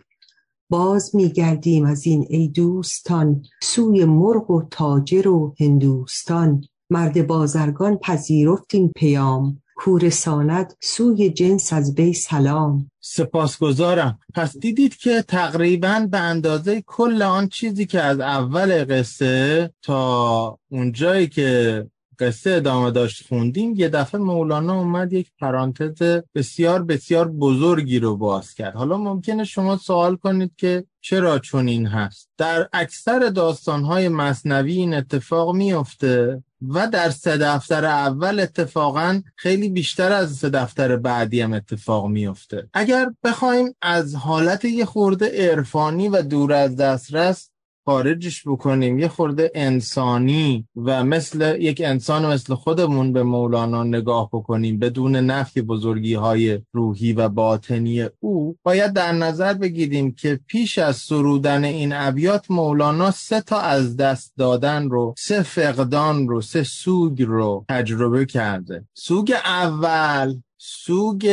باز 0.70 1.16
میگردیم 1.16 1.84
از 1.84 2.06
این 2.06 2.26
ای 2.28 2.48
دوستان 2.48 3.42
سوی 3.62 4.04
مرغ 4.04 4.50
و 4.50 4.62
تاجر 4.70 5.28
و 5.28 5.54
هندوستان. 5.60 6.64
مرد 6.90 7.26
بازرگان 7.26 7.96
پذیرفت 7.96 8.74
این 8.74 8.92
پیام. 8.96 9.62
کورساند 9.76 10.74
سوی 10.80 11.30
جنس 11.30 11.72
از 11.72 11.94
بی 11.94 12.12
سلام. 12.12 12.90
سپاسگزارم. 13.00 14.18
پس 14.34 14.58
دیدید 14.58 14.96
که 14.96 15.22
تقریبا 15.22 16.08
به 16.10 16.18
اندازه 16.18 16.82
کل 16.86 17.22
آن 17.22 17.48
چیزی 17.48 17.86
که 17.86 18.00
از 18.00 18.20
اول 18.20 18.84
قصه 18.84 19.70
تا 19.82 20.58
اونجایی 20.70 21.26
که 21.26 21.86
قصه 22.18 22.50
ادامه 22.50 22.90
داشت 22.90 23.26
خوندیم 23.28 23.74
یه 23.76 23.88
دفعه 23.88 24.20
مولانا 24.20 24.78
اومد 24.78 25.12
یک 25.12 25.30
پرانتز 25.40 26.22
بسیار 26.34 26.82
بسیار 26.82 27.28
بزرگی 27.28 27.98
رو 27.98 28.16
باز 28.16 28.54
کرد. 28.54 28.74
حالا 28.74 28.96
ممکنه 28.96 29.44
شما 29.44 29.76
سوال 29.76 30.16
کنید 30.16 30.52
که 30.56 30.84
چرا 31.00 31.38
چنین 31.38 31.86
هست؟ 31.86 32.30
در 32.38 32.68
اکثر 32.72 33.18
داستانهای 33.18 34.08
مصنوی 34.08 34.72
این 34.72 34.94
اتفاق 34.94 35.54
میفته 35.54 36.42
و 36.62 36.88
در 36.88 37.10
سه 37.10 37.36
دفتر 37.36 37.84
اول 37.84 38.40
اتفاقا 38.40 39.22
خیلی 39.36 39.68
بیشتر 39.68 40.12
از 40.12 40.36
سه 40.36 40.50
دفتر 40.50 40.96
بعدی 40.96 41.40
هم 41.40 41.52
اتفاق 41.52 42.06
میفته 42.06 42.68
اگر 42.74 43.06
بخوایم 43.24 43.74
از 43.82 44.14
حالت 44.14 44.64
یه 44.64 44.84
خورده 44.84 45.50
عرفانی 45.50 46.08
و 46.08 46.22
دور 46.22 46.52
از 46.52 46.76
دسترس 46.76 47.50
خارجش 47.88 48.48
بکنیم. 48.48 48.98
یه 48.98 49.08
خورده 49.08 49.50
انسانی 49.54 50.68
و 50.76 51.04
مثل 51.04 51.56
یک 51.60 51.82
انسان 51.84 52.26
مثل 52.26 52.54
خودمون 52.54 53.12
به 53.12 53.22
مولانا 53.22 53.84
نگاه 53.84 54.28
بکنیم 54.32 54.78
بدون 54.78 55.16
نفی 55.16 55.62
بزرگی 55.62 56.14
های 56.14 56.60
روحی 56.72 57.12
و 57.12 57.28
باطنی 57.28 58.08
او 58.20 58.56
باید 58.62 58.92
در 58.92 59.12
نظر 59.12 59.54
بگیریم 59.54 60.12
که 60.12 60.40
پیش 60.46 60.78
از 60.78 60.96
سرودن 60.96 61.64
این 61.64 61.92
ابیات 61.92 62.50
مولانا 62.50 63.10
سه 63.10 63.40
تا 63.40 63.60
از 63.60 63.96
دست 63.96 64.32
دادن 64.36 64.88
رو 64.90 65.14
سه 65.18 65.42
فقدان 65.42 66.28
رو 66.28 66.40
سه 66.40 66.62
سوگ 66.62 67.22
رو 67.22 67.64
تجربه 67.68 68.26
کرده. 68.26 68.84
سوگ 68.94 69.32
اول 69.44 70.34
سوگ 70.58 71.30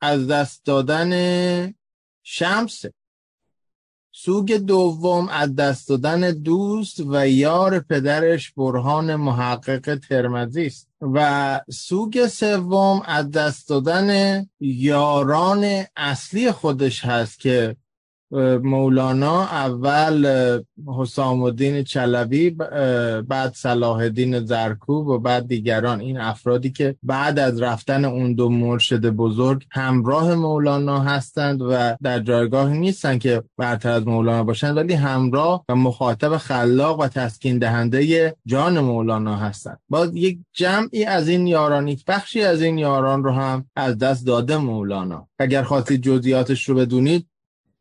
از 0.00 0.26
دست 0.26 0.64
دادن 0.64 1.12
شمسه 2.22 2.92
سوگ 4.24 4.56
دوم 4.56 5.28
از 5.28 5.54
دست 5.54 5.88
دادن 5.88 6.30
دوست 6.30 7.00
و 7.00 7.28
یار 7.28 7.78
پدرش 7.80 8.52
برهان 8.56 9.16
محقق 9.16 9.98
ترمزی 10.08 10.66
است. 10.66 10.88
و 11.00 11.60
سوگ 11.70 12.26
سوم 12.26 13.02
از 13.04 13.30
دست 13.30 13.68
دادن 13.68 14.40
یاران 14.60 15.84
اصلی 15.96 16.52
خودش 16.52 17.04
هست 17.04 17.40
که 17.40 17.76
مولانا 18.62 19.42
اول 19.42 20.26
حسام 20.98 21.42
الدین 21.42 21.84
چلبی 21.84 22.50
بعد 23.28 23.52
صلاح 23.54 23.96
الدین 23.96 24.44
زرکوب 24.44 25.08
و 25.08 25.18
بعد 25.18 25.48
دیگران. 25.48 26.00
این 26.00 26.20
افرادی 26.20 26.70
که 26.70 26.96
بعد 27.02 27.38
از 27.38 27.62
رفتن 27.62 28.04
اون 28.04 28.34
دو 28.34 28.48
مرشد 28.48 29.10
بزرگ 29.10 29.66
همراه 29.70 30.34
مولانا 30.34 31.00
هستند 31.00 31.62
و 31.62 31.96
در 32.02 32.20
جایگاه 32.20 32.72
نیستند 32.72 33.20
که 33.20 33.42
برتر 33.58 33.90
از 33.90 34.06
مولانا 34.06 34.44
باشند 34.44 34.76
ولی 34.76 34.94
همراه 34.94 35.64
و 35.68 35.76
مخاطب 35.76 36.36
خلاق 36.36 37.00
و 37.00 37.08
تسکین 37.08 37.58
دهنده 37.58 38.36
جان 38.46 38.80
مولانا 38.80 39.36
هستند. 39.36 39.78
باز 39.88 40.16
یک 40.16 40.38
جمعی 40.52 41.04
از 41.04 41.28
این 41.28 41.46
یاران 41.46 41.88
یک 41.88 42.04
بخشی 42.04 42.42
از 42.42 42.62
این 42.62 42.78
یاران 42.78 43.24
رو 43.24 43.32
هم 43.32 43.64
از 43.76 43.98
دست 43.98 44.26
داده 44.26 44.56
مولانا. 44.56 45.28
اگر 45.38 45.62
خواستید 45.62 46.02
جزئیاتش 46.02 46.68
رو 46.68 46.74
بدونید 46.74 47.26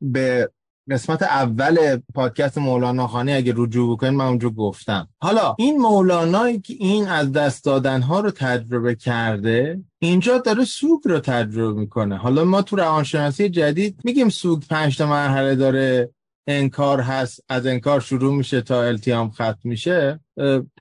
به 0.02 0.52
قسمت 0.92 1.24
اول 1.24 2.00
پادکست 2.16 2.58
مولانا 2.58 3.08
خانی 3.08 3.34
اگه 3.34 3.54
رجوع 3.58 3.96
بکنید 3.96 4.14
من 4.14 4.26
اونجا 4.26 4.50
گفتم. 4.50 5.08
حالا 5.22 5.56
این 5.58 5.78
مولانایی 5.78 6.60
که 6.60 6.74
این 6.80 7.08
از 7.08 7.32
دست 7.32 7.66
دادن 7.66 8.02
ها 8.02 8.20
رو 8.20 8.32
تجربه 8.32 8.96
کرده 8.96 9.84
اینجا 10.00 10.38
داره 10.38 10.66
سوگ 10.66 11.00
رو 11.06 11.20
تجربه 11.20 11.80
می‌کنه. 11.80 12.18
حالا 12.18 12.44
ما 12.44 12.62
تو 12.62 12.76
روانشناسی 12.76 13.50
جدید 13.50 14.00
میگیم 14.04 14.30
سوگ 14.30 14.64
پنج 14.70 14.98
تا 14.98 15.08
مرحله 15.08 15.56
داره. 15.56 16.10
انکار 16.47 17.01
هست 17.01 17.43
از 17.49 17.65
انکار 17.65 17.99
شروع 17.99 18.36
میشه 18.36 18.62
تا 18.62 18.84
التیام 18.84 19.32
ختم 19.32 19.60
میشه 19.63 20.19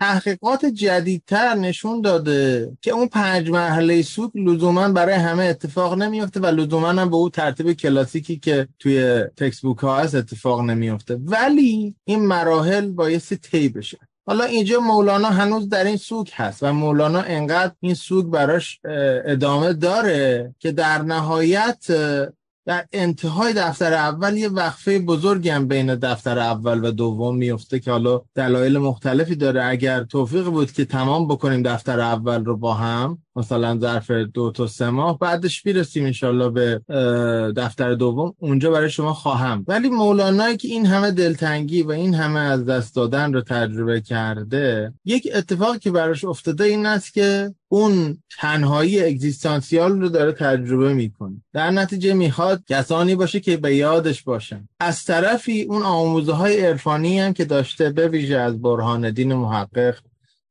تحقیقات 0.00 0.66
جدیدتر 0.66 1.54
نشون 1.54 2.00
داده 2.00 2.72
که 2.82 2.90
اون 2.90 3.08
پنج 3.08 3.50
مرحله 3.50 4.02
سوگ 4.02 4.30
لزوما 4.34 4.88
برای 4.88 5.14
همه 5.14 5.44
اتفاق 5.44 5.94
نمیفته 5.94 6.40
و 6.40 6.46
لزوما 6.46 6.88
هم 6.88 7.10
به 7.10 7.16
اون 7.16 7.30
ترتیب 7.30 7.72
کلاسیکی 7.72 8.38
که 8.38 8.68
توی 8.78 9.24
تکس 9.36 9.60
بوک 9.60 9.78
ها 9.78 9.98
هست 9.98 10.14
اتفاق 10.14 10.60
نمیفته 10.60 11.14
ولی 11.14 11.94
این 12.04 12.26
مراحل 12.26 12.90
بایستی 12.90 13.36
طی 13.36 13.68
بشه. 13.68 13.98
حالا 14.26 14.44
اینجا 14.44 14.80
مولانا 14.80 15.28
هنوز 15.28 15.68
در 15.68 15.84
این 15.84 15.96
سوگ 15.96 16.28
هست 16.32 16.62
و 16.62 16.72
مولانا 16.72 17.20
انقدر 17.20 17.72
این 17.80 17.94
سوگ 17.94 18.26
براش 18.26 18.80
ادامه 19.24 19.72
داره 19.72 20.54
که 20.58 20.72
در 20.72 21.02
نهایت 21.02 21.86
در 22.70 22.87
انتهای 22.92 23.52
دفتر 23.52 23.92
اول 23.92 24.37
یه 24.37 24.48
وقفه 24.48 24.98
بزرگی 24.98 25.48
هم 25.48 25.68
بین 25.68 25.94
دفتر 25.94 26.38
اول 26.38 26.85
و 26.85 26.90
دوم 26.90 27.37
میفته 27.37 27.80
که 27.80 27.90
حالا 27.90 28.20
دلایل 28.35 28.78
مختلفی 28.78 29.37
داره. 29.37 29.64
اگر 29.64 30.04
توفیق 30.04 30.44
بود 30.44 30.72
که 30.72 30.85
تمام 30.85 31.28
بکنیم 31.28 31.62
دفتر 31.62 32.00
اول 32.00 32.44
رو 32.44 32.56
با 32.56 32.74
هم 32.74 33.18
مثلا 33.36 33.78
ظرف 33.78 34.10
دو 34.10 34.50
تا 34.50 34.66
سه 34.66 34.90
ماه 34.90 35.18
بعدش 35.18 35.66
می‌رسیم 35.66 36.04
انشالله 36.04 36.48
به 36.48 36.80
دفتر 37.56 37.94
دوم. 37.94 38.34
اونجا 38.38 38.70
برای 38.70 38.90
شما 38.90 39.14
خواهم. 39.14 39.64
ولی 39.68 39.88
مولانایی 39.88 40.56
که 40.56 40.68
این 40.68 40.86
همه 40.86 41.10
دلتنگی 41.10 41.82
و 41.82 41.90
این 41.90 42.14
همه 42.14 42.40
از 42.40 42.66
دست 42.66 42.96
دادن 42.96 43.32
رو 43.32 43.40
تجربه 43.40 44.00
کرده 44.00 44.92
یک 45.04 45.28
اتفاقی 45.34 45.78
که 45.78 45.90
براش 45.90 46.24
افتاده 46.24 46.64
این 46.64 46.86
است 46.86 47.14
که 47.14 47.54
اون 47.68 48.18
تنهایی 48.38 49.00
اگزیستانسیال 49.04 50.00
رو 50.00 50.08
داره 50.08 50.32
تجربه 50.32 50.94
می‌کنه. 50.94 51.42
در 51.52 51.70
نتیجه 51.70 52.14
می‌خواد 52.14 52.62
کسانی 52.68 53.14
باشه 53.14 53.40
که 53.40 53.56
به 53.56 53.74
یادش 53.76 54.22
باشن. 54.22 54.68
از 54.80 55.04
طرفی 55.04 55.62
اون 55.62 55.82
آموزه 55.82 56.32
های 56.32 56.60
عرفانی 56.66 57.20
هم 57.20 57.32
که 57.32 57.44
داشته 57.44 57.90
به 57.90 58.08
ویژه 58.08 58.36
از 58.36 58.62
برهان 58.62 59.10
دین 59.10 59.34
محقق 59.34 59.94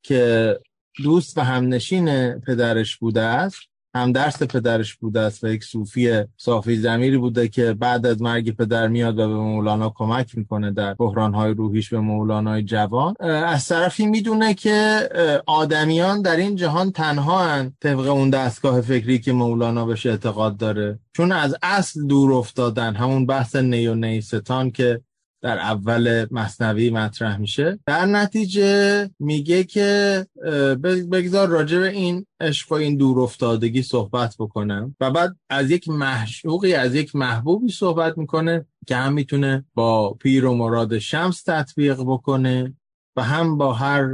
که 0.04 0.60
دوست 1.04 1.38
و 1.38 1.42
همنشین 1.42 2.32
پدرش 2.40 2.98
بوده 2.98 3.22
است. 3.22 3.60
هم 3.96 4.12
درس 4.12 4.44
پدرش 4.44 4.96
بوده 4.96 5.20
است 5.20 5.44
و 5.44 5.48
یک 5.48 5.64
صوفی 5.64 6.24
صافی 6.38 6.76
زمیری 6.76 7.18
بوده 7.18 7.48
که 7.48 7.74
بعد 7.74 8.06
از 8.06 8.22
مرگ 8.22 8.56
پدر 8.56 8.88
میاد 8.88 9.20
و 9.20 9.28
به 9.28 9.36
مولانا 9.36 9.94
کمک 9.96 10.38
می‌کنه 10.38 10.72
در 10.72 10.94
بحرانهای 10.94 11.54
روحیش 11.54 11.90
به 11.90 12.00
مولانای 12.00 12.64
جوان. 12.64 13.16
از 13.22 13.68
طرفی 13.68 14.06
می‌دونه 14.06 14.54
که 14.54 15.10
آدمیان 15.46 16.22
در 16.22 16.36
این 16.36 16.56
جهان 16.56 16.92
تنها 16.92 17.48
هن 17.48 17.74
طبق 17.82 18.08
اون 18.08 18.30
دستگاه 18.30 18.82
فکری 18.82 19.20
که 19.20 19.32
مولانا 19.32 19.86
بهش 19.86 20.06
اعتقاد 20.06 20.58
داره. 20.58 21.00
چون 21.14 21.32
از 21.32 21.56
اصل 21.64 22.08
دور 22.08 22.34
افتادن. 22.34 22.96
همون 22.96 23.26
بحث 23.26 23.56
نیو 23.56 23.96
نیستان 23.96 24.72
که 24.72 25.02
در 25.42 25.60
اول 25.60 26.28
مصنوی 26.32 26.90
مطرح 26.90 27.38
میشه. 27.38 27.80
در 27.86 28.06
نتیجه 28.06 29.10
میگه 29.20 29.64
که 29.64 30.26
بگذار 31.12 31.48
راجع 31.48 31.80
به 31.80 31.90
این 31.90 32.26
عشق 32.40 32.72
و 32.72 32.76
این 32.76 32.98
دور 32.98 33.20
افتادگی 33.20 33.82
صحبت 33.82 34.36
بکنم. 34.40 34.96
و 35.00 35.12
بعد 35.12 35.36
از 35.50 35.72
یک 35.72 35.90
محشوقی 35.90 36.74
از 36.74 36.96
یک 36.96 37.16
محبوبی 37.16 37.72
صحبت 37.72 38.18
می‌کنه 38.18 38.66
که 38.88 38.96
هم 38.96 39.14
می‌تونه 39.14 39.66
با 39.74 40.14
پیر 40.14 40.46
و 40.46 40.56
مراد 40.56 40.98
شمس 41.00 41.44
تطبیق 41.44 41.98
بکنه 42.02 42.74
و 43.16 43.24
هم 43.24 43.58
با 43.58 43.74
هر 43.74 44.06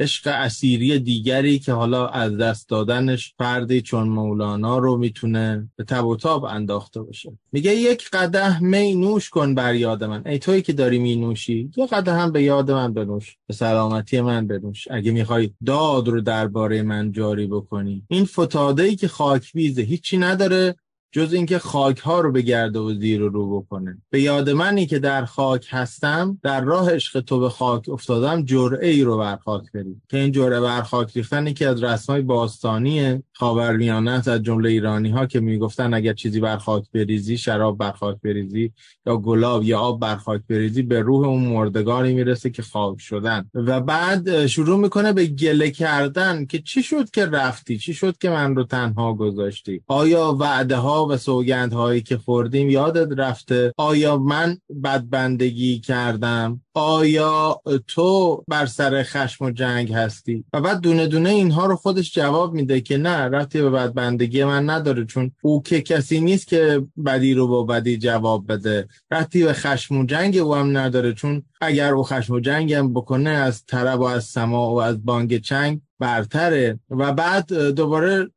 عشق 0.00 0.22
اسیری 0.26 0.98
دیگری 0.98 1.58
که 1.58 1.72
حالا 1.72 2.06
از 2.06 2.36
دست 2.36 2.68
دادنش 2.68 3.34
فردی 3.38 3.82
چون 3.82 4.08
مولانا 4.08 4.78
رو 4.78 4.96
می‌تونه 4.96 5.68
به 5.76 5.84
تب 5.84 6.06
و 6.06 6.16
تاب 6.16 6.44
انداخته 6.44 7.02
باشه. 7.02 7.38
میگه 7.52 7.74
یک 7.74 8.10
قده 8.12 8.62
می 8.62 8.94
نوش 8.94 9.30
کن 9.30 9.54
بر 9.54 9.74
یاد 9.74 10.04
من. 10.04 10.22
ای 10.26 10.38
تویی 10.38 10.62
که 10.62 10.72
داری 10.72 10.98
می 10.98 11.16
نوشی. 11.16 11.70
یه 11.76 11.86
قده 11.86 12.12
هم 12.12 12.32
به 12.32 12.42
یاد 12.42 12.70
من 12.70 12.94
بنوش. 12.94 13.36
به 13.46 13.54
سلامتی 13.54 14.20
من 14.20 14.46
بنوش. 14.46 14.88
اگه 14.90 15.12
می‌خوای 15.12 15.50
داد 15.66 16.08
رو 16.08 16.20
درباره 16.20 16.82
من 16.82 17.12
جاری 17.12 17.46
بکنی. 17.46 18.02
این 18.08 18.24
فتاده 18.24 18.82
ای 18.82 18.96
که 18.96 19.08
خاک 19.08 19.52
بیزه 19.52 19.82
هیچی 19.82 20.18
نداره. 20.18 20.74
جز 21.14 21.32
اینکه 21.32 21.58
خاک 21.58 21.98
ها 21.98 22.20
رو 22.20 22.32
بگرده 22.32 22.78
و 22.78 22.94
زیر 22.94 23.20
رو 23.20 23.60
بکنه. 23.60 23.98
به 24.10 24.20
یاد 24.20 24.50
منی 24.50 24.86
که 24.86 24.98
در 24.98 25.24
خاک 25.24 25.66
هستم 25.70 26.38
در 26.42 26.60
راه 26.60 26.90
عشق 26.90 27.20
تو 27.20 27.40
به 27.40 27.48
خاک 27.48 27.88
افتادم 27.88 28.44
جرعه 28.44 28.88
ای 28.88 29.02
رو 29.02 29.18
بر 29.18 29.36
خاک 29.36 29.72
برید 29.74 30.02
که 30.08 30.16
این 30.16 30.32
جرعه 30.32 30.60
بر 30.60 30.82
خاک 30.82 31.16
ریختن 31.16 31.52
که 31.52 31.68
از 31.68 31.82
رسمای 31.84 32.22
باستانی 32.22 33.22
خاورمیانه 33.32 34.10
از 34.10 34.28
جمله 34.28 34.68
ایرانی 34.68 35.10
ها 35.10 35.26
که 35.26 35.40
می‌گفتن 35.40 35.94
اگر 35.94 36.12
چیزی 36.12 36.40
بر 36.40 36.56
خاک 36.56 36.84
بریزی 36.94 37.38
شراب 37.38 37.78
بر 37.78 37.92
خاک 37.92 38.16
بریزی 38.24 38.72
یا 39.06 39.16
گلاب 39.16 39.64
یا 39.64 39.78
آب 39.78 40.00
بر 40.00 40.16
خاک 40.16 40.40
بریزی 40.48 40.82
به 40.82 41.00
روح 41.00 41.28
اون 41.28 41.44
مردگاری 41.44 42.14
می‌رسه 42.14 42.50
که 42.50 42.62
خاک 42.62 43.00
شدن. 43.00 43.50
و 43.54 43.80
بعد 43.80 44.46
شروع 44.46 44.78
می‌کنه 44.78 45.12
به 45.12 45.26
گله 45.26 45.70
کردن 45.70 46.46
که 46.46 46.58
چی 46.58 46.82
شد 46.82 47.10
که 47.10 47.26
رفتی؟ 47.26 47.78
چی 47.78 47.94
شد 47.94 48.18
که 48.18 48.30
من 48.30 48.56
رو 48.56 48.64
تنها 48.64 49.14
گذاشتی؟ 49.14 49.82
آیا 49.86 50.36
وعده 50.40 50.76
ها 50.76 51.03
و 51.10 51.16
سوگند 51.16 51.72
هایی 51.72 52.02
که 52.02 52.18
خوردیم 52.18 52.70
یادت 52.70 53.18
رفته؟ 53.18 53.72
آیا 53.76 54.16
من 54.18 54.58
بدبندگی 54.84 55.80
کردم؟ 55.80 56.60
آیا 56.74 57.60
تو 57.86 58.42
بر 58.48 58.66
سر 58.66 59.02
خشم 59.02 59.44
و 59.44 59.50
جنگ 59.50 59.92
هستی؟ 59.92 60.44
و 60.52 60.60
بعد 60.60 60.80
دونه 60.80 61.06
دونه 61.06 61.30
اینها 61.30 61.66
رو 61.66 61.76
خودش 61.76 62.14
جواب 62.14 62.54
میده 62.54 62.80
که 62.80 62.96
نه 62.96 63.16
رفتی 63.16 63.62
به 63.62 63.70
بدبندگی 63.70 64.44
من 64.44 64.70
نداره 64.70 65.04
چون 65.04 65.32
او 65.42 65.62
که 65.62 65.80
کسی 65.80 66.20
نیست 66.20 66.46
که 66.46 66.86
بدی 67.06 67.34
رو 67.34 67.48
با 67.48 67.62
بدی 67.62 67.98
جواب 67.98 68.52
بده. 68.52 68.88
رفتی 69.10 69.44
به 69.44 69.52
خشم 69.52 69.96
و 69.96 70.06
جنگ 70.06 70.36
او 70.36 70.54
هم 70.54 70.78
نداره 70.78 71.12
چون 71.12 71.42
اگر 71.60 71.92
او 71.92 72.02
خشم 72.02 72.34
و 72.34 72.40
جنگ 72.40 72.72
هم 72.72 72.94
بکنه 72.94 73.30
از 73.30 73.64
طرب 73.66 74.00
و 74.00 74.04
از 74.04 74.24
سما 74.24 74.74
و 74.74 74.82
از 74.82 75.04
بانگ 75.04 75.38
چنگ 75.40 75.80
برتره. 75.98 76.78
و 76.90 77.12
بعد 77.12 77.52
دوباره 77.54 78.30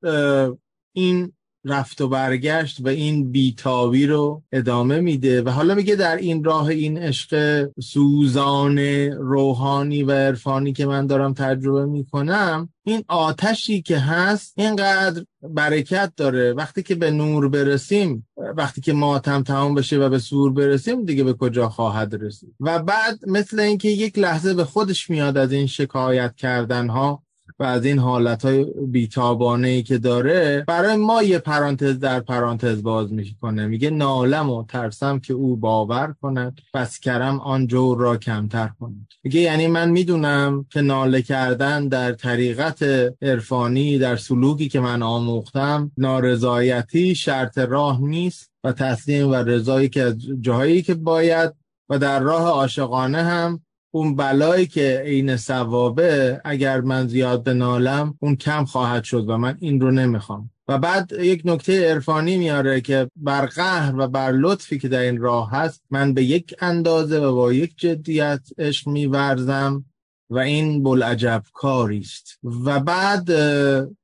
این 0.94 1.34
رفت 1.68 2.02
و 2.02 2.08
برگشت 2.08 2.80
و 2.82 2.88
این 2.88 3.32
بیتابی 3.32 4.08
رو 4.08 4.44
ادامه 4.52 5.00
میده 5.00 5.42
و 5.42 5.50
حالا 5.50 5.76
میگه 5.76 5.96
در 5.96 6.16
این 6.16 6.44
راه 6.44 6.68
این 6.68 6.98
عشق 6.98 7.64
سوزان 7.80 8.80
روحانی 9.10 10.04
و 10.04 10.12
عرفانی 10.12 10.74
که 10.74 10.86
من 10.86 11.08
دارم 11.08 11.34
تجربه 11.34 11.86
می‌کنم 11.86 12.70
این 12.84 13.04
آتشی 13.08 13.82
که 13.82 13.98
هست 13.98 14.54
اینقدر 14.58 15.24
برکت 15.42 16.14
داره. 16.18 16.54
وقتی 16.54 16.84
که 16.84 16.96
به 16.96 17.12
نور 17.12 17.50
برسیم 17.50 18.28
وقتی 18.58 18.82
که 18.82 18.94
ماتم 18.94 19.44
تمام 19.44 19.76
بشه 19.76 19.98
و 19.98 20.10
به 20.10 20.20
سور 20.20 20.54
برسیم 20.54 21.06
دیگه 21.06 21.24
به 21.24 21.34
کجا 21.34 21.70
خواهد 21.70 22.16
رسید؟ 22.24 22.56
و 22.60 22.80
بعد 22.80 23.20
مثل 23.28 23.60
اینکه 23.60 23.90
یک 23.90 24.20
لحظه 24.20 24.54
به 24.54 24.64
خودش 24.64 25.10
میاد 25.10 25.38
از 25.38 25.52
این 25.52 25.68
شکایت 25.68 26.36
کردن 26.36 26.90
ها 26.90 27.24
و 27.60 27.64
از 27.64 27.86
این 27.86 28.00
حالت 28.00 28.46
های 28.46 28.66
بیتابانه 28.88 29.68
ای 29.68 29.84
که 29.84 29.98
داره 29.98 30.64
برای 30.68 30.96
ما 30.96 31.24
یه 31.24 31.40
پرانتز 31.40 32.00
در 32.00 32.20
پرانتز 32.20 32.84
باز 32.84 33.14
می‌کنه. 33.14 33.68
میگه 33.68 33.90
نالم 33.90 34.50
و 34.50 34.66
ترسم 34.66 35.20
که 35.20 35.34
او 35.34 35.56
باور 35.56 36.16
کند 36.22 36.62
پس 36.74 37.00
کرم 37.00 37.40
آن 37.40 37.68
جور 37.68 37.98
را 37.98 38.18
کمتر 38.18 38.70
کند. 38.80 39.08
میگه 39.24 39.40
یعنی 39.40 39.68
من 39.68 39.90
می‌دونم 39.90 40.66
که 40.70 40.82
ناله 40.82 41.22
کردن 41.22 41.88
در 41.88 42.14
طریقت 42.14 42.84
عرفانی 43.22 43.98
در 43.98 44.16
سلوکی 44.16 44.70
که 44.70 44.80
من 44.80 45.04
آموختم 45.04 45.92
نارضایتی 45.98 47.16
شرط 47.16 47.58
راه 47.58 48.02
نیست 48.02 48.52
و 48.64 48.72
تسلیم 48.72 49.30
و 49.32 49.36
رضایی 49.36 49.90
که 49.90 50.16
جاهایی 50.42 50.82
که 50.82 50.94
باید 50.94 51.54
و 51.90 52.00
در 52.00 52.20
راه 52.20 52.44
عاشقانه 52.48 53.24
هم 53.24 53.62
اون 53.98 54.16
بلایی 54.16 54.68
که 54.68 55.04
عین 55.06 55.38
ثوابه 55.38 56.42
اگر 56.46 56.82
من 56.82 57.08
زیاد 57.08 57.44
بنالم 57.44 58.18
اون 58.20 58.36
کم 58.36 58.66
خواهد 58.66 59.04
شد 59.04 59.30
و 59.30 59.38
من 59.38 59.58
این 59.60 59.82
رو 59.82 59.92
نمی‌خوام. 59.92 60.50
و 60.68 60.78
بعد 60.78 61.12
یک 61.20 61.42
نکته 61.46 61.92
عرفانی 61.92 62.38
میاره 62.38 62.82
که 62.82 63.10
بر 63.16 63.46
قهر 63.46 63.96
و 63.98 64.08
بر 64.08 64.32
لطفی 64.32 64.80
که 64.80 64.88
در 64.88 65.00
این 65.00 65.18
راه 65.18 65.52
هست 65.52 65.84
من 65.90 66.14
به 66.14 66.24
یک 66.24 66.56
اندازه 66.62 67.20
و 67.20 67.36
با 67.36 67.54
یک 67.54 67.74
جدیت 67.78 68.42
عشق 68.58 68.88
میورزم. 68.88 69.86
و 70.30 70.38
این 70.38 70.84
بلعجب 70.84 71.44
کاری 71.54 72.00
است. 72.00 72.40
و 72.66 72.80
بعد 72.80 73.30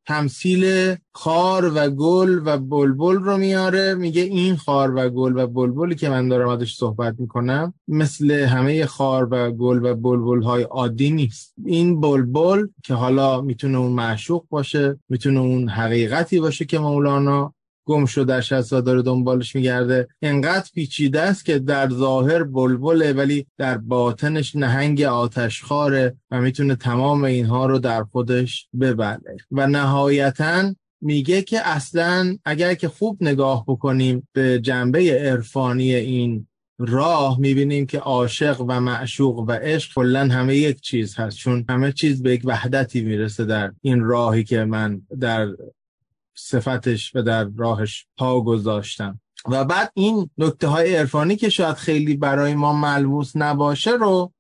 تمثیل 0.06 0.96
خار 1.12 1.72
و 1.76 1.90
گل 1.90 2.42
و 2.46 2.58
بلبل 2.58 3.16
رو 3.16 3.38
میاره. 3.38 3.96
میگه 3.96 4.22
این 4.22 4.56
خار 4.56 4.96
و 4.96 5.10
گل 5.10 5.38
و 5.38 5.48
بلبلی 5.48 5.96
که 5.96 6.10
من 6.10 6.28
دارم 6.28 6.50
ازش 6.50 6.76
صحبت 6.76 7.16
می‌کنم 7.20 7.74
مثل 7.88 8.32
همه 8.32 8.86
خار 8.86 9.28
و 9.32 9.52
گل 9.52 9.86
و 9.86 9.96
بلبل 9.96 10.42
های 10.42 10.64
عادی 10.64 11.12
نیست. 11.12 11.54
این 11.66 12.02
بلبل 12.02 12.68
که 12.84 12.94
حالا 12.94 13.42
می‌تونه 13.42 13.78
اون 13.78 13.92
معشوق 13.92 14.46
باشه 14.50 15.00
می‌تونه 15.10 15.40
اون 15.40 15.70
حقیقتی 15.70 16.40
باشه 16.40 16.66
که 16.66 16.80
مولانا 16.80 17.54
گم 17.86 18.06
هست 18.52 18.74
و 18.74 18.82
داره 18.82 19.02
دنبالش 19.02 19.56
میگرده. 19.56 20.08
انقدر 20.22 20.70
پیچیده 20.74 21.22
است 21.22 21.46
که 21.46 21.60
در 21.60 21.90
ظاهر 21.90 22.44
بلبله 22.44 23.14
ولی 23.14 23.48
در 23.58 23.78
باطنش 23.78 24.56
نهنگ 24.56 25.02
آتشخاره 25.02 26.16
و 26.32 26.42
می‌تونه 26.42 26.76
تمام 26.76 27.24
اینها 27.24 27.66
رو 27.66 27.80
در 27.80 28.04
خودش 28.04 28.68
ببله. 28.82 29.38
و 29.52 29.68
نهایتا 29.68 30.76
میگه 31.02 31.42
که 31.42 31.68
اصلا 31.68 32.38
اگر 32.46 32.74
که 32.74 32.88
خوب 32.88 33.18
نگاه 33.22 33.66
بکنیم 33.68 34.28
به 34.34 34.60
جنبه 34.60 35.20
عرفانی 35.20 35.96
این 35.96 36.48
راه 36.80 37.40
می‌بینیم 37.40 37.86
که 37.86 38.00
عاشق 38.00 38.62
و 38.62 38.82
معشوق 38.82 39.40
و 39.40 39.52
عشق 39.52 39.94
کلا 39.94 40.20
همه 40.20 40.56
یک 40.56 40.82
چیز 40.82 41.16
هست. 41.16 41.38
چون 41.38 41.66
همه 41.70 41.92
چیز 41.92 42.24
به 42.24 42.34
یک 42.34 42.42
وحدتی 42.46 43.02
می‌رسه 43.02 43.46
در 43.46 43.72
این 43.82 44.02
راهی 44.02 44.44
که 44.44 44.66
من 44.66 45.02
در 45.20 45.48
صفتش 46.36 47.16
و 47.16 47.22
در 47.22 47.48
راهش 47.58 48.08
پا 48.18 48.42
گذاشتم. 48.42 49.20
و 49.50 49.66
بعد 49.66 49.92
این 49.94 50.30
نکته 50.38 50.68
های 50.68 50.96
عرفانی 50.96 51.36
که 51.36 51.50
شاید 51.50 51.76
خیلی 51.76 52.16
برای 52.16 52.56
ما 52.56 52.74
ملموس 52.74 53.32
نباشه 53.36 53.92
رو 53.92 54.34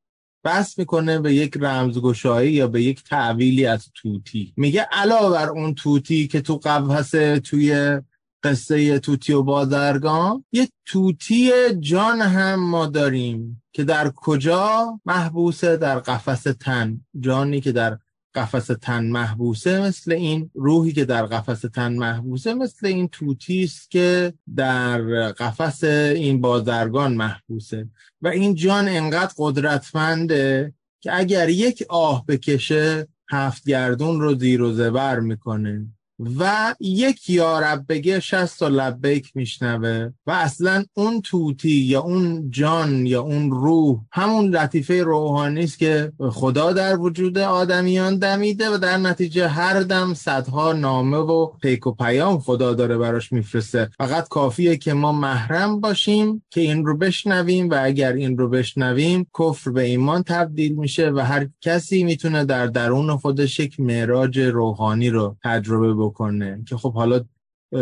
بس 0.44 0.80
می‌کنه 0.80 1.20
به 1.20 1.34
یک 1.34 1.58
رمزگشایی 1.62 2.54
یا 2.54 2.68
به 2.68 2.84
یک 2.84 3.04
تعویلی 3.04 3.66
از 3.66 3.90
توتی. 3.96 4.54
میگه 4.58 4.82
علاوه 4.82 5.30
بر 5.30 5.50
اون 5.50 5.76
توتی 5.76 6.28
که 6.28 6.42
تو 6.42 6.58
قفسه 6.58 7.40
توی 7.40 8.00
قصه 8.44 9.00
توتی 9.00 9.34
و 9.34 9.44
بازرگان 9.44 10.46
یه 10.52 10.70
توتی 10.86 11.52
جان 11.80 12.22
هم 12.22 12.70
ما 12.70 12.86
داریم 12.86 13.64
که 13.74 13.84
در 13.84 14.12
کجا 14.16 15.00
محبوسه؟ 15.06 15.78
در 15.78 16.00
قفس 16.00 16.44
تن. 16.44 17.02
جانی 17.20 17.62
که 17.62 17.72
در 17.72 17.98
قفس 18.36 18.68
تن 18.82 19.06
محبوسه 19.06 19.82
مثل 19.82 20.12
این 20.12 20.52
روحی 20.54 20.92
که 20.92 21.06
در 21.06 21.26
قفس 21.26 21.62
تن 21.62 21.94
محبوسه 21.94 22.54
مثل 22.54 22.88
این 22.88 23.08
توتی 23.08 23.64
است 23.64 23.92
که 23.92 24.34
در 24.56 25.02
قفس 25.32 25.84
این 25.84 26.42
بازرگان 26.42 27.14
محبوسه. 27.14 27.90
و 28.22 28.28
این 28.28 28.56
جان 28.56 28.88
انقدر 28.88 29.34
قدرتمنده 29.38 30.74
که 31.02 31.18
اگر 31.18 31.50
یک 31.50 31.86
آه 31.90 32.26
بکشه 32.26 33.08
هفت 33.30 33.66
گردون 33.66 34.22
رو 34.22 34.36
زیر 34.36 34.62
و 34.62 34.74
زبر 34.74 35.20
می‌کنه. 35.20 35.88
و 36.20 36.76
یک 36.80 37.30
یارب 37.30 37.86
بگه 37.90 38.20
شست 38.20 38.62
و 38.62 38.70
لبیک 38.70 39.32
میشنوه 39.36 40.10
و 40.28 40.32
اصلا 40.32 40.84
اون 40.94 41.22
توتی 41.22 41.72
یا 41.72 42.02
اون 42.02 42.52
جان 42.52 43.06
یا 43.06 43.22
اون 43.22 43.52
روح 43.52 44.00
همون 44.12 44.50
لطیفه 44.56 45.04
روحانی 45.04 45.64
است 45.64 45.80
که 45.80 46.12
خدا 46.32 46.74
در 46.74 47.00
وجود 47.00 47.38
آدمیان 47.38 48.18
دمیده 48.18 48.70
و 48.70 48.78
در 48.78 48.98
نتیجه 48.98 49.48
هر 49.48 49.80
دم 49.80 50.14
صدها 50.14 50.74
نامه 50.74 51.18
و 51.18 51.46
پیک 51.46 51.88
و 51.88 51.92
پیام 51.92 52.40
خدا 52.40 52.74
داره 52.74 52.98
براش 52.98 53.32
میفرسته. 53.32 53.90
فقط 53.98 54.28
کافیه 54.28 54.78
که 54.78 54.94
ما 54.94 55.12
محرم 55.12 55.80
باشیم 55.80 56.44
که 56.50 56.62
این 56.62 56.86
رو 56.86 56.98
بشنویم 56.98 57.70
و 57.70 57.80
اگر 57.84 58.14
این 58.14 58.38
رو 58.38 58.50
بشنویم 58.50 59.28
کفر 59.40 59.72
به 59.72 59.84
ایمان 59.84 60.24
تبدیل 60.24 60.74
میشه 60.76 61.10
و 61.10 61.20
هر 61.20 61.48
کسی 61.62 62.04
می‌تونه 62.04 62.46
در 62.46 62.68
درون 62.68 63.18
خودش 63.18 63.60
یک 63.60 63.80
معراج 63.80 64.40
روحانی 64.40 65.10
رو 65.10 65.38
تجربه 65.44 66.03
بکنه. 66.10 66.64
که 66.68 66.78
خب 66.78 66.94
حالا 66.94 67.26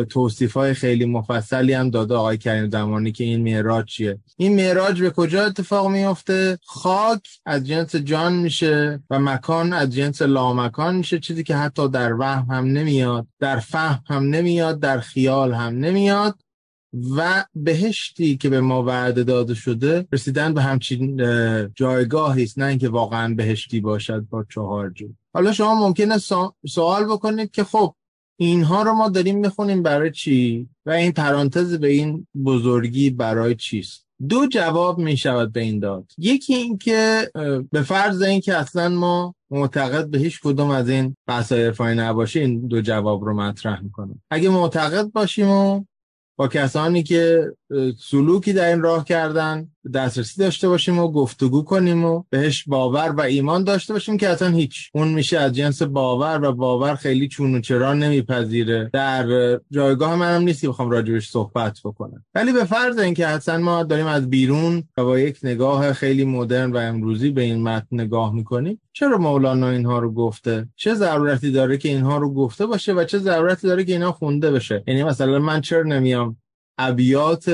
توصیف 0.10 0.54
های 0.54 0.74
خیلی 0.74 1.06
مفصلی 1.06 1.74
هم 1.74 1.90
داده 1.90 2.16
آقای 2.16 2.38
کریم 2.38 2.70
زمانی 2.70 3.12
که 3.12 3.24
این 3.24 3.44
معراج 3.44 3.86
چیه. 3.86 4.20
این 4.38 4.56
معراج 4.56 5.02
به 5.02 5.10
کجا 5.10 5.46
اتفاق 5.46 5.88
میفته 5.88 6.60
خاک 6.66 7.28
از 7.46 7.68
جنس 7.68 7.96
جان 7.96 8.34
میشه 8.34 9.04
و 9.10 9.20
مکان 9.20 9.74
از 9.74 9.96
جنس 9.96 10.22
لامکان 10.22 10.96
میشه. 10.96 11.20
چیزی 11.20 11.44
که 11.44 11.56
حتی 11.56 11.90
در 11.90 12.14
وهم 12.14 12.48
هم 12.50 12.66
نمیاد 12.66 13.28
در 13.40 13.60
فهم 13.60 14.04
هم 14.08 14.24
نمیاد 14.24 14.80
در 14.80 15.00
خیال 15.00 15.54
هم 15.54 15.78
نمیاد. 15.78 16.40
و 17.18 17.46
بهشتی 17.56 18.38
که 18.38 18.50
به 18.50 18.62
ما 18.62 18.84
وعده 18.84 19.24
داده 19.24 19.54
شده 19.54 20.08
رسیدن 20.14 20.54
به 20.54 20.62
همچین 20.62 21.22
جایگاهی 21.76 22.44
است. 22.44 22.60
نه 22.60 22.66
اینکه 22.66 22.90
واقعا 22.90 23.34
بهشتی 23.34 23.80
باشد 23.80 24.26
با 24.30 24.46
چهار 24.54 24.90
جو 24.90 25.08
حالا 25.34 25.52
شما 25.52 25.88
ممکنه 25.88 26.18
سوال 26.68 27.06
بکنید 27.06 27.52
که 27.52 27.64
خب 27.64 27.96
اینها 28.42 28.84
رو 28.84 28.94
ما 28.94 29.10
داریم 29.10 29.40
می‌خونیم 29.40 29.84
برای 29.84 30.12
چی؟ 30.12 30.70
و 30.86 30.92
این 30.92 31.12
پرانتز 31.12 31.74
به 31.74 31.88
این 31.88 32.28
بزرگی 32.46 33.10
برای 33.10 33.56
چیست؟ 33.56 34.06
دو 34.30 34.48
جواب 34.48 34.98
می 34.98 35.18
شود 35.18 35.52
به 35.52 35.60
این 35.60 35.80
داد. 35.80 36.12
یکی 36.18 36.56
اینکه 36.56 37.32
به 37.72 37.82
فرض 37.82 38.22
اینکه 38.22 38.56
اصلا 38.56 38.90
ما 38.90 39.36
معتقد 39.52 40.08
به 40.08 40.18
هیچ 40.18 40.40
کدوم 40.44 40.70
از 40.70 40.90
این 40.90 41.16
بحث 41.28 41.52
عرفانی 41.52 41.96
نباشیم 41.96 42.42
این 42.42 42.68
دو 42.68 42.82
جواب 42.82 43.24
رو 43.24 43.34
مطرح 43.34 43.82
می‌کنم. 43.82 44.22
اگه 44.32 44.50
معتقد 44.50 45.12
باشیم 45.12 45.50
و 45.50 45.84
با 46.38 46.48
کسانی 46.48 47.04
که 47.04 47.52
سلوکی 48.00 48.54
در 48.54 48.70
این 48.70 48.82
راه 48.82 49.06
کردن 49.06 49.71
دسترسی 49.94 50.42
داشته 50.42 50.70
باشیم 50.70 51.00
و 51.00 51.12
گفتگو 51.12 51.64
کنیم 51.64 52.06
و 52.06 52.24
بهش 52.30 52.64
باور 52.68 53.10
و 53.10 53.22
ایمان 53.22 53.64
داشته 53.64 53.94
باشیم 53.94 54.18
که 54.18 54.30
اصلا 54.30 54.50
هیچ. 54.50 54.90
اون 54.94 55.08
میشه 55.08 55.40
از 55.40 55.54
جنس 55.54 55.82
باور 55.82 56.44
و 56.44 56.54
باور 56.54 56.96
خیلی 56.96 57.28
چون 57.28 57.56
و 57.56 57.62
چرا 57.62 57.94
نمیپذیره. 57.94 58.90
در 58.94 59.60
جایگاه 59.72 60.16
منم 60.16 60.42
نیست 60.42 60.62
که 60.62 60.70
بخوام 60.70 60.90
راجبش 60.90 61.30
صحبت 61.30 61.80
بکنم. 61.84 62.26
ولی 62.36 62.54
به 62.54 62.64
فرض 62.64 63.00
اینکه 63.00 63.28
اصلا 63.28 63.58
ما 63.58 63.84
داریم 63.84 64.06
از 64.06 64.30
بیرون 64.30 64.84
و 64.98 65.04
با 65.04 65.20
یک 65.20 65.40
نگاه 65.44 65.94
خیلی 65.94 66.26
مدرن 66.26 66.72
و 66.72 66.78
امروزی 66.78 67.32
به 67.32 67.42
این 67.42 67.64
متن 67.64 67.86
نگاه 67.92 68.34
می‌کنیم 68.34 68.82
چرا 68.94 69.18
مولانا 69.18 69.70
اینها 69.70 70.00
رو 70.00 70.14
گفته؟ 70.14 70.68
چه 70.76 70.94
ضرورتی 70.94 71.52
داره 71.52 71.78
که 71.78 71.90
اینها 71.90 72.18
رو 72.18 72.34
گفته 72.34 72.66
باشه 72.66 72.94
و 72.94 73.04
چه 73.04 73.18
ضرورتی 73.18 73.68
داره 73.68 73.84
که 73.84 73.94
اینها 73.94 74.12
خونده 74.12 74.52
بشه؟ 74.52 74.84
یعنی 74.88 75.04
مثلا 75.04 75.40
من 75.40 75.62
چرا 75.62 75.84
نمیام 75.84 76.38
ابیات 76.78 77.50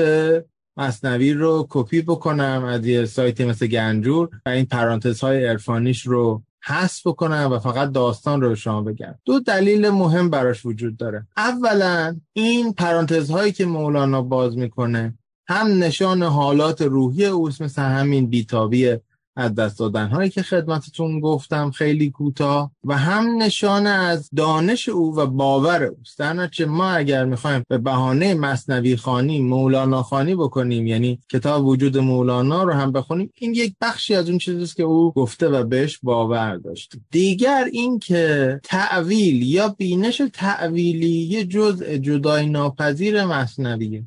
مصنوی 0.78 1.32
رو 1.32 1.66
کپی 1.70 2.02
بکنم 2.02 2.64
از 2.64 2.86
یه 2.86 3.04
سایتی 3.04 3.44
مثل 3.44 3.66
گنجور 3.66 4.28
و 4.46 4.48
این 4.48 4.64
پرانتز 4.64 5.20
های 5.20 5.46
عرفانیش 5.46 6.06
رو 6.06 6.42
حذف 6.64 7.06
بکنم 7.06 7.48
و 7.52 7.58
فقط 7.58 7.92
داستان 7.92 8.40
رو 8.40 8.54
شما 8.54 8.82
بگم. 8.82 9.14
دو 9.24 9.40
دلیل 9.40 9.90
مهم 9.90 10.30
براش 10.30 10.66
وجود 10.66 10.96
داره. 10.96 11.26
اولا 11.36 12.16
این 12.32 12.72
پرانتز 12.72 13.30
هایی 13.30 13.52
که 13.52 13.66
مولانا 13.66 14.22
باز 14.22 14.56
می‌کنه 14.56 15.14
هم 15.48 15.66
نشان 15.66 16.22
حالات 16.22 16.82
روحی 16.82 17.26
اوست 17.26 17.62
مثل 17.62 17.82
همین 17.82 18.26
بیتابی 18.26 18.96
از 19.38 19.54
دست 19.54 19.78
دادن 19.78 20.08
هایی 20.08 20.30
که 20.30 20.42
خدمتتون 20.42 21.20
گفتم 21.20 21.70
خیلی 21.70 22.10
کوتاه 22.10 22.70
و 22.84 22.98
هم 22.98 23.42
نشانه 23.42 23.88
از 23.90 24.30
دانش 24.36 24.88
او 24.88 25.16
و 25.16 25.26
باور 25.26 25.84
اوست. 25.84 26.18
در 26.18 26.48
ما 26.66 26.90
اگر 26.90 27.24
می‌خوایم 27.24 27.64
به 27.68 27.78
بهانه 27.78 28.34
مصنوی 28.34 28.96
خانی 28.96 29.40
مولانا 29.40 30.02
خانی 30.02 30.34
بکنیم 30.34 30.86
یعنی 30.86 31.20
کتاب 31.32 31.66
وجود 31.66 31.98
مولانا 31.98 32.62
رو 32.62 32.72
هم 32.72 32.92
بخونیم 32.92 33.32
این 33.34 33.54
یک 33.54 33.74
بخشی 33.80 34.14
از 34.14 34.28
اون 34.28 34.38
چیزیست 34.38 34.76
که 34.76 34.82
او 34.82 35.12
گفته 35.12 35.48
و 35.48 35.64
بهش 35.64 35.98
باور 36.02 36.56
داشت. 36.56 36.92
دیگر 37.10 37.68
این 37.72 37.98
که 37.98 38.60
تعویل 38.64 39.42
یا 39.42 39.68
بینش 39.68 40.22
تعویلی 40.32 41.08
یه 41.08 41.44
جزء 41.44 41.96
جدای 41.96 42.46
ناپذیر 42.46 43.24
مصنویه 43.24 44.04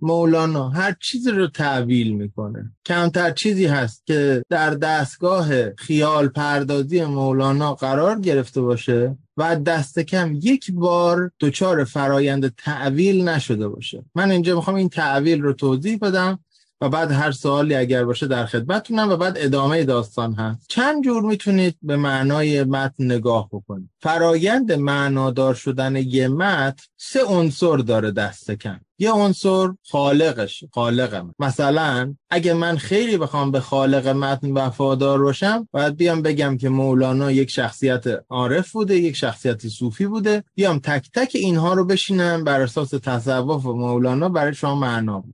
مولانا 0.00 0.68
هر 0.68 0.96
چیزی 1.00 1.30
رو 1.30 1.46
تعویل 1.46 2.12
می‌کنه. 2.12 2.72
کمتر 2.86 3.30
چیزی 3.30 3.66
هست 3.66 4.06
که 4.06 4.42
در 4.48 4.70
دستگاه 4.70 5.70
خیال 5.70 6.28
پردازی 6.28 7.04
مولانا 7.04 7.74
قرار 7.74 8.20
گرفته 8.20 8.60
باشه 8.60 9.16
و 9.36 9.56
دست 9.56 9.98
کم 9.98 10.38
یک 10.42 10.72
بار 10.72 11.30
دچار 11.40 11.84
فرایند 11.84 12.54
تعویل 12.56 13.28
نشده 13.28 13.68
باشه. 13.68 14.04
من 14.14 14.30
اینجا 14.30 14.54
می‌خوام 14.54 14.76
این 14.76 14.88
تعویل 14.88 15.42
رو 15.42 15.52
توضیح 15.52 15.98
بدم. 16.02 16.38
و 16.80 16.88
بعد 16.88 17.12
هر 17.12 17.30
سوالی 17.30 17.74
اگر 17.74 18.04
باشه 18.04 18.26
در 18.26 18.46
خدمتتونم 18.46 19.08
و 19.08 19.16
بعد 19.16 19.38
ادامه 19.38 19.84
داستان 19.84 20.34
هست. 20.34 20.66
چند 20.68 21.04
جور 21.04 21.22
می‌تونید 21.22 21.76
به 21.82 21.96
معنای 21.96 22.64
متن 22.64 23.04
نگاه 23.04 23.48
بکنید؟ 23.52 23.90
فرایند 24.00 24.72
معنادار 24.72 25.54
شدن 25.54 25.96
یه 25.96 26.28
متن 26.28 26.84
سه 26.96 27.24
عنصر 27.24 27.76
داره 27.76 28.10
دست 28.10 28.50
کم. 28.50 28.80
یه 28.98 29.12
عنصر 29.12 29.68
خالقش 29.90 30.64
خالقم 30.72 31.34
مثلا 31.38 32.14
اگه 32.30 32.54
من 32.54 32.76
خیلی 32.76 33.16
بخوام 33.16 33.50
به 33.50 33.60
خالق 33.60 34.08
متن 34.08 34.50
وفادار 34.52 35.22
باشم 35.22 35.68
باید 35.72 35.96
بیام 35.96 36.22
بگم 36.22 36.56
که 36.56 36.68
مولانا 36.68 37.30
یک 37.30 37.50
شخصیت 37.50 38.04
عارف 38.28 38.72
بوده 38.72 38.96
یک 38.96 39.16
شخصیت 39.16 39.68
صوفی 39.68 40.06
بوده. 40.06 40.44
بیام 40.54 40.78
تک 40.78 41.10
تک 41.14 41.30
اینها 41.34 41.74
رو 41.74 41.84
بشینم 41.84 42.44
بر 42.44 42.60
اساس 42.60 42.90
تصوف 42.90 43.64
مولانا 43.64 44.28
برای 44.28 44.54
شما 44.54 44.74
معنا 44.74 45.24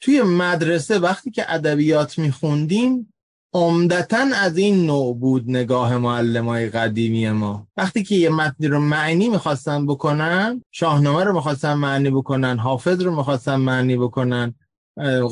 توی 0.00 0.22
مدرسه 0.22 0.98
وقتی 0.98 1.30
که 1.30 1.54
ادبیات 1.54 2.18
میخوندیم 2.18 3.12
عمدتا 3.52 4.26
از 4.34 4.58
این 4.58 4.86
نوع 4.86 5.16
بود 5.16 5.44
نگاه 5.50 5.98
معلمای 5.98 6.68
قدیمی 6.68 7.30
ما. 7.30 7.66
وقتی 7.76 8.02
که 8.02 8.14
یه 8.14 8.28
متنی 8.28 8.68
رو 8.68 8.80
معنی 8.80 9.28
می‌خواستن 9.28 9.86
بکنن 9.86 10.62
شاهنامه 10.70 11.24
رو 11.24 11.34
می‌خواستن 11.34 11.74
معنی 11.74 12.10
بکنن 12.10 12.58
حافظ 12.58 13.02
رو 13.02 13.16
می‌خواستن 13.16 13.56
معنی 13.56 13.96
بکنن 13.96 14.54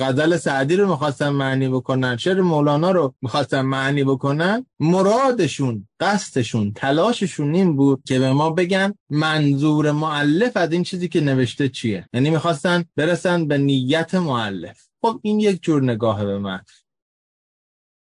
غزل 0.01 0.37
سعدی 0.37 0.77
رو 0.77 0.89
می‌خواستن 0.89 1.29
معنی 1.29 1.69
بکنن. 1.69 2.17
شعر 2.17 2.41
مولانا 2.41 2.91
رو 2.91 3.15
می‌خواستن 3.23 3.61
معنی 3.61 4.05
بکنن. 4.05 4.67
مرادشون 4.81 5.89
قصدشون 6.01 6.73
تلاششون 6.73 7.55
این 7.55 7.77
بود 7.77 8.03
که 8.07 8.19
به 8.19 8.33
ما 8.33 8.51
بگن 8.51 8.95
منظور 9.11 9.91
معلف 9.91 10.57
از 10.57 10.73
این 10.73 10.83
چیزی 10.83 11.09
که 11.09 11.21
نوشته 11.21 11.69
چیه. 11.69 12.09
یعنی 12.13 12.31
می‌خواستن 12.31 12.85
برسن 12.97 13.49
به 13.49 13.59
نیت 13.59 14.15
معلف 14.15 14.89
خب 15.03 15.21
این 15.23 15.41
یک 15.41 15.63
جور 15.63 15.83
نگاه 15.83 16.25
به 16.25 16.39
متن. 16.39 16.73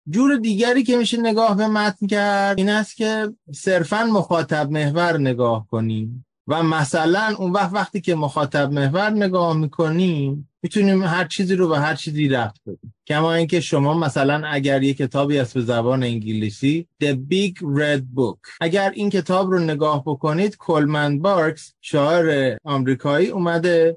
جور 0.08 0.36
دیگری 0.36 0.82
که 0.82 0.96
میشه 0.96 1.20
نگاه 1.20 1.56
به 1.56 1.66
متن 1.66 2.06
کرد 2.06 2.58
این 2.58 2.68
است 2.68 2.96
که 2.96 3.32
صرفا 3.54 4.04
مخاطب 4.04 4.70
محور 4.70 5.18
نگاه 5.18 5.66
کنیم 5.66 6.26
و 6.46 6.62
مثلا 6.62 7.34
اون 7.38 7.52
وقت 7.52 7.72
وقتی 7.72 8.00
که 8.00 8.14
مخاطب 8.14 8.72
محور 8.72 9.10
نگاه 9.10 9.56
می‌کنیم 9.56 10.51
می‌تونیم 10.62 11.02
هر 11.02 11.24
چیزی 11.24 11.56
رو 11.56 11.68
به 11.68 11.78
هر 11.78 11.94
چیزی 11.94 12.28
رفت 12.28 12.60
بدیم. 12.66 12.94
کما 13.06 13.34
اینکه 13.34 13.60
شما 13.60 13.94
مثلا 13.94 14.46
اگر 14.46 14.82
یک 14.82 14.96
کتابی 14.96 15.38
است 15.38 15.54
به 15.54 15.60
زبان 15.60 16.02
انگلیسی 16.02 16.88
The 17.04 17.16
Big 17.30 17.54
Red 17.78 18.02
Book. 18.16 18.38
اگر 18.60 18.90
این 18.94 19.10
کتاب 19.10 19.50
رو 19.50 19.58
نگاه 19.58 20.02
بکنید 20.06 20.56
کلمن 20.56 21.18
بارکس 21.18 21.74
شاعر 21.80 22.56
آمریکایی 22.64 23.28
اومده 23.28 23.96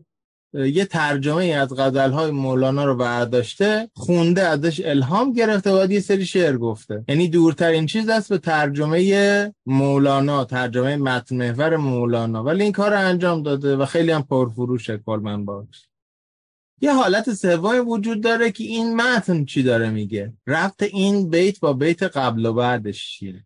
یه 0.54 0.86
ترجمه 0.86 1.36
ای 1.36 1.52
از 1.54 1.74
های 1.74 2.32
مولانا 2.32 2.86
رو 2.86 2.96
برداشته 2.96 3.90
خونده 3.94 4.42
ازش 4.42 4.82
الهام 4.86 5.34
گرفته 5.34 5.72
و 5.72 5.92
یه 5.92 6.00
سری 6.00 6.26
شعر 6.26 6.58
گفته. 6.58 7.06
یعنی 7.08 7.28
دورترین 7.28 7.86
چیز 7.86 8.10
است 8.10 8.30
به 8.30 8.38
ترجمه 8.38 9.54
مولانا 9.66 10.46
ترجمه 10.46 10.96
متن 10.98 11.36
محور 11.36 11.78
مولانا. 11.78 12.44
ولی 12.44 12.64
این 12.64 12.72
کار 12.72 12.92
رو 12.92 13.00
انجام 13.00 13.44
داده 13.44 13.76
و 13.76 13.86
خیلی 13.86 14.12
هم 14.12 14.24
پرفروشه 14.24 14.98
Coleman 15.06 15.46
Barks 15.46 15.86
یه 16.82 16.94
حالت 16.94 17.34
سومی 17.34 17.80
وجود 17.80 18.22
داره 18.22 18.52
که 18.52 18.64
این 18.64 18.96
متن 18.96 19.46
چی 19.46 19.64
داره 19.64 19.90
میگه؟ 19.90 20.34
ربط 20.48 20.84
این 20.84 21.30
بیت 21.30 21.60
با 21.60 21.74
بیت 21.74 22.04
قبل 22.04 22.46
و 22.46 22.54
بعدش 22.54 23.10
چیه 23.10 23.46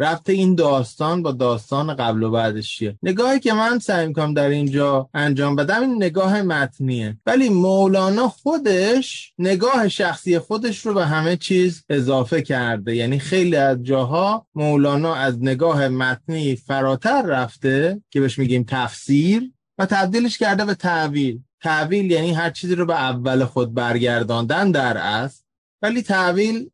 رفته 0.00 0.32
این 0.32 0.54
داستان 0.54 1.22
با 1.22 1.32
داستان 1.32 1.94
قبل 1.94 2.22
و 2.22 2.30
بعدش 2.30 2.76
چیه 2.76 2.98
نگاهی 3.02 3.40
که 3.40 3.52
من 3.52 3.78
سعی 3.78 4.06
می‌کنم 4.06 4.34
در 4.34 4.48
اینجا 4.48 5.08
انجام 5.14 5.56
بدم 5.56 5.80
این 5.80 5.96
نگاه 5.96 6.42
متنیه. 6.42 7.18
ولی 7.26 7.48
مولانا 7.48 8.28
خودش 8.28 9.32
نگاه 9.38 9.88
شخصی 9.88 10.38
خودش 10.38 10.86
رو 10.86 10.94
به 10.94 11.06
همه 11.06 11.36
چیز 11.36 11.84
اضافه 11.88 12.42
کرده. 12.42 12.96
یعنی 12.96 13.18
خیلی 13.18 13.56
از 13.56 13.82
جاها 13.82 14.46
مولانا 14.54 15.14
از 15.14 15.42
نگاه 15.42 15.88
متنی 15.88 16.56
فراتر 16.56 17.22
رفته 17.22 18.02
که 18.10 18.20
بهش 18.20 18.38
میگیم 18.38 18.64
تفسیر 18.68 19.52
و 19.78 19.86
تبدیلش 19.86 20.38
کرده 20.38 20.64
به 20.64 20.74
تعویل. 20.74 21.40
تعویل 21.62 22.10
یعنی 22.10 22.32
هر 22.32 22.50
چیزی 22.50 22.74
رو 22.74 22.86
به 22.86 22.94
اول 22.94 23.44
خود 23.44 23.74
برگرداندن 23.74 24.70
در 24.70 24.96
است 24.96 25.46
ولی 25.82 26.02
تعویل 26.02 26.70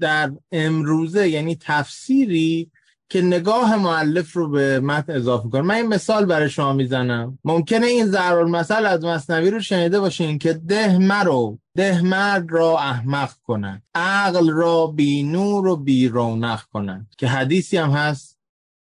در 0.00 0.32
امروزه 0.52 1.28
یعنی 1.28 1.56
تفسیری 1.60 2.70
که 3.10 3.22
نگاه 3.22 3.76
معلف 3.76 4.32
رو 4.32 4.50
به 4.50 4.80
متن 4.80 5.12
اضافه 5.12 5.48
کنه 5.48 5.62
من 5.62 5.74
این 5.74 5.86
مثال 5.86 6.26
برای 6.26 6.50
شما 6.50 6.72
می‌زنم. 6.72 7.38
ممکنه 7.44 7.86
این 7.86 8.06
ضرور 8.06 8.44
مثال 8.44 8.86
از 8.86 9.04
مصنوی 9.04 9.50
رو 9.50 9.60
شنیده 9.60 10.00
باشین 10.00 10.38
که 10.38 10.52
ده 10.52 10.98
مرو 10.98 11.58
ده 11.76 12.02
مرد 12.02 12.46
را 12.50 12.78
احمق 12.78 13.30
کنند. 13.44 13.82
عقل 13.94 14.50
را 14.50 14.86
بی 14.86 15.22
نور 15.22 15.66
و 15.66 15.76
بی 15.76 16.08
رونق 16.08 16.62
کنند. 16.62 17.06
که 17.18 17.26
حدیثی 17.28 17.76
هم 17.76 17.90
هست 17.90 18.37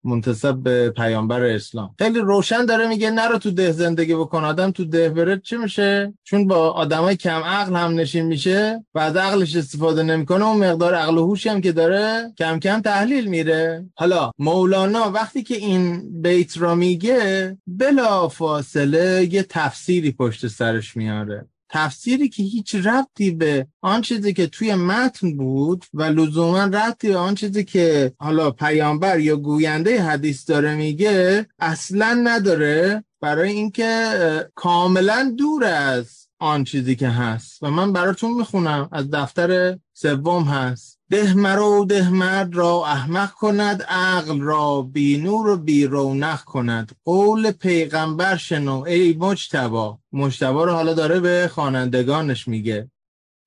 منتصب 0.05 0.55
به 0.55 0.89
پیامبر 0.89 1.43
اسلام. 1.43 1.95
خیلی 1.99 2.19
روشن 2.19 2.65
داره 2.65 2.87
میگه 2.87 3.11
نرو 3.11 3.37
تو 3.37 3.51
ده 3.51 3.71
زندگی 3.71 4.15
بکن. 4.15 4.43
آدم 4.43 4.71
تو 4.71 4.85
ده 4.85 5.09
بره 5.09 5.39
چه 5.39 5.57
میشه؟ 5.57 6.13
چون 6.23 6.47
با 6.47 6.71
آدمای 6.71 7.15
کم 7.15 7.41
عقل 7.43 7.75
هم 7.75 7.99
نشین 7.99 8.25
میشه 8.25 8.85
و 8.95 8.99
از 8.99 9.15
عقلش 9.15 9.55
استفاده 9.55 10.03
نمی‌کنه 10.03 10.45
اون 10.45 10.69
مقدار 10.69 10.95
عقل 10.95 11.17
و 11.17 11.27
هوشی 11.27 11.49
هم 11.49 11.61
که 11.61 11.71
داره 11.71 12.33
کم 12.37 12.59
کم 12.59 12.79
تحلیل 12.79 13.25
میره. 13.27 13.85
حالا 13.95 14.31
مولانا 14.39 15.11
وقتی 15.11 15.43
که 15.43 15.55
این 15.55 16.03
بیت 16.21 16.57
را 16.57 16.75
میگه 16.75 17.57
بلا 17.67 18.27
فاصله 18.27 19.27
یه 19.31 19.43
تفسیری 19.43 20.11
پشت 20.11 20.47
سرش 20.47 20.97
میاره. 20.97 21.47
تفسیری 21.69 22.29
که 22.29 22.43
هیچ 22.43 22.75
ربطی 22.75 23.31
به 23.31 23.67
آن 23.81 24.01
چیزی 24.01 24.33
که 24.33 24.47
توی 24.47 24.75
متن 24.75 25.37
بود 25.37 25.85
و 25.93 26.03
لزوما 26.03 26.63
ربطی 26.63 27.07
به 27.07 27.17
آن 27.17 27.35
چیزی 27.35 27.63
که 27.63 28.13
حالا 28.19 28.51
پیامبر 28.51 29.19
یا 29.19 29.35
گوینده 29.35 30.03
حدیث 30.03 30.49
داره 30.49 30.75
میگه 30.75 31.45
اصلا 31.59 32.21
نداره. 32.23 33.03
برای 33.21 33.51
اینکه 33.51 34.49
کاملا 34.55 35.33
دور 35.37 35.63
از 35.63 36.27
آن 36.39 36.63
چیزی 36.63 36.95
که 36.95 37.09
هست. 37.09 37.63
و 37.63 37.71
من 37.71 37.93
براتون 37.93 38.33
می‌خونم 38.33 38.89
از 38.91 39.11
دفتر 39.11 39.79
سوم 39.93 40.43
هست. 40.43 40.94
ده 41.11 41.33
مرو 41.33 41.85
ده 41.85 42.09
مرد 42.09 42.55
را 42.55 42.85
احمق 42.85 43.31
کند 43.31 43.81
عقل 43.81 44.41
را 44.41 44.81
بی 44.81 45.17
نور 45.17 45.47
و 45.47 45.57
بی 45.57 45.85
رونق 45.85 46.43
کند. 46.43 46.91
قول 47.05 47.51
پیغمبر 47.51 48.37
شنو 48.37 48.81
ای 48.81 49.13
مجتبا 49.19 49.99
مجتبا 50.13 50.63
رو 50.63 50.71
حالا 50.71 50.93
داره 50.93 51.19
به 51.19 51.49
خوانندگانش 51.53 52.47
میگه. 52.47 52.91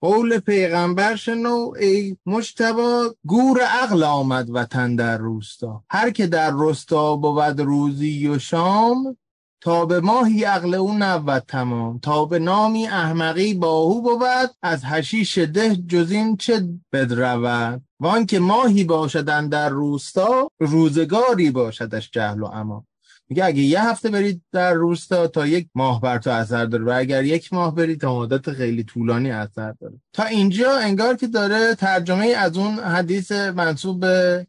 قول 0.00 0.38
پیغمبر 0.38 1.16
شنو 1.16 1.72
ای 1.80 2.16
مجتبا 2.26 3.14
گور 3.26 3.61
عقل 3.61 4.02
آمد 4.02 4.50
وطن 4.50 4.96
در 4.96 5.18
روستا. 5.18 5.84
هر 5.90 6.11
که 6.11 6.26
در 6.26 6.50
روستا 6.50 7.16
بود 7.16 7.61
روزی 7.61 8.28
و 8.28 8.38
شام 8.38 9.16
تا 9.61 9.86
به 9.86 10.00
ماهی 10.00 10.44
عقل 10.44 10.74
او 10.74 10.94
نبود 10.98 11.42
تمام 11.48 11.98
تا 11.98 12.24
به 12.24 12.38
نامی 12.38 12.86
احمقی 12.86 13.54
باهو 13.54 14.00
بود 14.00 14.50
از 14.62 14.82
هشیش 14.84 15.38
ده 15.38 15.76
جزین 15.76 16.36
چه 16.36 16.68
بدرود؟ 16.92 17.82
وان 18.00 18.26
که 18.26 18.38
ماهی 18.38 18.84
باشدن 18.84 19.48
در 19.48 19.68
روستا 19.68 20.50
روزگاری 20.59 21.50
باشدش 21.50 22.11
جهل 22.11 22.40
و 22.40 22.46
اما 22.46 22.84
میگه 23.28 23.44
اگه 23.44 23.62
یه 23.62 23.88
هفته 23.88 24.11
برید 24.11 24.42
در 24.52 24.72
روستا 24.72 25.26
تا 25.26 25.46
یک 25.46 25.68
ماه 25.74 26.00
بر 26.00 26.18
تو 26.18 26.30
اثر 26.30 26.64
داره 26.64 26.84
و 26.84 26.92
اگر 26.96 27.24
یک 27.24 27.52
ماه 27.52 27.74
برید 27.74 28.00
تا 28.00 28.18
مدت 28.18 28.52
خیلی 28.52 28.84
طولانی 28.84 29.30
اثر 29.30 29.72
داره. 29.72 30.00
تا 30.12 30.24
اینجا 30.24 30.78
انگار 30.78 31.16
که 31.16 31.26
داره 31.26 31.74
ترجمه 31.74 32.26
از 32.26 32.56
اون 32.56 32.78
حدیث 32.78 33.32
منصوب 33.32 34.00
به 34.00 34.46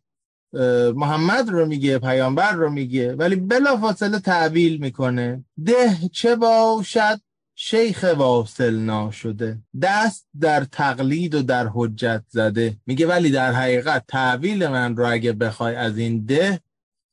محمد 0.95 1.50
رو 1.50 1.66
میگه 1.66 2.00
پیامبر 2.00 2.52
رو 2.52 2.70
میگه 2.70 3.16
ولی 3.16 3.36
بلا 3.36 3.78
فاصله 3.78 4.20
تعبیل 4.20 4.78
می‌کنه. 4.78 5.43
ده 5.66 5.97
چه 6.12 6.36
باشد؟ 6.36 7.20
شیخ 7.56 8.06
واصل 8.18 8.76
ناشده. 8.76 9.58
دست 9.82 10.28
در 10.39 10.64
تقلید 10.64 11.36
و 11.36 11.41
در 11.41 11.68
حجت 11.74 12.24
زده. 12.28 12.78
میگه 12.86 13.08
ولی 13.08 13.32
در 13.32 13.54
حقیقت 13.54 14.04
تعبیل 14.08 14.68
من 14.68 14.95
رو 14.95 15.12
اگه 15.12 15.34
بخوای 15.34 15.76
از 15.76 15.97
این 15.97 16.26
ده 16.26 16.60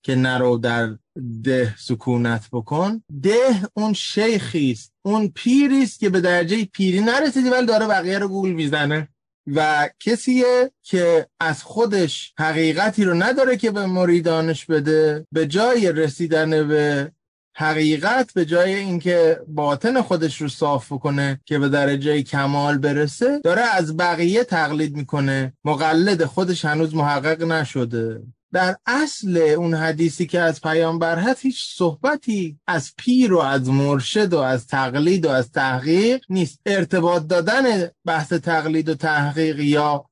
که 0.03 0.14
نرو 0.14 0.59
در 0.59 0.97
ده 1.43 1.74
سکونت 1.78 2.49
بکن 2.53 3.03
ده 3.22 3.68
اون 3.74 3.93
شیخی 3.93 4.70
است 4.72 4.93
اون 5.03 5.28
پیری 5.28 5.82
است 5.82 6.01
که 6.01 6.11
به 6.11 6.20
درجه 6.20 6.64
پیری 6.64 7.01
نرسیدی 7.01 7.51
ولی 7.51 7.66
داره 7.66 7.87
بقیه 7.87 8.18
رو 8.18 8.28
گول 8.28 8.53
می‌زنه. 8.53 9.09
و 9.55 9.88
کسیه 10.01 10.70
که 10.82 11.26
از 11.40 11.62
خودش 11.62 12.32
حقیقتی 12.38 13.05
رو 13.05 13.14
نداره 13.14 13.57
که 13.57 13.70
به 13.70 13.86
مریدانش 13.86 14.66
بده 14.66 15.26
به 15.32 15.47
جای 15.47 15.92
رسیدن 15.92 16.68
به 16.68 17.12
حقیقت 17.57 18.32
به 18.34 18.44
جای 18.44 18.74
اینکه 18.74 19.40
باطن 19.49 20.03
خودش 20.03 20.40
رو 20.40 20.49
صاف 20.49 20.88
کنه 20.88 21.40
که 21.44 21.59
به 21.59 21.68
درجه 21.68 22.22
کمال 22.22 22.78
برسه 22.78 23.40
داره 23.44 23.62
از 23.62 23.97
بقیه 23.97 24.44
تقلید 24.44 24.97
می‌کنه. 24.97 25.53
مقلد 25.64 26.24
خودش 26.24 26.64
هنوز 26.64 26.94
محقق 26.94 27.42
نشده. 27.42 28.22
در 28.53 28.76
اصل 28.86 29.36
اون 29.36 29.74
حدیثی 29.74 30.26
که 30.26 30.40
از 30.40 30.61
پیامبر 30.61 31.18
هست 31.18 31.42
هیچ 31.42 31.76
صحبتی 31.76 32.59
از 32.66 32.92
پیر 32.97 33.32
و 33.32 33.38
از 33.38 33.68
مرشد 33.68 34.32
و 34.32 34.38
از 34.38 34.66
تقلید 34.66 35.26
و 35.26 35.28
از 35.28 35.51
تحقیق 35.53 36.24
نیست. 36.28 36.61
ارتباط 36.66 37.26
دادن 37.26 37.88
بحث 38.05 38.32
تقلید 38.32 38.88
و 38.88 38.94
تحقیق 38.94 39.61
یا 39.61 40.05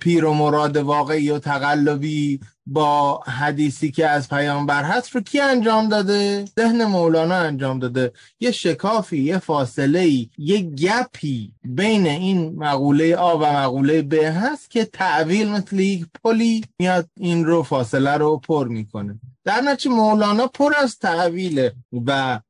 پیر 0.00 0.24
و 0.24 0.34
مراد 0.34 0.76
واقعی 0.76 1.30
و 1.30 1.38
تقلبی 1.38 2.40
با 2.66 3.20
حدیثی 3.26 3.90
که 3.90 4.08
از 4.08 4.28
پیامبر 4.28 4.82
هست 4.82 5.10
رو 5.10 5.20
کی 5.20 5.40
انجام 5.40 5.88
داده؟ 5.88 6.44
ذهن 6.58 6.84
مولانا 6.84 7.34
انجام 7.34 7.78
داده 7.78 8.12
یه 8.40 8.50
شکافی 8.50 9.18
یه 9.18 9.38
فاصله 9.38 9.98
ای 9.98 10.30
یه 10.38 10.60
گپی 10.60 11.52
بین 11.64 12.06
این 12.06 12.56
مقوله 12.56 13.16
آ 13.16 13.36
و 13.36 13.52
مقوله 13.52 14.02
ب 14.02 14.14
هست 14.14 14.70
که 14.70 14.84
تعویل 14.84 15.48
مثل 15.48 15.78
یک 15.78 16.06
پلی 16.24 16.64
میاد 16.78 17.08
این 17.16 17.44
رو 17.44 17.62
فاصله 17.62 18.16
رو 18.16 18.36
پر 18.36 18.68
می‌کنه 18.68 19.20
در 19.44 19.60
نتیجه 19.60 19.94
مولانا 19.94 20.46
پر 20.46 20.72
از 20.82 20.98
تعویله 20.98 21.74
و 22.06 22.40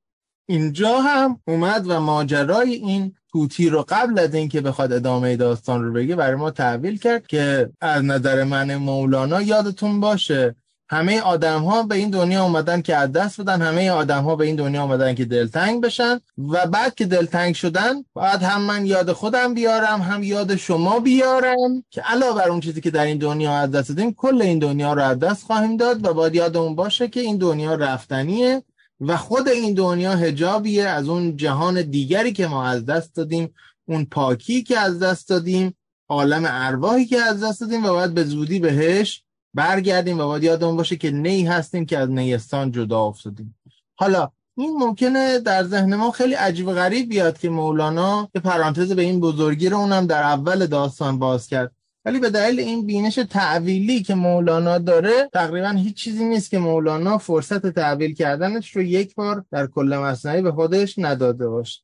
اینجا 0.48 1.00
هم 1.00 1.40
اومد 1.48 1.84
و 1.88 2.00
ماجرای 2.00 2.74
این 2.74 3.14
توتی 3.34 3.68
رو 3.68 3.84
قبل 3.88 4.18
از 4.18 4.34
اینکه 4.34 4.60
بخواد 4.60 4.92
ادامه 4.92 5.36
داستان 5.36 5.84
رو 5.84 5.92
بگه 5.92 6.16
برای 6.16 6.34
ما 6.34 6.50
تحویل 6.50 6.98
کرد 6.98 7.26
که 7.26 7.70
از 7.80 8.04
نظر 8.04 8.44
من 8.44 8.76
مولانا 8.76 9.42
یادتون 9.42 10.00
باشه 10.00 10.54
همه 10.88 11.20
آدم 11.20 11.62
ها 11.62 11.82
به 11.82 11.94
این 11.94 12.10
دنیا 12.10 12.44
اومدن 12.44 12.82
که 12.82 12.96
از 12.96 13.12
دست 13.12 13.40
بدن 13.40 13.62
همه 13.62 13.90
آدم 13.90 14.22
ها 14.22 14.36
به 14.36 14.44
این 14.46 14.56
دنیا 14.56 14.82
اومدن 14.82 15.14
که 15.14 15.24
دلتنگ 15.24 15.82
بشن 15.82 16.20
و 16.38 16.66
بعد 16.66 16.94
که 16.94 17.04
دلتنگ 17.06 17.54
شدن 17.54 17.94
بعد 18.14 18.42
هم 18.42 18.62
من 18.62 18.86
یاد 18.86 19.12
خودم 19.12 19.54
بیارم 19.54 20.02
هم 20.02 20.22
یاد 20.22 20.56
شما 20.56 20.98
بیارم 20.98 21.84
که 21.90 22.00
علاوه 22.00 22.34
بر 22.34 22.48
اون 22.48 22.60
چیزی 22.60 22.80
که 22.80 22.90
در 22.90 23.04
این 23.04 23.18
دنیا 23.18 23.52
از 23.52 23.70
دست 23.70 23.88
دادیم 23.88 24.14
کل 24.14 24.42
این 24.42 24.58
دنیا 24.58 24.92
رو 24.92 25.02
از 25.02 25.18
دست 25.18 25.46
خواهیم 25.46 25.76
داد 25.76 26.06
و 26.06 26.14
باید 26.14 26.34
یادمون 26.34 26.74
باشه 26.74 27.08
که 27.08 27.20
این 27.20 27.38
دنیا 27.38 27.74
رفتنیه 27.74 28.62
و 29.00 29.16
خود 29.16 29.48
این 29.48 29.74
دنیا 29.74 30.14
هجابیه 30.14 30.84
از 30.84 31.08
اون 31.08 31.36
جهان 31.36 31.82
دیگری 31.82 32.32
که 32.32 32.46
ما 32.46 32.64
از 32.64 32.86
دست 32.86 33.16
دادیم 33.16 33.54
اون 33.88 34.04
پاکی 34.04 34.62
که 34.62 34.78
از 34.78 34.98
دست 34.98 35.28
دادیم 35.28 35.76
عالم 36.08 36.42
ارواحی 36.46 37.06
که 37.06 37.20
از 37.20 37.42
دست 37.42 37.60
دادیم 37.60 37.84
و 37.84 37.88
باید 37.88 38.14
به 38.14 38.24
زودی 38.24 38.58
بهش 38.58 39.24
برگردیم 39.54 40.20
و 40.20 40.26
باید 40.26 40.44
یادمون 40.44 40.76
باشه 40.76 40.96
که 40.96 41.10
نی 41.10 41.46
هستیم 41.46 41.86
که 41.86 41.98
از 41.98 42.10
نیستان 42.10 42.72
جدا 42.72 43.00
افتادیم. 43.00 43.58
حالا 43.94 44.30
این 44.56 44.76
ممکنه 44.76 45.38
در 45.38 45.64
ذهن 45.64 45.94
ما 45.94 46.10
خیلی 46.10 46.34
عجیب 46.34 46.72
غریب 46.72 47.08
بیاد 47.08 47.38
که 47.38 47.48
مولانا 47.48 48.28
یه 48.34 48.40
پرانتز 48.40 48.92
به 48.92 49.02
این 49.02 49.20
بزرگی 49.20 49.68
رو 49.68 49.76
اونم 49.76 50.06
در 50.06 50.22
اول 50.22 50.66
داستان 50.66 51.18
باز 51.18 51.48
کرد. 51.48 51.72
ولی 52.04 52.18
به 52.18 52.30
دلیل 52.30 52.60
این 52.60 52.86
بینش 52.86 53.14
تعویلی 53.14 54.02
که 54.02 54.14
مولانا 54.14 54.78
داره 54.78 55.28
تقریبا 55.32 55.68
هیچ 55.68 55.96
چیزی 55.96 56.24
نیست 56.24 56.50
که 56.50 56.58
مولانا 56.58 57.18
فرصت 57.18 57.66
تعویل 57.66 58.14
کردنش 58.14 58.76
رو 58.76 58.82
یک 58.82 59.14
بار 59.14 59.44
در 59.50 59.66
کل 59.66 59.96
مصنعی 59.96 60.42
به 60.42 60.52
خودش 60.52 60.98
نداده 60.98 61.48
باشه. 61.48 61.80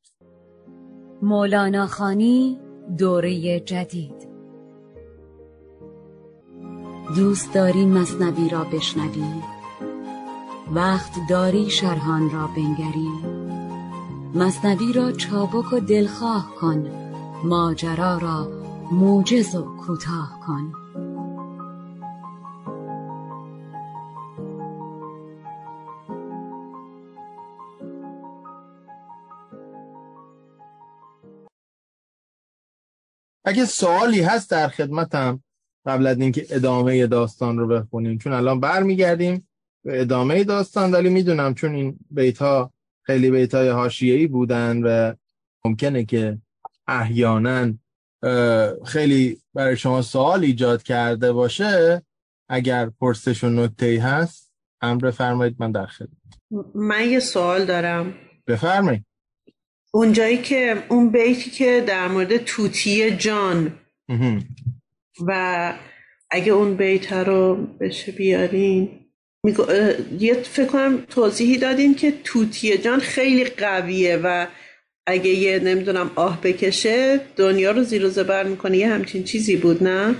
مولانا 1.21 1.87
خانی 1.87 2.59
دوره 2.97 3.59
جدید. 3.59 4.31
دوست 7.15 7.53
داری 7.53 7.85
مصنوی 7.85 8.49
را 8.49 8.63
بشنوی؟ 8.63 9.41
وقت 10.75 11.11
داری 11.29 11.69
شرحان 11.69 12.29
را 12.29 12.47
بنگری؟ 12.47 13.09
مصنوی 14.35 14.93
را 14.93 15.11
چابک 15.11 15.73
و 15.73 15.79
دلخواه 15.79 16.51
کن 16.55 16.91
ماجرا 17.43 18.17
را 18.17 18.61
موجز 18.91 19.55
و 19.55 19.61
کوتاه 19.61 20.39
کن. 20.45 20.73
اگه 33.45 33.65
سوالی 33.65 34.21
هست 34.21 34.51
در 34.51 34.67
خدمتم 34.67 35.43
قبل 35.85 36.07
از 36.07 36.19
اینکه 36.19 36.45
ادامه 36.49 37.07
داستان 37.07 37.57
رو 37.57 37.67
بخونیم 37.67 38.17
چون 38.17 38.33
الان 38.33 38.59
برمیگردیم 38.59 39.47
به 39.83 40.01
ادامه 40.01 40.43
داستان 40.43 40.91
ولی 40.91 41.09
می‌دونم 41.09 41.53
چون 41.53 41.75
این 41.75 41.99
بیت 42.09 42.37
ها 42.37 42.73
خیلی 43.03 43.31
بیت 43.31 43.53
های 43.53 43.69
حاشیه‌ای 43.69 44.27
بودن 44.27 44.83
و 44.83 45.13
ممکنه 45.65 46.05
که 46.05 46.37
احیانا 46.87 47.73
خیلی 48.85 49.37
برای 49.53 49.77
شما 49.77 50.01
سوال 50.01 50.43
ایجاد 50.43 50.83
کرده 50.83 51.33
باشه. 51.33 52.01
اگر 52.49 52.89
پرسش 52.89 53.43
و 53.43 53.49
نکته 53.49 54.01
هست 54.03 54.53
امر 54.81 55.11
فرمایید 55.11 55.55
من 55.59 55.71
در 55.71 55.85
خدمت. 55.85 56.11
من 56.75 57.09
یه 57.09 57.19
سوال 57.19 57.65
دارم. 57.65 58.13
بفرمایید. 58.47 59.05
اونجایی 59.93 60.37
که 60.37 60.83
اون 60.89 61.09
بیتی 61.09 61.51
که 61.51 61.83
در 61.87 62.07
مورد 62.07 62.37
توتی 62.37 63.11
جان 63.11 63.79
و 65.27 65.73
اگه 66.31 66.51
اون 66.51 66.77
بیت 66.77 67.13
رو 67.13 67.55
بشه 67.79 68.11
بیارین 68.11 68.89
یه 70.19 70.33
فکر 70.33 70.65
کنم 70.65 71.05
توضیحی 71.09 71.57
دادین 71.57 71.95
که 71.95 72.13
توتی 72.23 72.77
جان 72.77 72.99
خیلی 72.99 73.45
قویه 73.45 74.19
و 74.23 74.47
اگه 75.05 75.29
یه 75.29 75.59
نمی‌دونم 75.59 76.11
آه 76.15 76.41
بکشه 76.41 77.17
دنیا 77.35 77.71
رو 77.71 77.83
زیر 77.83 78.05
و 78.05 78.09
زبر 78.09 78.43
می‌کنه. 78.43 78.77
یه 78.77 78.89
همچین 78.89 79.23
چیزی 79.23 79.55
بود 79.55 79.83
نه؟ 79.83 80.15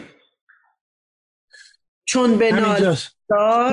چون 2.06 2.38
به 2.38 2.52
نال 2.52 2.96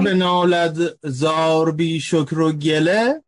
به 0.04 0.14
نالد 0.14 0.98
زار 1.08 1.72
بی 1.72 2.00
شکر 2.00 2.38
و 2.38 2.52
گله. 2.52 3.22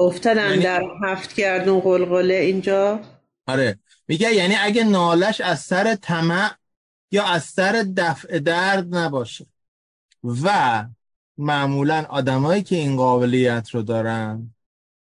افتادن 0.00 0.50
یعنی... 0.50 0.62
در 0.62 0.82
هفت 1.04 1.34
گردون 1.34 1.80
قلقله 1.80 2.34
اینجا. 2.34 3.00
آره. 3.46 3.78
میگه 4.08 4.34
یعنی 4.34 4.54
اگه 4.54 4.84
نالش 4.84 5.40
از 5.40 5.60
سر 5.60 5.94
طمع 5.94 6.50
یا 7.10 7.24
از 7.24 7.44
سر 7.44 7.86
دفع 7.96 8.38
درد 8.38 8.94
نباشه. 8.94 9.46
و 10.44 10.84
معمولا 11.38 12.06
آدمایی 12.08 12.62
که 12.62 12.76
این 12.76 12.96
قابلیت 12.96 13.70
رو 13.70 13.82
دارن 13.82 14.54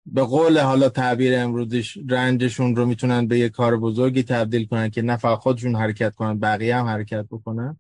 به 0.06 0.22
قول 0.22 0.60
حالا 0.60 0.90
تعبیر 0.90 1.40
امروزش 1.40 1.98
رنجشون 2.10 2.76
رو 2.76 2.86
می‌تونن 2.86 3.28
به 3.28 3.40
یه 3.40 3.50
کار 3.50 3.78
بزرگی 3.78 4.24
تبدیل 4.24 4.66
کنن 4.66 4.90
که 4.90 5.02
نه 5.02 5.18
فقط 5.18 5.40
خودشون 5.40 5.76
حرکت 5.76 6.16
کنن 6.16 6.40
بقیه 6.40 6.76
هم 6.76 6.86
حرکت 6.86 7.26
بکنن. 7.32 7.80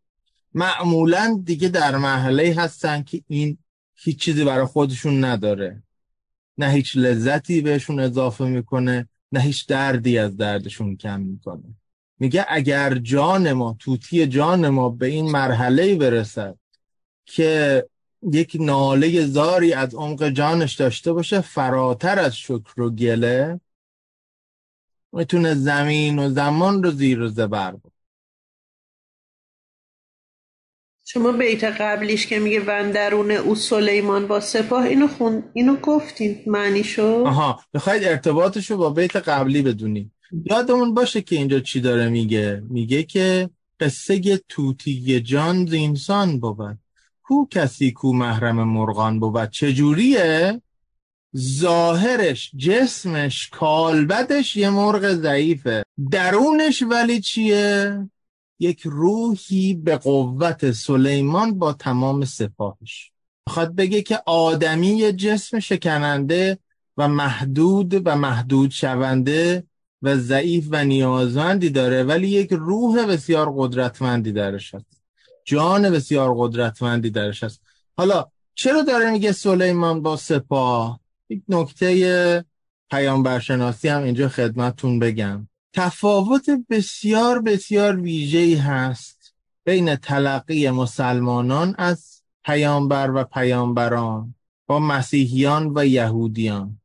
معمولا 0.53 1.41
دیگه 1.45 1.69
در 1.69 1.97
محله 1.97 2.55
هستن 2.57 3.03
که 3.03 3.21
این 3.27 3.57
هیچ 3.95 4.19
چیزی 4.19 4.43
برای 4.43 4.65
خودشون 4.65 5.25
نداره. 5.25 5.83
نه 6.57 6.69
هیچ 6.69 6.97
لذتی 6.97 7.61
بهشون 7.61 7.99
اضافه 7.99 8.45
می‌کنه 8.45 9.09
نه 9.31 9.39
هیچ 9.39 9.67
دردی 9.67 10.17
از 10.17 10.37
دردشون 10.37 10.95
کم 10.95 11.21
می‌کنه. 11.21 11.75
میگه 12.19 12.45
اگر 12.49 12.95
جان 12.95 13.53
ما 13.53 13.75
توتی 13.79 14.27
جان 14.27 14.69
ما 14.69 14.89
به 14.89 15.07
این 15.07 15.31
مرحله 15.31 15.95
برسد 15.95 16.55
که 17.25 17.85
یک 18.23 18.57
ناله 18.59 19.25
زاری 19.25 19.73
از 19.73 19.95
عمق 19.95 20.29
جانش 20.29 20.75
داشته 20.75 21.13
باشه 21.13 21.41
فراتر 21.41 22.19
از 22.19 22.37
شکر 22.37 22.81
و 22.81 22.89
گله. 22.89 23.59
می‌تونه 25.13 25.55
زمین 25.55 26.19
و 26.19 26.29
زمان 26.29 26.83
رو 26.83 26.91
زیر 26.91 27.21
و 27.21 27.27
زبر 27.27 27.71
بود 27.71 27.91
شما 31.05 31.31
بیت 31.31 31.63
قبلیش 31.63 32.27
که 32.27 32.39
میگه 32.39 32.59
وندرون 32.59 33.31
او 33.31 33.55
سلیمان 33.55 34.27
با 34.27 34.39
سپاه 34.39 34.83
اینو 34.83 35.07
خون 35.07 35.43
اینو 35.53 35.75
گفتین 35.75 36.43
معنی 36.47 36.83
شو؟ 36.83 37.23
آها 37.27 37.59
بخواید 37.73 38.03
ارتباطش 38.03 38.71
رو 38.71 38.77
با 38.77 38.89
بیت 38.89 39.15
قبلی 39.15 39.61
بدونید 39.61 40.11
یادمون 40.45 40.93
باشه 40.93 41.21
که 41.21 41.35
اینجا 41.35 41.59
چی 41.59 41.81
داره 41.81 42.09
میگه؟ 42.09 42.63
میگه 42.69 43.03
که 43.03 43.49
قصه 43.79 44.37
توتی 44.49 45.21
جان 45.21 45.69
انسان 45.73 46.39
بود. 46.39 46.77
کو 47.31 47.47
کسی 47.49 47.91
کو 47.91 48.13
محرم 48.13 48.63
مرغان 48.63 49.19
بود؟ 49.19 49.49
چجوریه؟ 49.49 50.61
ظاهرش 51.37 52.51
جسمش 52.57 53.49
کالبدش 53.49 54.55
یه 54.55 54.69
مرغ 54.69 55.13
ضعیفه. 55.13 55.83
درونش 56.11 56.83
ولی 56.83 57.21
چیه؟ 57.21 58.09
یک 58.59 58.81
روحی 58.85 59.73
به 59.73 59.97
قوت 59.97 60.71
سلیمان 60.71 61.59
با 61.59 61.73
تمام 61.73 62.25
سپاهش. 62.25 63.11
می‌خواد 63.47 63.75
بگه 63.75 64.01
که 64.01 64.19
آدمی 64.25 65.13
جسم 65.13 65.59
شکننده 65.59 66.57
و 66.97 67.07
محدود 67.07 68.07
و 68.07 68.15
محدود 68.15 68.71
شونده 68.71 69.63
و 70.01 70.17
ضعیف 70.17 70.67
و 70.71 70.83
نیازمندی 70.85 71.69
داره 71.69 72.03
ولی 72.03 72.27
یک 72.27 72.49
روح 72.51 73.05
بسیار 73.05 73.53
قدرتمندی 73.57 74.31
درش 74.31 74.75
هست. 74.75 75.00
جان 75.45 75.89
بسیار 75.89 76.35
قدرتمندی 76.37 77.09
درش 77.09 77.43
هست. 77.43 77.61
حالا 77.97 78.25
چرا 78.55 78.81
داره 78.81 79.11
میگه 79.11 79.31
سلیمان 79.31 80.01
با 80.01 80.17
سپاه؟ 80.17 80.99
یک 81.29 81.41
نکته 81.49 82.45
پیامبرشناسی 82.91 83.87
هم 83.87 84.03
اینجا 84.03 84.29
خدمتتون 84.29 84.99
بگم. 84.99 85.47
تفاوت 85.73 86.45
بسیار 86.69 87.41
بسیار 87.41 88.01
ویژه‌ای 88.01 88.55
هست 88.55 89.33
بین 89.65 89.95
تلقی 89.95 90.69
مسلمانان 90.69 91.75
از 91.77 92.21
پیامبر 92.45 93.11
و 93.15 93.23
پیامبران 93.23 94.35
با 94.67 94.79
مسیحیان 94.79 95.71
و 95.75 95.85
یهودیان. 95.85 96.77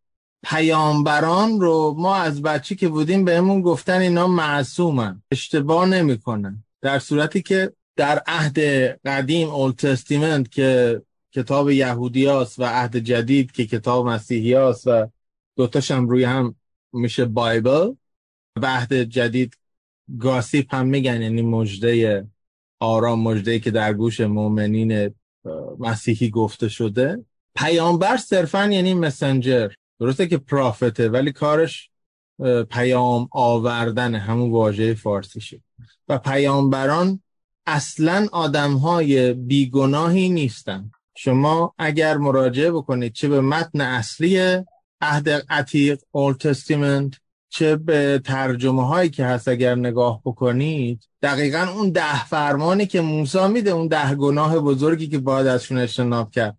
پیامبران 0.45 1.61
رو 1.61 1.95
ما 1.99 2.17
از 2.17 2.43
بچه 2.43 2.75
که 2.75 2.89
بودیم 2.89 3.25
بهمون 3.25 3.63
گفتن 3.63 4.01
اینا 4.01 4.27
معصومن 4.27 5.23
اشتباه 5.31 5.87
نمی‌کنن. 5.87 6.65
در 6.83 6.99
صورتی 6.99 7.43
که 7.43 7.73
در 7.97 8.23
عهد 8.27 8.59
قدیم 9.05 9.49
اولد 9.49 9.77
تستیمنت 9.77 10.51
که 10.51 11.03
کتاب 11.33 11.71
یهودیاست 11.71 12.59
و 12.59 12.65
عهد 12.65 12.97
جدید 12.97 13.53
که 13.53 13.67
کتاب 13.67 14.09
مسیحیاست 14.09 14.87
و 14.87 15.07
دوتاش 15.57 15.91
هم 15.91 16.09
روی 16.09 16.25
هم 16.25 16.55
میشه 16.93 17.25
بایبل 17.25 17.93
و 18.57 18.67
عهد 18.67 18.95
جدید 18.95 19.57
گاسیپ 20.19 20.75
هم 20.75 20.87
میگن 20.87 21.23
یعنی 21.23 21.43
مجده 21.43 22.27
آرام 22.81 23.21
مجده 23.21 23.59
که 23.59 23.71
در 23.71 23.95
گوش 23.95 24.21
مؤمنین 24.21 25.15
مسیحی 25.79 26.31
گفته 26.31 26.69
شده. 26.69 27.25
پیامبر 27.55 28.17
صرفا 28.17 28.67
یعنی 28.67 28.95
مسنجر 28.95 29.69
درسته 30.01 30.27
که 30.27 30.39
پرافته 30.39 31.09
ولی 31.09 31.33
کارش 31.33 31.91
پیام 32.71 33.29
آوردن 33.31 34.15
همون 34.15 34.51
واژه 34.51 34.95
فارسیشه. 34.95 35.63
و 36.09 36.19
پیامبران 36.19 37.23
اصلا 37.67 38.29
آدم 38.33 38.73
های 38.73 39.33
بیگناهی 39.33 40.29
نیستن. 40.29 40.91
شما 41.17 41.75
اگر 41.79 42.17
مراجعه 42.17 42.71
بکنید 42.71 43.13
چه 43.13 43.29
به 43.29 43.41
متن 43.41 43.81
اصلی 43.81 44.65
عهد 45.01 45.29
عتیق 45.29 45.99
Old 45.99 46.35
Testament 46.35 47.17
چه 47.49 47.77
به 47.77 48.21
ترجمه 48.25 48.87
هایی 48.87 49.11
که 49.11 49.25
هست 49.25 49.49
اگر 49.49 49.75
نگاه 49.75 50.21
بکنید 50.25 51.05
دقیقا 51.23 51.69
اون 51.77 51.91
ده 51.91 52.25
فرمانی 52.25 52.87
که 52.87 53.01
موسی 53.01 53.49
میده 53.49 53.71
اون 53.71 53.87
ده 53.87 54.15
گناه 54.15 54.59
بزرگی 54.59 55.09
که 55.09 55.19
باید 55.19 55.47
ازشون 55.47 55.79
اجتناب 55.79 56.31
کرد. 56.31 56.59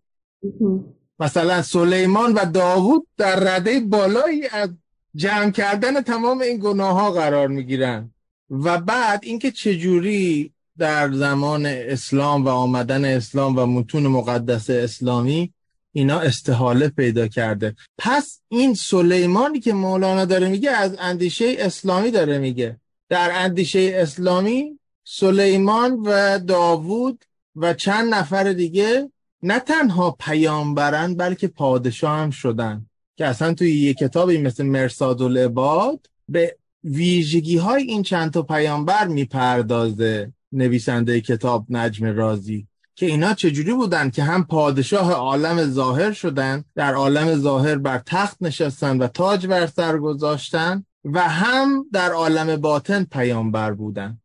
مثلا 1.20 1.62
سلیمان 1.62 2.34
و 2.34 2.46
داوود 2.46 3.08
در 3.18 3.36
رده 3.36 3.80
بالایی 3.80 4.48
از 4.48 4.70
جمع 5.16 5.52
کردن 5.52 6.02
تمام 6.02 6.42
این 6.42 6.58
گناه 6.58 6.94
ها 6.94 7.12
قرار 7.12 7.48
می‌گیرن. 7.48 8.12
و 8.50 8.82
بعد 8.82 9.20
اینکه 9.24 9.52
چجوری 9.52 10.54
در 10.78 11.12
زمان 11.12 11.66
اسلام 11.66 12.46
و 12.46 12.50
آمدن 12.50 13.06
اسلام 13.06 13.58
و 13.58 13.66
متون 13.66 14.08
مقدس 14.08 14.70
اسلامی 14.70 15.54
اینا 15.92 16.20
استحاله 16.20 16.90
پیدا 16.90 17.28
کرده. 17.28 17.76
پس 17.98 18.42
این 18.48 18.74
سلیمانی 18.74 19.60
که 19.60 19.74
مولانا 19.74 20.26
داره 20.26 20.50
میگه 20.50 20.72
از 20.72 20.96
اندیشه 21.00 21.56
اسلامی 21.60 22.12
داره 22.12 22.38
میگه. 22.38 22.80
در 23.10 23.32
اندیشه 23.34 23.92
اسلامی 23.94 24.80
سلیمان 25.04 25.94
و 26.06 26.40
داوود 26.40 27.26
و 27.56 27.74
چند 27.74 28.14
نفر 28.14 28.54
دیگه 28.54 29.12
نه 29.44 29.60
تنها 29.60 30.12
پیامبرن 30.12 31.16
بلکه 31.16 31.48
پادشاه 31.48 32.20
هم 32.20 32.30
شدن 32.30 32.86
که 33.16 33.26
اصلا 33.26 33.54
توی 33.54 33.80
یه 33.80 33.94
کتابی 33.94 34.38
مثل 34.38 34.66
مرساد 34.66 35.22
العباد 35.22 36.08
به 36.30 36.58
ویژگی 36.84 37.58
های 37.58 37.84
این 37.84 38.04
چند 38.04 38.32
تا 38.32 38.42
پیامبر 38.42 39.08
می‌پردازه. 39.08 40.34
نویسنده 40.52 41.22
کتاب 41.22 41.66
نجم 41.70 42.06
رازی 42.06 42.68
که 42.96 43.06
اینا 43.06 43.34
چجوری 43.34 43.74
بودن 43.74 44.10
که 44.10 44.24
هم 44.24 44.44
پادشاه 44.44 45.12
عالم 45.12 45.70
ظاهر 45.70 46.12
شدن 46.12 46.64
در 46.76 46.94
عالم 46.94 47.36
ظاهر 47.36 47.76
بر 47.76 48.02
تخت 48.06 48.38
نشستن 48.42 48.98
و 48.98 49.08
تاج 49.08 49.48
بر 49.48 49.66
سر 49.68 49.98
گذاشتن 49.98 50.86
و 51.06 51.30
هم 51.30 51.86
در 51.94 52.12
عالم 52.12 52.56
باطن 52.56 53.04
پیامبر 53.04 53.74
بودن. 53.74 54.20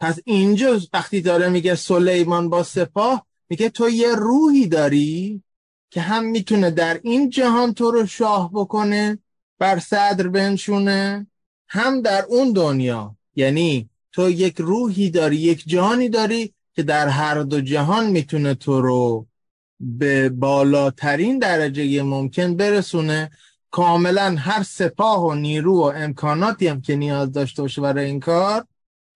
پس 0.00 0.18
اینجا 0.24 0.80
وقتی 0.92 1.20
داره 1.20 1.48
میگه 1.48 1.74
سلیمان 1.74 2.48
با 2.48 2.62
سپاه 2.62 3.26
میگه 3.48 3.68
تو 3.68 3.88
یه 3.88 4.14
روحی 4.14 4.66
داری 4.66 5.42
که 5.90 6.00
هم 6.00 6.24
می‌تونه 6.24 6.70
در 6.70 7.00
این 7.02 7.30
جهان 7.30 7.74
تو 7.74 7.90
رو 7.90 8.06
شاه 8.06 8.50
بکنه 8.52 9.18
بر 9.58 9.78
صدر 9.78 10.28
بنشونه 10.28 11.26
هم 11.68 12.00
در 12.00 12.24
اون 12.28 12.52
دنیا. 12.52 13.16
یعنی 13.36 13.89
تو 14.12 14.30
یک 14.30 14.56
روحی 14.58 15.10
داری 15.10 15.36
یک 15.36 15.64
جهانی 15.66 16.08
داری 16.08 16.54
که 16.74 16.82
در 16.82 17.08
هر 17.08 17.42
دو 17.42 17.60
جهان 17.60 18.10
می‌تونه 18.10 18.54
تو 18.54 18.80
رو 18.80 19.26
به 19.80 20.28
بالاترین 20.28 21.38
درجه 21.38 22.02
ممکن 22.02 22.56
برسونه 22.56 23.30
کاملا 23.70 24.36
هر 24.38 24.62
سپاه 24.62 25.24
و 25.24 25.34
نیرو 25.34 25.78
و 25.78 25.92
امکاناتی 25.96 26.68
هم 26.68 26.80
که 26.80 26.96
نیاز 26.96 27.32
داشته 27.32 27.62
باشه 27.62 27.80
برای 27.80 28.04
این 28.04 28.20
کار 28.20 28.66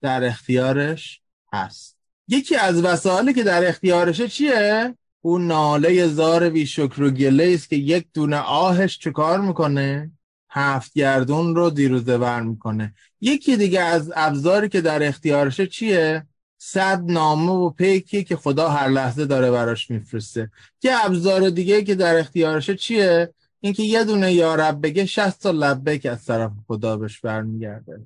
در 0.03 0.25
اختیارش 0.25 1.21
هست 1.53 1.97
یکی 2.29 2.57
از 2.57 2.85
وسایلی 2.85 3.35
که 3.35 3.43
در 3.43 3.69
اختیارشه 3.69 4.29
چیه؟ 4.29 4.95
اون 5.21 5.47
ناله 5.47 6.07
زار 6.07 6.51
بی 6.51 6.69
و 6.79 7.11
گله 7.11 7.51
است 7.55 7.69
که 7.69 7.77
یک 7.77 8.07
دونه 8.15 8.37
آهش 8.37 8.99
چه 8.99 9.11
کار 9.11 9.41
می‌کنه؟ 9.41 10.11
هفت 10.55 10.95
گردون 10.95 11.57
رو 11.57 11.71
دیروزه 11.71 12.19
بر 12.19 12.41
می‌کنه. 12.41 12.95
یکی 13.21 13.57
دیگه 13.57 13.81
از 13.81 14.13
ابزاری 14.17 14.69
که 14.69 14.81
در 14.81 15.03
اختیارشه 15.03 15.67
چیه؟ 15.67 16.27
صد 16.59 17.03
نامه 17.07 17.53
و 17.53 17.71
پیکی 17.71 18.25
که 18.25 18.37
خدا 18.37 18.69
هر 18.69 18.89
لحظه 18.89 19.27
داره 19.27 19.51
براش 19.51 19.91
میفرسته. 19.91 20.51
یه 20.83 21.05
ابزار 21.05 21.51
دیگه 21.51 21.83
که 21.83 21.95
در 21.95 22.19
اختیارشه 22.19 22.75
چیه؟ 22.75 23.35
اینکه 23.61 23.83
یه 23.83 24.05
دونه 24.05 24.33
یارب 24.33 24.83
بگه 24.83 25.07
شست 25.07 25.43
تا 25.43 25.51
لبک 25.51 26.07
از 26.07 26.25
طرف 26.25 26.51
خدا 26.67 26.97
بهش 26.97 27.21
برمیگرده. 27.21 28.01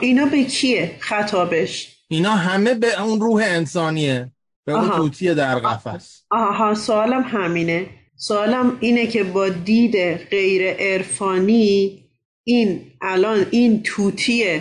اینا 0.00 0.26
به 0.26 0.44
کیه 0.44 0.96
خطابش؟ 1.00 1.96
اینا 2.08 2.30
همه 2.30 2.74
به 2.74 3.02
اون 3.02 3.20
روح 3.20 3.42
انسانیه. 3.46 4.30
به 4.64 4.72
اون 4.72 4.90
توتی 4.90 5.34
در 5.34 5.58
قفس. 5.58 6.22
آها 6.30 6.74
سوالم 6.74 7.22
همینه. 7.22 7.86
سوالم 8.22 8.76
اینه 8.80 9.06
که 9.06 9.24
با 9.24 9.48
دید 9.48 9.96
غیر 10.14 10.72
عرفانی 10.72 12.02
این 12.44 12.80
الان 13.00 13.46
این 13.50 13.82
توتی 13.82 14.60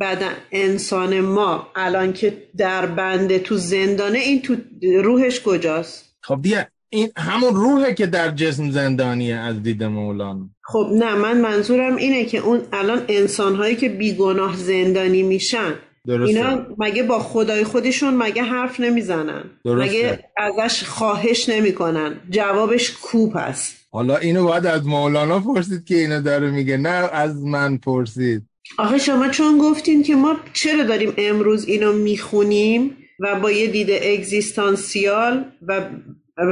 بدن 0.00 0.32
انسان 0.52 1.20
ما 1.20 1.72
الان 1.74 2.12
که 2.12 2.42
در 2.56 2.86
بنده 2.86 3.38
تو 3.38 3.56
زندانه 3.56 4.18
این 4.18 4.42
تو 4.42 4.56
روحش 5.02 5.40
کجاست؟ 5.40 6.16
خب 6.20 6.42
دیگه 6.42 6.68
این 6.88 7.08
همون 7.16 7.54
روحه 7.54 7.94
که 7.94 8.06
در 8.06 8.30
جسم 8.30 8.70
زندانیه 8.70 9.34
از 9.34 9.62
دید 9.62 9.84
مولانا 9.84 10.48
خب 10.62 10.90
نه 10.92 11.14
من 11.14 11.40
منظورم 11.40 11.96
اینه 11.96 12.24
که 12.24 12.38
اون 12.38 12.60
الان 12.72 13.04
انسانهایی 13.08 13.76
که 13.76 13.88
بیگناه 13.88 14.56
زندانی 14.56 15.22
میشن 15.22 15.74
درسته. 16.06 16.36
اینا 16.36 16.66
مگه 16.78 17.02
با 17.02 17.18
خدای 17.18 17.64
خودشون 17.64 18.14
مگه 18.14 18.42
حرف 18.42 18.80
نمی‌زنن 18.80 19.44
درسته. 19.64 19.88
مگه 19.88 20.24
ازش 20.36 20.84
خواهش 20.84 21.48
نمی‌کنن 21.48 22.20
جوابش 22.30 22.90
کوپ 22.90 23.36
است 23.36 23.76
حالا 23.90 24.16
اینو 24.16 24.44
باید 24.44 24.66
از 24.66 24.86
مولانا 24.86 25.40
پرسید 25.40 25.84
که 25.84 25.94
اینو 25.94 26.22
داره 26.22 26.50
میگه 26.50 26.76
نه 26.76 26.88
از 27.12 27.44
من 27.44 27.78
پرسید 27.78 28.42
آخه 28.78 28.98
شما 28.98 29.28
چون 29.28 29.58
گفتین 29.58 30.02
که 30.02 30.14
ما 30.14 30.36
چرا 30.52 30.82
داریم 30.84 31.12
امروز 31.18 31.68
اینو 31.68 31.92
می‌خونیم 31.92 32.96
و 33.20 33.40
با 33.40 33.50
یه 33.50 33.66
دید 33.66 33.90
اگزیستانسیال 33.90 35.44
و 35.68 35.80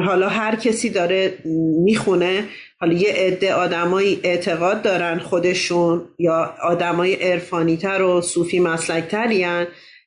حالا 0.06 0.28
هر 0.28 0.56
کسی 0.56 0.90
داره 0.90 1.38
می‌خونه 1.84 2.44
حالا 2.84 2.96
یه 2.96 3.12
عده 3.12 3.54
آدمایی 3.54 4.20
اعتقاد 4.22 4.82
دارن 4.82 5.18
خودشون 5.18 6.08
یا 6.18 6.54
آدمای 6.62 7.14
عرفانیتر 7.14 8.02
و 8.02 8.20
صوفی 8.20 8.60
مسلکترین 8.60 9.66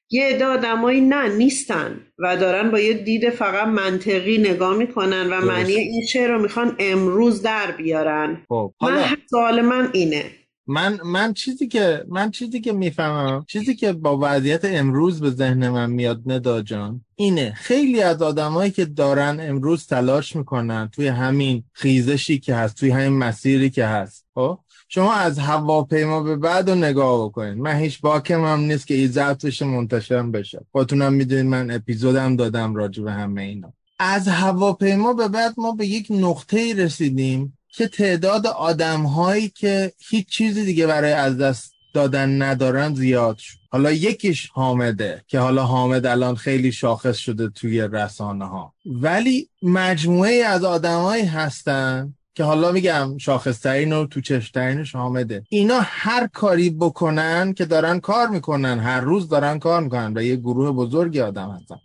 یه 0.09 0.25
عده 0.25 0.45
آدمایی 0.45 1.01
نه 1.01 1.35
نیستن 1.35 2.01
و 2.19 2.37
دارن 2.37 2.71
با 2.71 2.79
یه 2.79 2.93
دید 2.93 3.29
فقط 3.29 3.67
منطقی 3.67 4.37
نگاه 4.37 4.77
می‌کنن 4.77 5.29
و. 5.29 5.45
معنی 5.45 5.73
این 5.73 6.05
شعر 6.05 6.31
رو 6.31 6.41
می‌خوان 6.41 6.75
امروز 6.79 7.41
در 7.41 7.71
بیارن. 7.71 8.45
خب 8.49 8.73
من 8.81 8.89
حالا 8.89 9.15
سوال 9.29 9.61
من 9.61 9.89
اینه. 9.93 10.25
من 10.67 10.99
من 11.05 11.33
چیزی 11.33 11.67
که 11.67 12.05
من 12.09 12.31
چیزی 12.31 12.61
که 12.61 12.73
می‌فهمم 12.73 13.45
چیزی 13.47 13.75
که 13.75 13.93
با 13.93 14.19
وضعیت 14.21 14.65
امروز 14.65 15.19
به 15.19 15.29
ذهن 15.29 15.69
من 15.69 15.89
میاد 15.91 16.21
ندا 16.25 16.61
جان 16.61 17.01
اینه 17.15 17.53
خیلی 17.53 18.01
از 18.01 18.21
آدمایی 18.21 18.71
که 18.71 18.85
دارن 18.85 19.37
امروز 19.41 19.87
تلاش 19.87 20.35
می‌کنن 20.35 20.89
توی 20.91 21.07
همین 21.07 21.63
خیزشی 21.73 22.39
که 22.39 22.55
هست 22.55 22.75
توی 22.75 22.89
همین 22.89 23.17
مسیری 23.19 23.69
که 23.69 23.85
هست. 23.85 24.25
خب؟ 24.35 24.59
شما 24.89 25.13
از 25.13 25.39
هواپیما 25.39 26.23
به 26.23 26.35
بعد 26.35 26.69
رو 26.69 26.75
نگاه 26.75 27.25
بکنید 27.25 27.57
من 27.57 27.75
هیچ 27.75 28.01
باکم 28.01 28.45
هم 28.45 28.59
نیست 28.59 28.87
که 28.87 28.93
این 28.93 29.07
ضبط 29.07 29.45
بشه 29.45 29.65
منتشر 29.65 30.23
بشه. 30.23 30.65
خودتونم 30.71 31.13
می‌دونید 31.13 31.45
من 31.45 31.71
اپیزودم 31.71 32.35
دادم 32.35 32.75
راجع 32.75 33.03
به 33.03 33.11
همه 33.11 33.41
اینا. 33.41 33.73
از 33.99 34.27
هواپیما 34.27 35.13
به 35.13 35.27
بعد 35.27 35.53
ما 35.57 35.71
به 35.71 35.87
یک 35.87 36.07
نقطه 36.09 36.73
رسیدیم 36.73 37.56
که 37.77 37.87
تعداد 37.87 38.47
آدم 38.47 39.03
هایی 39.03 39.49
که 39.49 39.93
هیچ 40.09 40.27
چیزی 40.27 40.65
دیگه 40.65 40.87
برای 40.87 41.11
از 41.11 41.37
دست 41.37 41.73
دادن 41.93 42.41
ندارن 42.41 42.93
زیاد 42.93 43.37
شد. 43.37 43.57
حالا 43.69 43.91
یکیش 43.91 44.49
حامده 44.53 45.23
که 45.27 45.39
حالا 45.39 45.63
حامد 45.63 46.05
الان 46.05 46.35
خیلی 46.35 46.71
شاخص 46.71 47.17
شده 47.17 47.49
توی 47.49 47.81
رسانه 47.81 48.45
ها 48.45 48.73
ولی 48.85 49.49
مجموعه 49.61 50.33
از 50.33 50.63
آدمایی 50.63 51.25
هستن 51.25 52.13
که 52.35 52.43
حالا 52.43 52.71
میگم 52.71 53.17
شاخصترین 53.17 53.93
و 53.93 54.07
تو 54.07 54.21
چشترینش 54.21 54.95
حامده. 54.95 55.43
اینا 55.49 55.79
هر 55.81 56.27
کاری 56.27 56.69
بکنن 56.69 57.53
که 57.53 57.65
دارن 57.65 57.99
کار 57.99 58.27
می‌کنن 58.27 58.79
هر 58.79 59.01
روز 59.01 59.29
دارن 59.29 59.59
کار 59.59 59.83
می‌کنن 59.83 60.17
و 60.17 60.21
یه 60.21 60.35
گروه 60.35 60.71
بزرگی 60.71 61.21
آدم 61.21 61.51
هستن. 61.51 61.75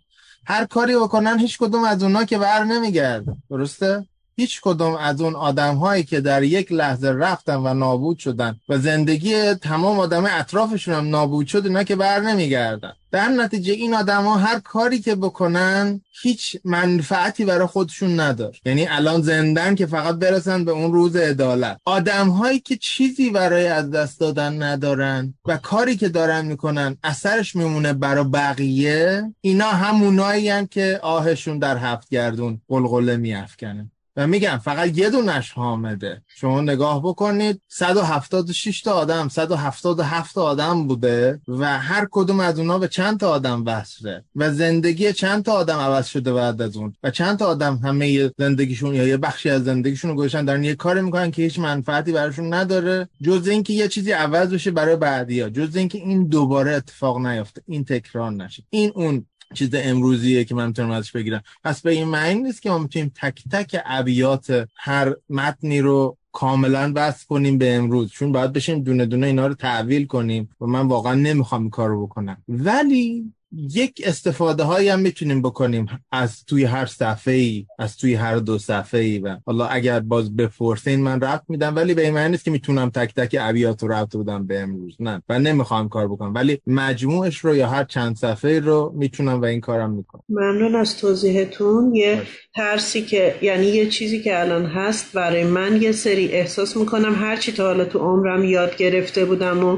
هر 0.45 0.65
کاری 0.65 0.95
بکنن 0.95 1.39
هیچ 1.39 1.57
کدوم 1.57 1.83
از 1.83 2.03
اونا 2.03 2.23
که 2.23 2.37
بر 2.37 2.63
نمیگرده. 2.63 3.35
درسته؟ 3.49 4.05
هیچ 4.35 4.61
کدوم 4.61 4.95
از 4.95 5.21
اون 5.21 5.35
آدم 5.35 5.75
هایی 5.75 6.03
که 6.03 6.21
در 6.21 6.43
یک 6.43 6.71
لحظه 6.71 7.09
رفتن 7.09 7.55
و 7.55 7.73
نابود 7.73 8.19
شدن 8.19 8.55
و 8.69 8.77
زندگی 8.77 9.53
تمام 9.53 9.99
آدم 9.99 10.25
اطرافشون 10.25 10.93
هم 10.93 11.09
نابود 11.09 11.47
شد 11.47 11.65
اینا 11.65 11.83
که 11.83 11.95
بر 11.95 12.19
نمیگردن. 12.19 12.93
در 13.11 13.27
نتیجه 13.27 13.73
این 13.73 13.93
آدم 13.93 14.23
ها 14.23 14.35
هر 14.35 14.59
کاری 14.59 14.99
که 14.99 15.15
بکنن 15.15 16.01
هیچ 16.21 16.57
منفعتی 16.65 17.45
برای 17.45 17.67
خودشون 17.67 18.19
نداره 18.19 18.53
یعنی 18.65 18.87
الان 18.87 19.21
زندن 19.21 19.75
که 19.75 19.85
فقط 19.85 20.15
برسن 20.15 20.65
به 20.65 20.71
اون 20.71 20.93
روز 20.93 21.15
عدالت. 21.15 21.77
آدم 21.85 22.29
هایی 22.29 22.59
که 22.59 22.77
چیزی 22.77 23.29
برای 23.29 23.67
از 23.67 23.91
دست 23.91 24.19
دادن 24.19 24.63
ندارن 24.63 25.33
و 25.45 25.57
کاری 25.57 25.97
که 25.97 26.09
دارن 26.09 26.45
می‌کنن 26.45 26.97
اثرش 27.03 27.55
میمونه 27.55 27.93
برای 27.93 28.23
بقیه 28.23 29.23
اینا 29.41 29.67
همونایی 29.67 30.67
که 30.67 30.99
آهشون 31.03 31.59
در 31.59 31.77
هفت 31.77 32.09
گردون 32.09 32.61
قلقله 32.69 33.17
میافکنه. 33.17 33.91
و 34.15 34.27
میگم 34.27 34.57
فقط 34.63 34.97
یه 34.97 35.09
دونش 35.09 35.51
حامده. 35.51 36.21
شما 36.27 36.61
نگاه 36.61 37.01
بکنید 37.03 37.61
176 37.67 38.81
تا 38.81 38.93
آدم 38.93 39.27
177 39.27 40.33
تا 40.33 40.43
آدم 40.43 40.87
بوده 40.87 41.41
و 41.47 41.79
هر 41.79 42.07
کدوم 42.11 42.39
از 42.39 42.59
اونا 42.59 42.79
به 42.79 42.87
چند 42.87 43.19
تا 43.19 43.29
آدم 43.29 43.65
وصله. 43.65 44.23
و 44.35 44.53
زندگی 44.53 45.13
چند 45.13 45.43
تا 45.43 45.51
آدم 45.51 45.77
عوض 45.77 46.07
شده 46.07 46.33
بعد 46.33 46.61
از 46.61 46.77
اون؟ 46.77 46.93
و 47.03 47.11
چند 47.11 47.37
تا 47.37 47.45
آدم 47.45 47.75
همه 47.75 48.31
زندگیشون 48.37 48.95
یا 48.95 49.07
یه 49.07 49.17
بخشی 49.17 49.49
از 49.49 49.63
زندگیشون 49.63 50.11
رو 50.11 50.17
گذاشتن 50.17 50.45
دارن 50.45 50.63
یه 50.63 50.75
کاری 50.75 51.01
می‌کنن 51.01 51.31
که 51.31 51.41
هیچ 51.41 51.59
منفعتی 51.59 52.11
براشون 52.11 52.53
نداره 52.53 53.09
جز 53.21 53.47
اینکه 53.47 53.73
یه 53.73 53.87
چیزی 53.87 54.11
عوض 54.11 54.53
بشه 54.53 54.71
برای 54.71 54.95
بعدیا 54.95 55.49
جز 55.49 55.75
اینکه 55.75 55.97
این 55.97 56.27
دوباره 56.27 56.71
اتفاق 56.71 57.17
نیفته 57.17 57.61
این 57.67 57.83
تکرار 57.83 58.31
نشه. 58.31 58.63
این 58.69 58.91
اون 58.95 59.25
چیز 59.53 59.69
امروزیه 59.73 60.43
که 60.43 60.55
من 60.55 60.67
می‌تونم 60.67 60.91
ازش 60.91 61.11
بگیرم. 61.11 61.43
پس 61.63 61.81
به 61.81 61.91
این 61.91 62.07
معنی 62.07 62.43
نیست 62.43 62.61
که 62.61 62.69
ما 62.69 62.77
می‌تونیم 62.77 63.11
تک 63.15 63.43
تک 63.51 63.81
ابیات 63.85 64.67
هر 64.75 65.15
متنی 65.29 65.81
رو 65.81 66.17
کاملا 66.31 66.93
بس 66.93 67.25
کنیم 67.25 67.57
به 67.57 67.75
امروز. 67.75 68.11
چون 68.11 68.31
باید 68.31 68.53
بشیم 68.53 68.83
دونه 68.83 69.05
دونه 69.05 69.27
اینا 69.27 69.47
رو 69.47 69.53
تحویل 69.53 70.05
کنیم 70.05 70.49
و 70.61 70.65
من 70.65 70.87
واقعا 70.87 71.13
نمی‌خوام 71.13 71.61
این 71.61 71.71
رو 71.85 72.07
بکنم. 72.07 72.43
ولی 72.49 73.33
یک 73.57 74.01
استفاده 74.05 74.63
هایی 74.63 74.89
هم 74.89 74.99
می‌تونیم 74.99 75.41
بکنیم 75.41 75.85
از 76.11 76.45
توی 76.45 76.63
هر 76.63 76.85
صفحه 76.85 77.33
ای 77.33 77.65
از 77.79 77.97
توی 77.97 78.13
هر 78.13 78.35
دو 78.35 78.57
صفحه 78.57 78.99
ای 78.99 79.19
و 79.19 79.37
حالا 79.45 79.65
اگر 79.65 79.99
باز 79.99 80.35
بپرسین 80.35 81.01
من 81.01 81.21
رفت 81.21 81.43
میدم 81.49 81.75
ولی 81.75 81.93
به 81.93 82.01
این 82.01 82.13
معنی 82.13 82.31
نیست 82.31 82.45
که 82.45 82.51
می‌تونم 82.51 82.89
تک 82.89 83.13
تک 83.13 83.37
ابیات 83.39 83.83
رو 83.83 83.91
رفت 83.91 84.17
بدم 84.17 84.47
به 84.47 84.59
امروز 84.59 84.97
نه 84.99 85.21
و 85.29 85.39
نمی‌خوام 85.39 85.89
کار 85.89 86.07
بکنم 86.07 86.33
ولی 86.33 86.61
مجموعش 86.67 87.37
رو 87.37 87.55
یا 87.55 87.67
هر 87.67 87.83
چند 87.83 88.15
صفحه 88.15 88.59
رو 88.59 88.93
می‌تونم 88.95 89.41
و 89.41 89.45
این 89.45 89.61
کارم 89.61 89.91
می‌کنم. 89.91 90.23
ممنون 90.29 90.75
از 90.75 90.97
توضیحتون. 90.97 91.95
یه 91.95 92.21
ترسی 92.55 93.01
که 93.01 93.35
یعنی 93.41 93.65
یه 93.65 93.89
چیزی 93.89 94.21
که 94.21 94.39
الان 94.39 94.65
هست 94.65 95.13
برای 95.13 95.43
من 95.43 95.81
یه 95.81 95.91
سری 95.91 96.27
احساس 96.27 96.77
می‌کنم 96.77 97.15
هرچی 97.15 97.51
تا 97.51 97.63
حالا 97.63 97.85
تو 97.85 97.99
عمرم 97.99 98.43
یاد 98.43 98.77
گرفته 98.77 99.25
بودم 99.25 99.65
و 99.65 99.77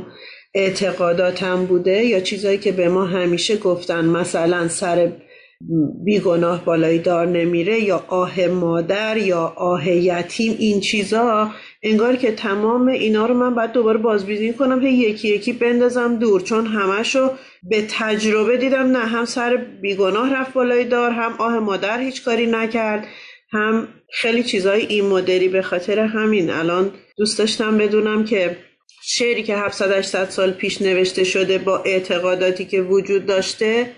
اعتقاداتم 0.55 1.65
بوده 1.65 2.05
یا 2.05 2.19
چیزایی 2.19 2.57
که 2.57 2.71
به 2.71 2.89
ما 2.89 3.05
همیشه 3.05 3.57
گفتن 3.57 4.05
مثلا 4.05 4.67
سر 4.67 5.11
بیگناه 6.05 6.65
بالای 6.65 6.97
دار 6.97 7.27
نمیره 7.27 7.79
یا 7.79 8.05
آه 8.07 8.47
مادر 8.47 9.17
یا 9.17 9.53
آه 9.57 9.87
یتیم 9.87 10.55
این 10.59 10.79
چیزا 10.79 11.51
انگار 11.83 12.15
که 12.15 12.31
تمام 12.31 12.87
اینا 12.87 13.25
رو 13.25 13.33
من 13.33 13.55
باید 13.55 13.71
دوباره 13.71 13.97
بازبینی 13.97 14.53
کنم 14.53 14.85
هی 14.85 14.93
یکی 14.93 15.27
یکی 15.27 15.53
بندازم 15.53 16.15
دور 16.15 16.41
چون 16.41 16.65
همشو 16.65 17.29
به 17.69 17.85
تجربه 17.89 18.57
دیدم 18.57 18.91
نه 18.91 18.99
هم 18.99 19.25
سر 19.25 19.55
بیگناه 19.81 20.35
رفت 20.35 20.53
بالای 20.53 20.83
دار 20.83 21.11
هم 21.11 21.33
آه 21.37 21.59
مادر 21.59 21.99
هیچ 21.99 22.23
کاری 22.23 22.47
نکرد 22.47 23.07
هم 23.51 23.87
خیلی 24.13 24.43
چیزای 24.43 24.85
این 24.85 25.05
مدلی 25.05 25.47
به 25.47 25.61
خاطر 25.61 25.99
همین. 25.99 26.49
الان 26.49 26.91
دوست 27.17 27.39
داشتم 27.39 27.77
بدونم 27.77 28.25
که 28.25 28.57
شعری 29.07 29.43
که 29.43 29.57
700 29.57 29.91
800 29.91 30.29
سال 30.29 30.51
پیش 30.51 30.81
نوشته 30.81 31.23
شده 31.23 31.57
با 31.57 31.77
اعتقاداتی 31.77 32.65
که 32.65 32.81
وجود 32.81 33.25
داشته 33.25 33.91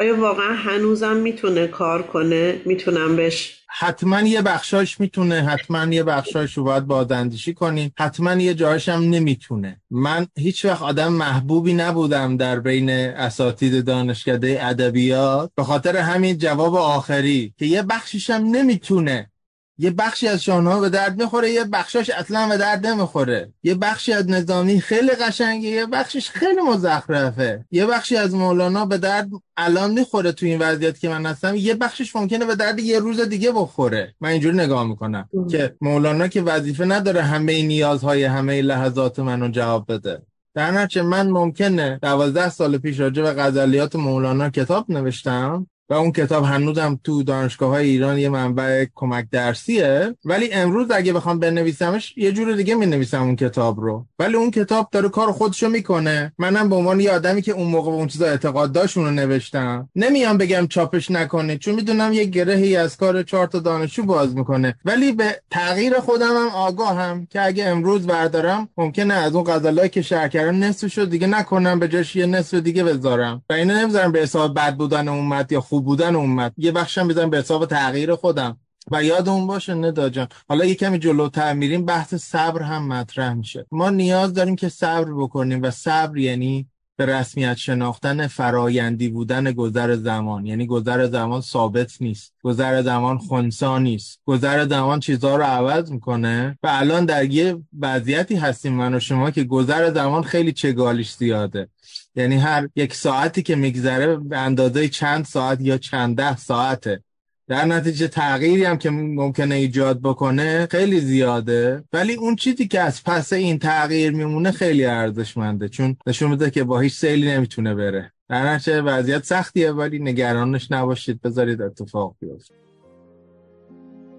آیا 0.00 0.20
واقعا 0.20 0.54
هنوزم 0.54 1.16
می‌تونه 1.16 1.66
کار 1.66 2.02
کنه؟ 2.02 2.60
می‌تونم 2.64 3.16
بهش 3.16 3.58
حتما 3.68 4.20
یه 4.20 4.42
بخشاش 4.42 5.00
می‌تونه 5.00 5.42
حتما 5.42 5.94
یه 5.94 6.02
بخشاش 6.02 6.54
رو 6.54 6.64
باید 6.64 6.86
بازاندیشی 6.86 7.54
کنیم. 7.54 7.92
حتما 7.98 8.34
یه 8.34 8.54
جاهاش 8.54 8.88
هم 8.88 9.02
نمی‌تونه. 9.10 9.80
من 9.90 10.26
هیچ 10.38 10.64
وقت 10.64 10.82
آدم 10.82 11.12
محبوبی 11.12 11.74
نبودم 11.74 12.36
در 12.36 12.60
بین 12.60 12.90
اساتید 12.90 13.84
دانشکده 13.84 14.58
ادبیات. 14.60 15.50
به 15.56 15.64
خاطر 15.64 15.96
همین 15.96 16.38
جواب 16.38 16.74
آخری 16.76 17.54
که 17.58 17.66
یه 17.66 17.82
بخشش 17.82 18.30
هم 18.30 18.44
نمی‌تونه 18.44 19.30
یه 19.78 19.90
بخشی 19.90 20.28
از 20.28 20.42
شاهنامه 20.42 20.80
به 20.80 20.88
درد 20.88 21.22
می‌خوره 21.22 21.50
یه 21.50 21.64
بخشاش 21.64 22.10
اصلا 22.10 22.48
به 22.48 22.56
درد 22.56 22.86
نمی‌خوره. 22.86 23.52
یه 23.62 23.74
بخشی 23.74 24.12
از 24.12 24.30
نظامی 24.30 24.80
خیلی 24.80 25.10
قشنگه 25.10 25.68
یه 25.68 25.86
بخشش 25.86 26.30
خیلی 26.30 26.60
مزخرفه. 26.60 27.64
یه 27.70 27.86
بخشی 27.86 28.16
از 28.16 28.34
مولانا 28.34 28.86
به 28.86 28.98
درد 28.98 29.28
الان 29.56 29.90
می‌خوره 29.90 30.32
تو 30.32 30.46
این 30.46 30.58
وضعیت 30.58 30.98
که 30.98 31.08
من 31.08 31.26
هستم. 31.26 31.54
یه 31.56 31.74
بخشش 31.74 32.16
ممکنه 32.16 32.44
به 32.44 32.56
درد 32.56 32.78
یه 32.78 32.98
روز 32.98 33.20
دیگه 33.20 33.52
بخوره. 33.52 34.14
من 34.20 34.28
اینجوری 34.28 34.56
نگاه 34.56 34.86
می‌کنم 34.86 35.28
که 35.50 35.76
مولانا 35.80 36.28
که 36.28 36.42
وظیفه 36.42 36.84
نداره 36.84 37.22
همه 37.22 37.62
نیازهای 37.62 38.24
همه 38.24 38.62
لحظات 38.62 39.18
منو 39.18 39.48
جواب 39.48 39.92
بده. 39.92 40.22
در 40.54 40.70
نتیجه 40.70 41.02
من 41.02 41.28
ممکنه 41.28 41.98
دوازده 42.02 42.48
سال 42.48 42.78
پیش 42.78 43.00
راجع 43.00 43.22
به 43.22 43.32
غزلیات 43.32 43.96
مولانا 43.96 44.50
کتاب 44.50 44.90
نوشتم. 44.90 45.66
و 45.90 45.94
اون 45.94 46.12
کتاب 46.12 46.44
هنوزم 46.44 47.00
تو 47.04 47.22
دانشگاه 47.22 47.70
های 47.70 47.88
ایران 47.88 48.18
یه 48.18 48.28
منبع 48.28 48.86
کمک 48.94 49.26
درسیه. 49.30 50.16
ولی 50.24 50.52
امروز 50.52 50.90
اگه 50.90 51.12
بخوام 51.12 51.38
بنویسمش 51.38 52.14
یه 52.16 52.32
جور 52.32 52.52
دیگه 52.52 52.74
می 52.74 52.86
نویسم 52.86 53.22
اون 53.22 53.36
کتاب 53.36 53.80
رو. 53.80 54.06
ولی 54.18 54.34
اون 54.34 54.50
کتاب 54.50 54.88
داره 54.92 55.08
کار 55.08 55.32
خودشو 55.32 55.68
می‌کنه. 55.68 56.32
منم 56.38 56.68
به 56.68 56.76
عنوان 56.76 57.00
یه 57.00 57.10
آدمی 57.10 57.42
که 57.42 57.52
اون 57.52 57.68
موقع 57.68 57.90
به 57.90 57.96
اون 57.96 58.06
چیزا 58.06 58.26
اعتقاد 58.26 58.72
داشت 58.72 58.96
رو 58.96 59.10
نوشتم. 59.10 59.88
نمیام 59.96 60.38
بگم 60.38 60.66
چاپش 60.66 61.10
نکنه 61.10 61.58
چون 61.58 61.74
می‌دونم 61.74 62.12
یه 62.12 62.24
گرهی 62.24 62.76
از 62.76 62.96
کار 62.96 63.22
چهار 63.22 63.46
تا 63.46 63.58
دانشجو 63.58 64.02
باز 64.02 64.36
می‌کنه. 64.36 64.74
ولی 64.84 65.12
به 65.12 65.40
تغییر 65.50 66.00
خودم 66.00 66.36
هم 66.36 66.48
آگاهم 66.48 67.26
که 67.26 67.46
اگه 67.46 67.64
امروز 67.64 68.06
بردارم 68.06 68.68
ممکنه 68.76 69.14
از 69.14 69.34
اون 69.34 69.44
غزلایی 69.44 69.88
که 69.88 70.02
شهر 70.02 70.50
نصفشو 70.50 71.04
دیگه 71.04 71.26
نکنم 71.26 71.78
به 71.78 71.88
جاش 71.88 72.16
یه 72.16 72.26
نصف 72.26 72.54
دیگه 72.54 72.84
بذارم. 72.84 73.42
و 73.50 73.52
اینو 73.52 73.74
نمی‌ذارم 73.74 74.12
به 74.12 74.20
حساب 74.20 74.54
بد 74.54 74.76
بودن 74.76 75.08
اومد 75.08 75.52
یا 75.52 75.60
خوب 75.74 75.84
بودن 75.84 76.16
اومد 76.16 76.52
یه 76.56 76.72
بخشم 76.72 77.08
بزنم 77.08 77.30
به 77.30 77.38
حساب 77.38 77.66
تغییر 77.66 78.14
خودم. 78.14 78.56
و 78.90 79.04
یادمون 79.04 79.46
باشه 79.46 79.74
ندا 79.74 80.08
جان. 80.08 80.28
حالا 80.48 80.64
یه 80.64 80.74
کمی 80.74 80.98
جلوتر 80.98 81.52
میریم 81.52 81.84
بحث 81.84 82.14
صبر 82.14 82.62
هم 82.62 82.88
مطرح 82.88 83.32
میشه. 83.34 83.66
ما 83.70 83.90
نیاز 83.90 84.34
داریم 84.34 84.56
که 84.56 84.68
صبر 84.68 85.12
بکنیم 85.14 85.62
و 85.62 85.70
صبر 85.70 86.18
یعنی 86.18 86.66
به 86.96 87.06
رسمیت 87.06 87.56
شناختن 87.56 88.26
فرایندی 88.26 89.08
بودن 89.08 89.52
گذر 89.52 89.96
زمان. 89.96 90.46
یعنی 90.46 90.66
گذر 90.66 91.06
زمان 91.06 91.40
ثابت 91.40 91.92
نیست. 92.00 92.34
گذر 92.42 92.82
زمان 92.82 93.18
خونسا 93.18 93.78
نیست. 93.78 94.20
گذر 94.26 94.66
زمان 94.66 95.00
چیزها 95.00 95.36
رو 95.36 95.42
عوض 95.42 95.92
می‌کنه. 95.92 96.58
و 96.62 96.68
الان 96.70 97.04
در 97.04 97.24
یه 97.24 97.56
وضعیتی 97.80 98.34
هستیم 98.34 98.72
من 98.72 98.94
و 98.94 99.00
شما 99.00 99.30
که 99.30 99.44
گذر 99.44 99.92
زمان 99.94 100.22
خیلی 100.22 100.52
چگالیش 100.52 101.14
زیاده. 101.14 101.68
یعنی 102.16 102.36
هر 102.36 102.68
یک 102.76 102.94
ساعتی 102.94 103.42
که 103.42 103.56
میگذره 103.56 104.16
به 104.16 104.38
اندازه 104.38 104.88
چند 104.88 105.24
ساعت 105.24 105.60
یا 105.60 105.78
چند 105.78 106.16
ده 106.16 106.36
ساعته. 106.36 107.02
در 107.48 107.64
نتیجه 107.64 108.08
تغییری 108.08 108.64
هم 108.64 108.78
که 108.78 108.90
ممکنه 108.90 109.54
ایجاد 109.54 110.00
بکنه 110.02 110.66
خیلی 110.70 111.00
زیاده. 111.00 111.84
ولی 111.92 112.14
اون 112.14 112.36
چیزی 112.36 112.68
که 112.68 112.80
از 112.80 113.04
پس 113.04 113.32
این 113.32 113.58
تغییر 113.58 114.12
میمونه 114.12 114.50
خیلی 114.50 114.84
ارزشمنده. 114.84 115.68
چون 115.68 115.96
نشون 116.06 116.30
میده 116.30 116.50
که 116.50 116.64
با 116.64 116.80
هیچ 116.80 116.94
سیلی 116.94 117.30
نمی‌تونه 117.30 117.74
بره. 117.74 118.12
در 118.28 118.54
نتیجه 118.54 118.82
وضعیت 118.82 119.24
سختیه 119.24 119.70
ولی 119.72 119.98
نگرانش 119.98 120.72
نباشید. 120.72 121.20
بذارید 121.20 121.62
اتفاق 121.62 122.16
بیفته. 122.20 122.54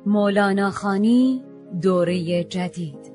مولانا 0.05 0.71
خانی 0.71 1.43
دوره 1.81 2.43
جدید. 2.43 3.14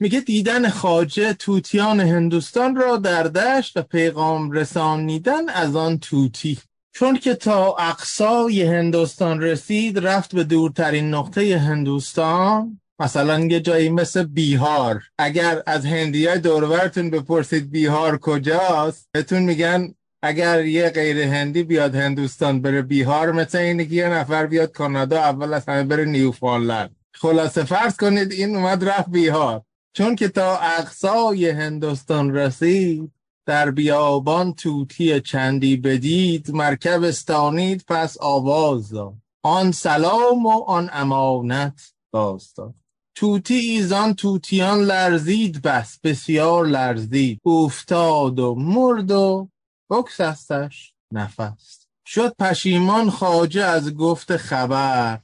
میگه 0.00 0.20
دیدن 0.20 0.68
خاجه 0.68 1.32
توتیان 1.32 2.00
هندوستان 2.00 2.76
را 2.76 2.96
در 2.96 3.22
دشت 3.22 3.76
و 3.76 3.82
پیغام 3.82 4.50
رسانیدن 4.50 5.48
از 5.48 5.76
آن 5.76 5.98
توتی. 5.98 6.58
چون 6.92 7.16
که 7.16 7.34
تا 7.34 7.76
اقصای 7.78 8.62
هندوستان 8.62 9.40
رسید 9.40 9.98
رفت 9.98 10.34
به 10.34 10.44
دورترین 10.44 11.14
نقطه 11.14 11.58
هندوستان 11.58 12.80
مثلا 13.00 13.40
یه 13.40 13.60
جایی 13.60 13.88
مثل 13.88 14.22
بیهار. 14.22 15.02
اگر 15.18 15.62
از 15.66 15.86
هندی 15.86 16.26
های 16.26 16.38
دورورتون 16.38 17.10
بپرسید 17.10 17.70
بیهار 17.70 18.18
کجاست 18.18 19.08
بهتون 19.12 19.42
میگن 19.42 19.94
اگر 20.22 20.64
یه 20.64 20.90
غیر 20.90 21.18
هندی 21.18 21.62
بیاد 21.62 21.94
هندوستان 21.94 22.62
بره 22.62 22.82
بیهار 22.82 23.32
مثل 23.32 23.58
اینه 23.58 23.84
که 23.84 23.94
یه 23.94 24.08
نفر 24.08 24.46
بیاد 24.46 24.72
کانادا 24.72 25.18
اول 25.18 25.54
از 25.54 25.68
همه 25.68 25.82
بره 25.82 26.04
نیوفانلند 26.04 26.96
خلاصه 27.14 27.64
فرض 27.64 27.96
کنید 27.96 28.32
این 28.32 28.56
اومد 28.56 28.84
رفت 28.84 29.10
بیهار. 29.10 29.62
چون 29.92 30.16
که 30.16 30.28
تا 30.28 30.58
اقصای 30.58 31.50
هندوستان 31.50 32.34
رسید 32.34 33.12
در 33.48 33.70
بیابان 33.70 34.54
توتی 34.54 35.20
چندی 35.20 35.76
بدید 35.76 36.50
مرکب 36.50 37.02
استانید 37.02 37.84
پس 37.88 38.16
آواز 38.20 38.90
داد. 38.90 39.14
آن 39.42 39.72
سلام 39.72 40.46
و 40.46 40.62
آن 40.62 40.90
امانت 40.92 41.92
داستان. 42.12 42.74
توتی 43.14 43.54
ایزان 43.54 44.14
توتیان 44.14 44.80
لرزید 44.80 45.62
بس 45.62 45.98
بسیار 46.00 46.66
لرزید. 46.66 47.40
افتاد 47.44 48.38
و 48.38 48.54
مرد 48.54 49.10
و 49.10 49.48
بکسستش 49.90 50.94
نفس. 51.12 51.86
شد 52.06 52.34
پشیمان 52.38 53.10
خاجه 53.10 53.64
از 53.64 53.94
گفت 53.94 54.36
خبر. 54.36 55.20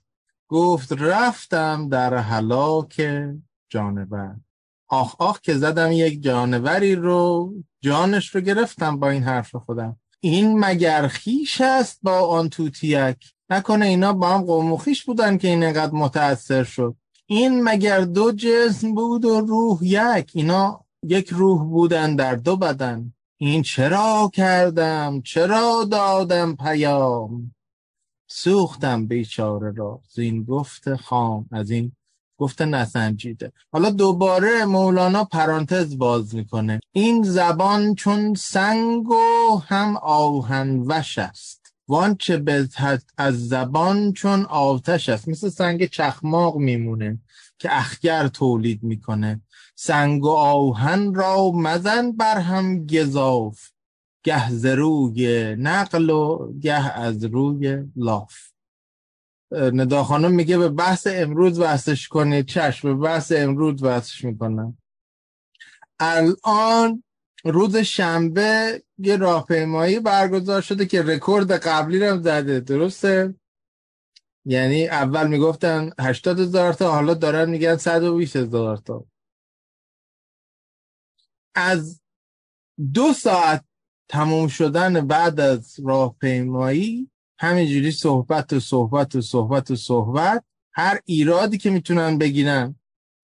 گفت 0.49 0.93
رفتم 0.93 1.89
در 1.89 2.17
حلاک 2.19 3.03
جانور. 3.69 4.37
آخ 4.89 5.15
آخ 5.19 5.41
که 5.41 5.55
زدم 5.55 5.93
یک 5.93 6.23
جانوری 6.23 6.95
رو 6.95 7.53
جانش 7.81 8.35
رو 8.35 8.41
گرفتم 8.41 8.99
با 8.99 9.11
این 9.11 9.23
حرف 9.23 9.55
خودم. 9.55 9.97
این 10.21 10.59
مگر 10.59 11.09
خیش 11.09 11.61
است 11.61 11.99
با 12.03 12.19
آن 12.21 12.49
توتیک؟ 12.49 13.17
نکنه 13.51 13.87
اینا 13.87 14.13
با 14.13 14.29
هم 14.29 14.43
قوم 14.43 14.77
خیش 14.77 15.05
بودن 15.05 15.39
که 15.39 15.49
این 15.49 15.63
اینقدر 15.63 15.93
متاثر 15.93 16.65
شد. 16.65 16.97
این 17.27 17.63
مگر 17.63 18.01
دو 18.01 18.33
جسم 18.33 18.95
بود 18.95 19.25
و 19.25 19.41
روح 19.41 19.79
یک؟ 19.83 20.31
اینا 20.35 20.85
یک 21.03 21.29
روح 21.29 21.65
بودن 21.65 22.17
در 22.17 22.35
دو 22.35 22.57
بدن. 22.57 23.13
این 23.37 23.63
چرا 23.63 24.31
کردم؟ 24.35 25.23
چرا 25.23 25.85
دادم 25.91 26.57
پیام؟ 26.57 27.55
سوختم 28.27 29.07
بیچاره 29.07 29.73
را. 29.77 30.01
زین 30.15 30.45
گفت 30.45 30.95
خام. 30.97 31.49
از 31.53 31.71
این 31.71 31.93
گفته 32.39 32.65
نسنجیده 32.65 33.53
حالا 33.73 33.91
دوباره 33.91 34.65
مولانا 34.65 35.25
پرانتز 35.25 35.99
باز 35.99 36.35
می‌کنه. 36.35 36.81
این 36.93 37.23
زبان 37.23 37.95
چون 37.95 38.35
سنگ 38.35 39.11
و 39.11 39.59
هم 39.67 39.97
آهن 39.97 40.79
وش 40.79 41.19
است. 41.19 41.75
وانچه 41.89 42.37
بزهد 42.37 43.03
از 43.19 43.49
زبان 43.49 44.13
چون 44.13 44.45
آتش 44.45 45.09
است. 45.09 45.29
مثل 45.29 45.49
سنگ 45.49 45.87
چخماق 45.87 46.57
میمونه 46.57 47.19
که 47.59 47.79
اخگر 47.79 48.29
تولید 48.29 48.83
می‌کنه. 48.83 49.41
سنگ 49.75 50.25
و 50.25 50.31
آهن 50.31 51.15
را 51.15 51.51
مزن 51.51 52.13
بر 52.13 52.39
هم 52.39 52.87
گذاف 52.87 53.69
گه 54.23 54.51
ز 54.51 54.67
روی 54.67 55.55
نقل 55.59 56.11
و 56.11 56.53
گه 56.61 56.99
از 56.99 57.25
روی 57.25 57.85
لاف. 57.97 58.54
ندا 59.55 60.05
خانم 60.05 60.33
میگه 60.33 60.59
به 60.59 60.69
بحث 60.69 61.07
امروز 61.11 61.59
وستش 61.59 62.09
کنید 62.09 62.47
چشم. 62.47 62.89
به 62.89 62.95
بحث 62.95 63.33
امروز 63.37 63.83
وستش 63.83 64.25
می‌کنم. 64.25 64.79
الان 66.01 67.03
روز 67.45 67.77
شنبه 67.77 68.83
یه 68.99 69.17
راهپیمایی 69.17 70.01
برگزار 70.01 70.61
شده 70.61 70.87
که 70.87 71.03
رکورد 71.03 71.53
قبلی 71.53 71.99
رو 71.99 72.23
زده 72.23 72.61
درسته؟ 72.61 73.35
یعنی 74.45 74.89
اول 74.89 75.29
می‌گفتن 75.29 75.91
80 76.01 76.41
هزار 76.41 76.73
تا 76.73 76.93
حالا 76.93 77.15
دارن 77.15 77.51
میگن 77.51 77.77
120 77.77 78.37
هزار 78.37 78.77
تا. 78.77 79.05
از 81.55 82.01
دو 82.95 83.13
ساعت 83.13 83.65
تموم 84.09 84.49
شدن 84.49 85.07
بعد 85.07 85.41
از 85.41 85.81
راهپیمایی 85.85 87.11
همینجوری 87.39 87.91
صحبت 87.91 88.53
و 88.53 88.61
صحبت 88.61 89.15
و 89.15 89.21
صحبت 89.21 89.71
و 89.71 89.77
صحبت 89.77 90.45
هر 90.73 91.01
ایرادی 91.05 91.59
که 91.59 91.71
می‌تونن 91.71 92.19
بگیرن. 92.19 92.75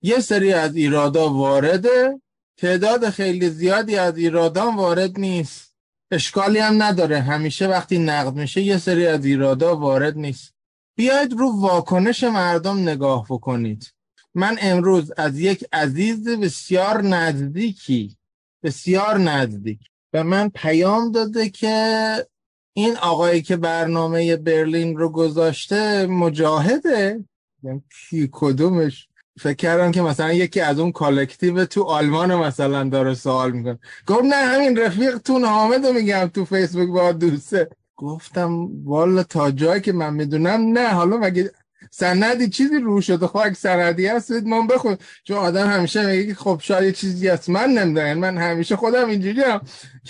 یه 0.02 0.20
سری 0.20 0.52
از 0.52 0.76
ایرادا 0.76 1.32
وارده 1.32 2.20
تعداد 2.56 3.10
خیلی 3.10 3.50
زیادی 3.50 3.96
از 3.96 4.18
ایرادان 4.18 4.76
وارد 4.76 5.18
نیست. 5.18 5.76
اشکالی 6.10 6.58
هم 6.58 6.82
نداره. 6.82 7.20
همیشه 7.20 7.68
وقتی 7.68 7.98
نقد 7.98 8.34
میشه 8.34 8.60
یه 8.60 8.78
سری 8.78 9.06
از 9.06 9.24
ایرادا 9.24 9.76
وارد 9.76 10.18
نیست. 10.18 10.54
بیاید 10.96 11.32
رو 11.32 11.60
واکنش 11.60 12.24
مردم 12.24 12.78
نگاه 12.78 13.26
بکنید. 13.30 13.92
من 14.34 14.58
امروز 14.60 15.12
از 15.16 15.38
یک 15.38 15.64
عزیز 15.72 16.28
بسیار 16.28 17.02
نزدیکی 17.02 18.16
بسیار 18.62 19.18
نزدیک 19.18 19.80
به 20.12 20.22
من 20.22 20.48
پیام 20.48 21.12
داده 21.12 21.48
که 21.50 22.26
این 22.84 22.96
آقایی 22.96 23.42
که 23.42 23.56
برنامه 23.56 24.36
برلین 24.36 24.96
رو 24.96 25.08
گذاشته 25.08 26.06
مجاهده؟ 26.06 27.24
یعنی 27.62 27.82
کی 28.10 28.28
کدومش؟ 28.32 29.08
فکر 29.40 29.54
کردم 29.54 29.90
که 29.90 30.02
مثلا 30.02 30.32
یکی 30.32 30.60
از 30.60 30.78
اون 30.78 30.92
collective 30.92 31.64
تو 31.64 31.82
آلمان 31.82 32.34
مثلا 32.34 32.88
داره 32.88 33.14
سوال 33.14 33.52
می‌کنه. 33.52 33.78
گفت 34.06 34.24
نه 34.24 34.36
همین 34.36 34.78
رفیق 34.78 35.18
تو 35.18 35.38
حامد 35.38 35.86
رو 35.86 35.92
میگم 35.92 36.30
تو 36.34 36.44
فیسبوک 36.44 36.88
باهات 36.88 37.12
دوسته. 37.12 37.68
گفتم 37.96 38.68
والا 38.84 39.22
تا 39.22 39.50
جایی 39.50 39.80
که 39.80 39.92
من 39.92 40.14
می‌دونم 40.14 40.60
نه 40.60 40.88
حالا 40.88 41.16
مگه 41.16 41.50
سندی 41.90 42.48
چیزی 42.48 42.78
رو 42.78 43.00
شده 43.00 43.26
خب 43.26 43.36
اگه 43.36 43.54
سندی 43.54 44.06
هست 44.06 44.30
من 44.30 44.66
بخون. 44.66 44.96
چون 45.24 45.36
آدم 45.36 45.66
همیشه 45.66 46.06
میگه 46.06 46.34
خب 46.34 46.60
شاید 46.62 46.94
چیزی 46.94 47.28
هست. 47.28 47.48
من 47.48 47.70
نمی‌دونم. 47.70 48.18
من 48.18 48.38
همیشه 48.38 48.76
خودم 48.76 49.08
اینجوری 49.08 49.40
هم. 49.40 49.60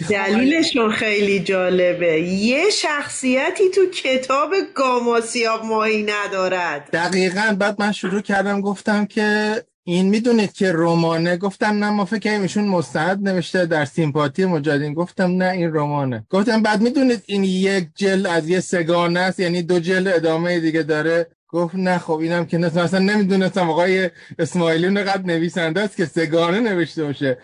خب 0.03 0.11
دلیلشون 0.11 0.93
خیلی 0.93 1.41
جالبه. 1.41 2.20
یه 2.22 2.70
شخصیتی 2.70 3.70
تو 3.74 3.87
کتاب 3.87 4.55
گاماسیاب 4.74 5.64
ماهی 5.64 6.03
ندارد. 6.03 6.89
دقیقا. 6.93 7.57
بعد 7.59 7.76
من 7.78 7.93
شروع 7.93 8.20
کردم. 8.20 8.61
گفتم 8.61 9.05
که 9.07 9.55
این 9.85 10.09
می‌دونید 10.09 10.53
که 10.53 10.72
رمانه؟ 10.74 11.37
گفتم 11.37 11.85
نه 11.85 11.91
ما 11.91 12.05
فکر 12.05 12.41
ایشون 12.41 12.64
مستند 12.64 13.28
نوشته 13.28 13.66
در 13.66 13.85
سیمپاتی 13.85 14.45
مجاهدین 14.45 14.95
گفتم 14.95 15.31
نه 15.31 15.51
این 15.51 15.74
رمانه. 15.74 16.26
گفتم 16.31 16.62
بعد 16.62 16.81
می‌دونید 16.81 17.22
این 17.26 17.45
یک 17.45 17.89
جل 17.95 18.26
از 18.26 18.49
یه 18.49 18.61
سگانه 18.61 19.20
است؟ 19.20 19.41
یعنی 19.41 19.62
دو 19.62 19.81
جل 19.81 20.12
ادامه 20.14 20.61
دیگه 20.61 20.83
داره. 20.83 21.26
گفت 21.53 21.74
نه 21.74 21.98
خب 21.98 22.12
اینم 22.12 22.46
که 22.46 22.59
نتونم 22.59 22.84
اصلا 22.84 23.01
نمی‌دونستم 23.01 23.70
آقای 23.70 24.11
اسماعیلی 24.38 25.03
قد 25.03 25.26
نویسنده 25.26 25.80
است 25.80 25.96
که 25.96 26.07
سگانه 26.07 26.61
نوشته 26.61 27.05
باشه. 27.05 27.38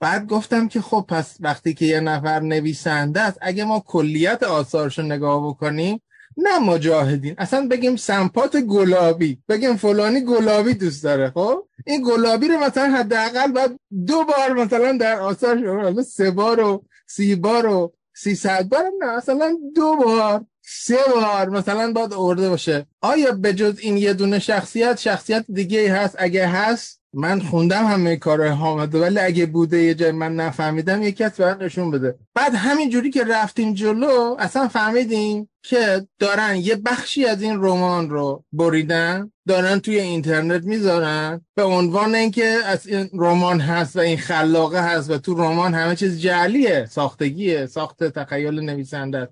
بعد 0.00 0.26
گفتم 0.26 0.68
که 0.68 0.80
خب 0.80 1.04
پس 1.08 1.36
وقتی 1.40 1.74
که 1.74 1.86
یه 1.86 2.00
نفر 2.00 2.40
نویسنده 2.40 3.20
است 3.20 3.38
اگه 3.40 3.64
ما 3.64 3.80
کلیت 3.86 4.42
آثارشو 4.42 5.02
نگاه 5.02 5.48
بکنیم 5.48 6.02
نه 6.36 6.58
مجاهدین. 6.58 7.34
اصلا 7.38 7.68
بگیم 7.68 7.96
سمپات 7.96 8.56
گلابی 8.56 9.38
بگیم 9.48 9.76
فلانی 9.76 10.20
گلابی 10.20 10.74
دوست 10.74 11.04
داره 11.04 11.30
خب؟ 11.30 11.64
این 11.86 12.02
گلابی 12.06 12.48
رو 12.48 12.58
مثلا 12.58 12.90
حداقل 12.90 13.52
بعد 13.52 13.80
دو 14.06 14.24
بار 14.24 14.52
مثلا 14.52 14.92
در 14.92 15.20
آثار 15.20 16.02
سه 16.02 16.30
بار 16.30 16.60
و 16.60 16.84
سی 17.06 17.36
بار 17.36 17.66
و 17.66 17.92
سیصد 18.14 18.68
بار 18.68 18.84
نه 19.00 19.06
اصلا 19.06 19.56
دو 19.74 19.96
بار. 19.96 20.44
سه 20.72 20.96
بار 21.14 21.48
مثلا 21.48 21.92
باید 21.92 22.12
ارده 22.12 22.48
باشه. 22.48 22.86
آیا 23.00 23.32
به 23.32 23.54
جز 23.54 23.78
این 23.80 23.96
یه 23.96 24.14
دونه 24.14 24.38
شخصیت 24.38 24.98
شخصیت 24.98 25.44
دیگه 25.48 25.94
هست؟ 25.94 26.16
اگه 26.18 26.46
هست 26.46 27.00
من 27.14 27.40
خوندم 27.40 27.86
همه 27.86 28.16
کار 28.16 28.48
حامد 28.48 28.94
ولی 28.94 29.18
اگه 29.18 29.46
بوده 29.46 29.78
یه 29.82 29.94
جای 29.94 30.12
من 30.12 30.36
نفهمیدم 30.36 31.02
یکی 31.02 31.24
از 31.24 31.32
برای 31.32 31.64
نشون 31.64 31.90
بده. 31.90 32.18
بعد 32.34 32.54
همین 32.54 32.90
جوری 32.90 33.10
که 33.10 33.24
رفتیم 33.24 33.74
جلو 33.74 34.36
اصلا 34.38 34.68
فهمیدیم 34.68 35.48
که 35.62 36.06
دارن 36.18 36.56
یه 36.56 36.76
بخشی 36.76 37.24
از 37.24 37.42
این 37.42 37.56
رمان 37.56 38.10
رو 38.10 38.44
بریدن 38.52 39.32
دارن 39.48 39.78
توی 39.78 39.98
اینترنت 40.00 40.64
می‌ذارن 40.64 41.40
به 41.54 41.62
عنوان 41.62 42.14
اینکه 42.14 42.56
از 42.66 42.86
این 42.86 43.10
رمان 43.12 43.60
هست 43.60 43.96
و 43.96 44.00
این 44.00 44.18
خلاقه 44.18 44.80
هست 44.80 45.10
و 45.10 45.18
تو 45.18 45.34
رمان 45.34 45.74
همه 45.74 45.96
چیز 45.96 46.20
جعلیه 46.20 46.86
ساختگیه 46.90 47.66
ساخت 47.66 48.04
تخیل 48.04 48.60
نویسنده. 48.60 49.28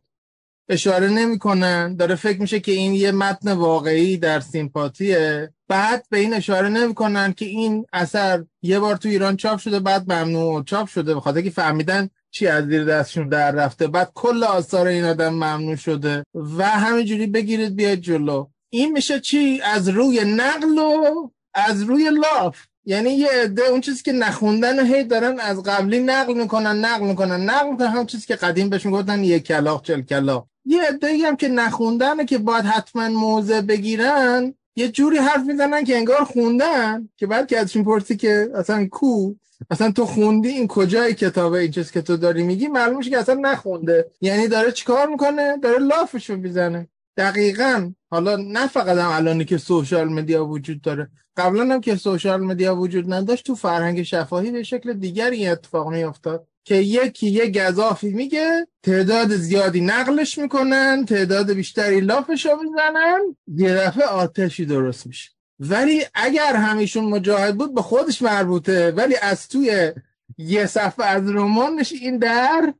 اشاره 0.69 1.09
نمی‌کنن. 1.09 1.97
داره 1.97 2.15
فکر 2.15 2.41
میشه 2.41 2.61
که 2.61 2.73
این 2.73 2.95
یه 2.95 3.13
متن 3.13 3.53
واقعی 3.53 4.17
در 4.17 4.41
سیمپاتیه. 4.41 5.53
بعد 5.69 6.07
به 6.11 6.19
این 6.19 6.35
اشاره 6.35 6.69
نمی‌کنن 6.69 7.33
که 7.33 7.45
این 7.45 7.87
اثر 7.93 8.45
یه 8.63 8.79
بار 8.79 8.97
تو 8.97 9.09
ایران 9.09 9.37
چاپ 9.37 9.59
شده 9.59 9.81
بعد 9.81 10.13
ممنوع 10.13 10.65
چاپ 10.65 10.89
شده. 10.89 11.15
بخاطر 11.15 11.41
که 11.41 11.51
فهمیدن 11.51 12.09
چی 12.31 12.47
از 12.47 12.65
زیر 12.65 12.85
دستشون 12.85 13.29
در 13.29 13.51
رفته. 13.51 13.87
بعد 13.87 14.11
کل 14.15 14.45
آثار 14.45 14.87
این 14.87 15.05
آدم 15.05 15.35
ممنوع 15.35 15.77
شده. 15.77 16.25
و 16.35 16.65
همینجوری 16.65 17.27
بگیرید 17.27 17.77
بیاید 17.77 18.01
جلو. 18.01 18.47
این 18.71 18.93
میشه 18.93 19.21
چی؟ 19.21 19.61
از 19.65 19.89
روی 19.89 20.25
نقل 20.25 20.79
و 20.79 21.31
از 21.55 21.83
روی 21.83 22.11
لاف. 22.11 22.57
یعنی 22.85 23.11
یه 23.11 23.29
عده 23.33 23.63
اون 23.63 23.81
چیزی 23.81 24.03
که 24.03 24.13
نخوندن 24.13 24.87
هی 24.87 25.05
دارن 25.05 25.41
از 25.41 25.63
قبلی 25.63 25.99
نقل 25.99 26.35
می‌کنن 26.35 26.85
نقل 26.85 27.07
می‌کنن 27.07 27.51
نقل 27.51 27.71
می‌کنن. 27.71 27.89
هم 27.89 28.07
چیزی 28.07 28.27
که 28.27 28.37
قدیم 28.37 28.69
بهشون 28.69 28.93
گفتن 28.93 29.25
یک 29.25 29.47
کلاق 29.47 29.83
چل 29.83 30.01
کلاق. 30.01 30.49
یه 30.69 30.83
عده 30.83 31.19
هم 31.27 31.37
که 31.37 31.49
نخوندن 31.49 32.27
که 32.27 32.39
باید 32.39 32.65
حتما 32.65 33.09
موزه 33.09 33.61
بگیرن 33.63 34.55
یه 34.77 34.89
جوری 34.89 35.19
حرف 35.19 35.45
می‌زنن 35.47 35.85
که 35.85 35.97
انگار 35.97 36.25
خوندن 36.25 37.09
که 37.17 37.27
بعد 37.27 37.47
که 37.47 37.59
ازشون 37.59 37.85
پرسی 37.85 38.17
که 38.17 38.49
اصلا 38.55 38.89
کو 38.91 39.35
اصلا 39.71 39.93
تو 39.93 40.07
خوندی 40.07 40.49
این 40.49 40.69
کجای 40.69 41.15
کتابه 41.15 41.59
این 41.59 41.71
چیز 41.71 41.91
که 41.91 42.03
تو 42.03 42.17
داری 42.17 42.43
میگی؟ 42.43 42.69
معلومه 42.69 43.11
که 43.11 43.19
اصلا 43.19 43.35
نخونده. 43.35 44.11
یعنی 44.21 44.49
داره 44.49 44.73
چیکار 44.73 45.09
می‌کنه؟ 45.09 45.57
داره 45.57 45.79
لافشو 45.79 46.37
می‌زنه. 46.37 46.89
دقیقا. 47.17 47.93
حالا 48.11 48.37
نه 48.37 48.67
فقط 48.67 48.99
هم 48.99 49.11
الانی 49.11 49.45
که 49.45 49.59
سوشال 49.59 50.09
مدیا 50.09 50.47
وجود 50.47 50.81
داره. 50.81 51.09
قبلا 51.37 51.75
هم 51.75 51.81
که 51.81 51.97
سوشال 51.97 52.41
مدیا 52.41 52.77
وجود 52.77 53.13
نداشت 53.13 53.47
تو 53.47 53.55
فرهنگ 53.55 54.03
شفاهی 54.03 54.51
به 54.51 54.63
شکل 54.63 54.93
دیگری 54.93 55.47
اتفاق 55.47 55.89
میافتاد. 55.89 56.47
که 56.69 56.75
یکی 56.75 57.31
یه 57.31 57.51
گذافی 57.51 58.11
میگه 58.11 58.67
تعداد 58.83 59.37
زیادی 59.37 59.81
نقلش 59.81 60.39
می‌کنن 60.39 61.05
تعداد 61.05 61.53
بیشتری 61.53 62.01
لافش 62.01 62.47
رو 62.47 62.63
می‌زنن 62.63 63.37
یه 63.47 63.75
دفعه 63.75 64.05
آتشی 64.05 64.67
درست 64.67 65.07
میشه. 65.07 65.31
ولی 65.61 66.05
اگر 66.15 66.57
همیشون 66.57 67.05
مجاهد 67.05 67.57
بود 67.59 67.75
به 67.75 67.83
خودش 67.83 68.23
مربوطه. 68.23 68.91
ولی 68.91 69.17
از 69.23 69.49
توی 69.49 69.93
یه 70.39 70.67
صفحه 70.67 71.07
از 71.07 71.31
رمانش 71.31 71.93
این 71.93 72.19
در 72.19 72.75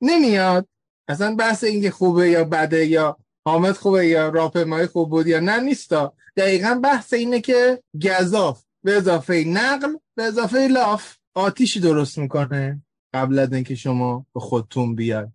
نمیاد. 0.00 0.68
اصلا 1.08 1.34
بحث 1.34 1.64
اینکه 1.64 1.90
خوبه 1.90 2.30
یا 2.30 2.44
بده 2.44 2.86
یا 2.86 3.16
حامد 3.46 3.72
خوبه 3.72 4.06
یا 4.06 4.28
راپمای 4.28 4.86
خوب 4.86 5.10
بود 5.10 5.26
یا 5.26 5.40
نه 5.40 5.60
نیستا. 5.60 6.12
دقیقا 6.36 6.80
بحث 6.82 7.12
اینه 7.12 7.40
که 7.40 7.82
گذاف 8.04 8.62
به 8.84 8.96
اضافه 8.96 9.44
نقل 9.46 9.96
به 10.16 10.22
اضافه 10.22 10.68
لاف 10.68 11.16
آتیشی 11.34 11.80
درست 11.80 12.18
می‌کنه. 12.18 12.82
قبل 13.14 13.38
از 13.38 13.52
اینکه 13.52 13.74
شما 13.74 14.26
به 14.34 14.40
خودتون 14.40 14.94
بیاد 14.94 15.32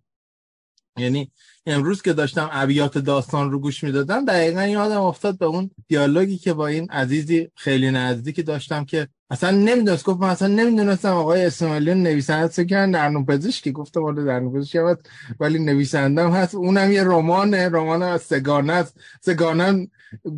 یعنی 0.98 1.32
امروز 1.66 2.02
که 2.02 2.12
داشتم 2.12 2.50
ابیات 2.52 2.98
داستان 2.98 3.50
رو 3.50 3.58
گوش 3.58 3.84
می‌دادم 3.84 4.24
دقیقا 4.24 4.66
یادم 4.66 5.00
افتاد 5.00 5.38
به 5.38 5.46
اون 5.46 5.70
دیالوگی 5.88 6.38
که 6.38 6.52
با 6.52 6.66
این 6.66 6.90
عزیزی 6.90 7.50
خیلی 7.54 7.90
نزدیکی 7.90 8.42
داشتم 8.42 8.84
که 8.84 9.08
اصلا 9.30 9.50
نمی‌دونست 9.50 10.04
گفت 10.04 10.20
من 10.20 10.28
اصلا 10.28 10.48
نمی‌دونستم 10.48 11.12
آقای 11.12 11.44
اسماعیلی 11.44 11.94
نویسنده 11.94 12.64
کردن 12.64 12.90
درنو 12.90 13.24
پزشکی 13.24 13.72
گفتم 13.72 14.02
ولی 14.02 14.24
درنو 14.24 14.52
پزشکی 14.52 14.78
هست 14.78 15.10
ولی 15.40 15.58
نویسنده 15.58 16.28
هست. 16.28 16.54
اونم 16.54 16.92
یه 16.92 17.04
رمانه 17.04 17.68
رمان 17.68 18.02
از 18.02 18.22
سگانه 18.22 18.72
است. 18.72 19.00
سگانه 19.20 19.88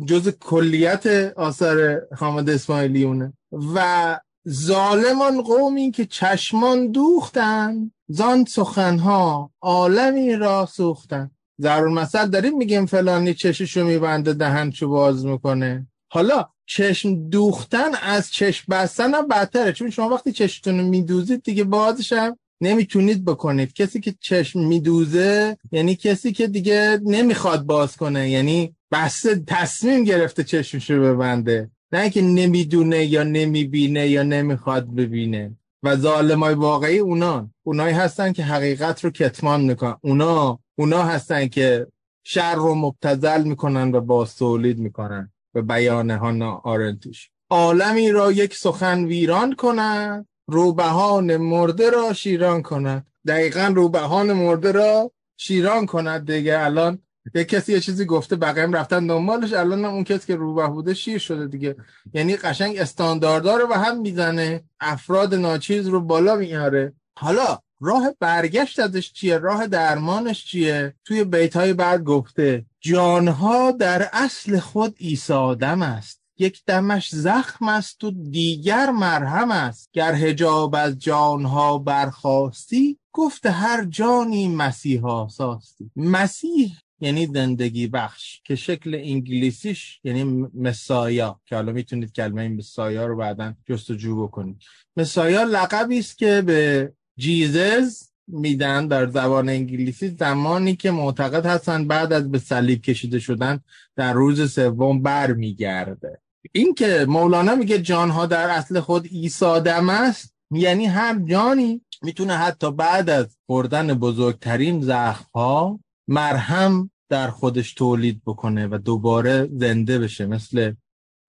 جز 0.05 0.29
کلیت 0.29 1.07
آثار 1.35 2.01
حامد 2.17 2.49
اسماعیلیونه. 2.49 3.33
و 3.75 4.19
ظالمان 4.49 5.41
قومی 5.41 5.91
که 5.91 6.05
چشمان 6.05 6.91
دوختن 6.91 7.91
زان 8.07 8.45
سخنها 8.45 9.51
عالمی 9.61 10.35
را 10.35 10.65
سوختن. 10.65 11.31
ضرور 11.61 11.89
مثل 11.89 12.27
داریم 12.27 12.57
میگیم 12.57 12.85
فلانی 12.85 13.33
چششو 13.33 13.85
میبنده 13.85 14.33
دهنشو 14.33 14.89
باز 14.89 15.25
می‌کنه. 15.25 15.87
حالا 16.11 16.45
چشم 16.65 17.29
دوختن 17.29 17.95
از 18.01 18.31
چشم 18.31 18.65
بستن 18.69 19.13
هم 19.13 19.27
بدتره 19.27 19.73
چون 19.73 19.89
شما 19.89 20.09
وقتی 20.09 20.31
چشمتون 20.31 20.79
رو 20.79 20.85
میدوزید 20.85 21.43
دیگه 21.43 21.63
بازش 21.63 22.13
هم 22.13 22.37
نمی‌تونید 22.61 23.25
بکنید. 23.25 23.73
کسی 23.73 23.99
که 23.99 24.15
چشم 24.19 24.59
میدوزه 24.59 25.57
یعنی 25.71 25.95
کسی 25.95 26.31
که 26.31 26.47
دیگه 26.47 26.99
نمی‌خواد 27.03 27.63
باز 27.63 27.97
کنه 27.97 28.29
یعنی 28.29 28.75
بسته 28.91 29.43
تصمیم 29.47 30.03
گرفته 30.03 30.43
چشمشو 30.43 31.01
ببنده. 31.01 31.69
نه 31.93 32.09
که 32.09 32.21
نمی‌دونه 32.21 33.05
یا 33.05 33.23
نمی‌بینه 33.23 34.07
یا 34.07 34.23
نمی‌خواد 34.23 34.95
ببینه. 34.95 35.57
و 35.83 35.95
ظالمای 35.95 36.53
واقعی 36.53 36.99
اونان 36.99 37.53
اونایی 37.63 37.95
هستن 37.95 38.33
که 38.33 38.43
حقیقت 38.43 39.03
رو 39.03 39.09
کتمان 39.09 39.61
می‌کنن. 39.61 39.95
اونا 40.01 40.59
اونا 40.75 41.03
هستن 41.03 41.47
که 41.47 41.87
شر 42.23 42.55
رو 42.55 42.75
مبتزل 42.75 43.43
می‌کنن 43.43 43.91
و 43.91 44.01
با 44.01 44.25
سولید 44.25 44.79
می‌کنن. 44.79 45.31
به 45.53 45.61
بیان 45.61 46.11
ها 46.11 46.61
آرنتیش 46.63 47.29
عالمی 47.49 48.11
را 48.11 48.31
یک 48.31 48.55
سخن 48.55 49.05
ویران 49.05 49.55
کنند 49.55 50.27
روبهان 50.47 51.37
مرده 51.37 51.89
را 51.89 52.13
شیران 52.13 52.61
کنند 52.61 53.07
دقیقا 53.27 53.73
روبهان 53.75 54.33
مرده 54.33 54.71
را 54.71 55.11
شیران 55.37 55.85
کند 55.85 56.31
دیگه 56.31 56.59
الان 56.59 56.99
یه 57.35 57.43
کسی 57.43 57.73
یه 57.73 57.79
چیزی 57.79 58.05
گفته 58.05 58.35
بقیه 58.35 58.63
هم 58.63 58.73
رفتن 58.73 59.07
دنبالش. 59.07 59.53
الان 59.53 59.85
اون 59.85 60.03
کسی 60.03 60.27
که 60.27 60.35
روبه 60.35 60.67
بوده 60.67 60.93
شیر 60.93 61.17
شده 61.17 61.47
دیگه؟ 61.47 61.75
یعنی 62.13 62.35
قشنگ 62.35 62.77
استانداردها 62.77 63.57
رو 63.57 63.67
به 63.67 63.77
هم 63.77 64.01
می‌زنه 64.01 64.63
افراد 64.79 65.35
ناچیز 65.35 65.87
رو 65.87 66.01
بالا 66.01 66.35
میاره. 66.35 66.93
حالا 67.19 67.59
راه 67.81 68.13
برگشت 68.19 68.79
ازش 68.79 69.11
چیه؟ 69.13 69.37
راه 69.37 69.67
درمانش 69.67 70.45
چیه؟ 70.45 70.93
توی 71.05 71.23
بیت 71.23 71.55
های 71.55 71.73
بعد 71.73 72.03
گفته 72.03 72.65
جانها 72.79 73.71
در 73.71 74.09
اصل 74.13 74.59
خود 74.59 74.95
ایسادم 74.97 75.81
است. 75.81 76.21
یک 76.37 76.61
دمش 76.67 77.15
زخم 77.15 77.67
است 77.67 78.03
و 78.03 78.11
دیگر 78.11 78.89
مرهم 78.89 79.51
است. 79.51 79.89
گر 79.93 80.13
هجاب 80.13 80.75
از 80.75 80.99
جانها 80.99 81.77
برخواستی 81.77 82.97
گفته 83.11 83.51
هر 83.51 83.85
جانی 83.85 84.47
مسیحا 84.47 85.27
ساستی. 85.27 85.91
مسیح 85.95 86.71
یعنی 87.01 87.25
زندگی 87.25 87.87
بخش 87.87 88.41
که 88.45 88.55
شکل 88.55 88.95
انگلیسیش 88.95 89.99
یعنی 90.03 90.23
مسایا 90.53 91.39
که 91.45 91.55
حالا 91.55 91.71
می‌تونید 91.71 92.13
کلمه 92.13 92.41
این 92.41 92.57
مسایا 92.57 93.05
رو 93.05 93.17
بعدا 93.17 93.53
جستجو 93.69 94.23
بکنید. 94.23 94.61
مسایا 94.97 95.43
لقبی 95.43 95.99
است 95.99 96.17
که 96.17 96.41
به 96.41 96.93
جیزز 97.17 98.11
میدن 98.27 98.87
در 98.87 99.07
زبان 99.07 99.49
انگلیسی 99.49 100.09
زمانی 100.09 100.75
که 100.75 100.91
معتقد 100.91 101.45
هستن 101.45 101.87
بعد 101.87 102.13
از 102.13 102.31
به 102.31 102.39
صلیب 102.39 102.81
کشیده 102.81 103.19
شدن 103.19 103.59
در 103.95 104.13
روز 104.13 104.53
سوم 104.53 105.01
بر 105.01 105.33
میگرده 105.33 106.21
این 106.51 106.73
که 106.73 107.05
مولانا 107.09 107.55
میگه 107.55 107.79
جانها 107.79 108.25
در 108.25 108.49
اصل 108.49 108.79
خود 108.79 109.07
ایسادم 109.11 109.89
است 109.89 110.35
یعنی 110.51 110.85
هر 110.85 111.19
جانی 111.19 111.81
می‌تونه 112.01 112.33
حتی 112.33 112.71
بعد 112.71 113.09
از 113.09 113.37
خوردن 113.45 113.93
بزرگترین 113.93 114.81
زخم 114.81 115.79
مرهم 116.07 116.90
در 117.11 117.29
خودش 117.29 117.73
تولید 117.73 118.21
بکنه 118.25 118.67
و 118.67 118.77
دوباره 118.77 119.49
زنده 119.51 119.99
بشه 119.99 120.25
مثل 120.25 120.73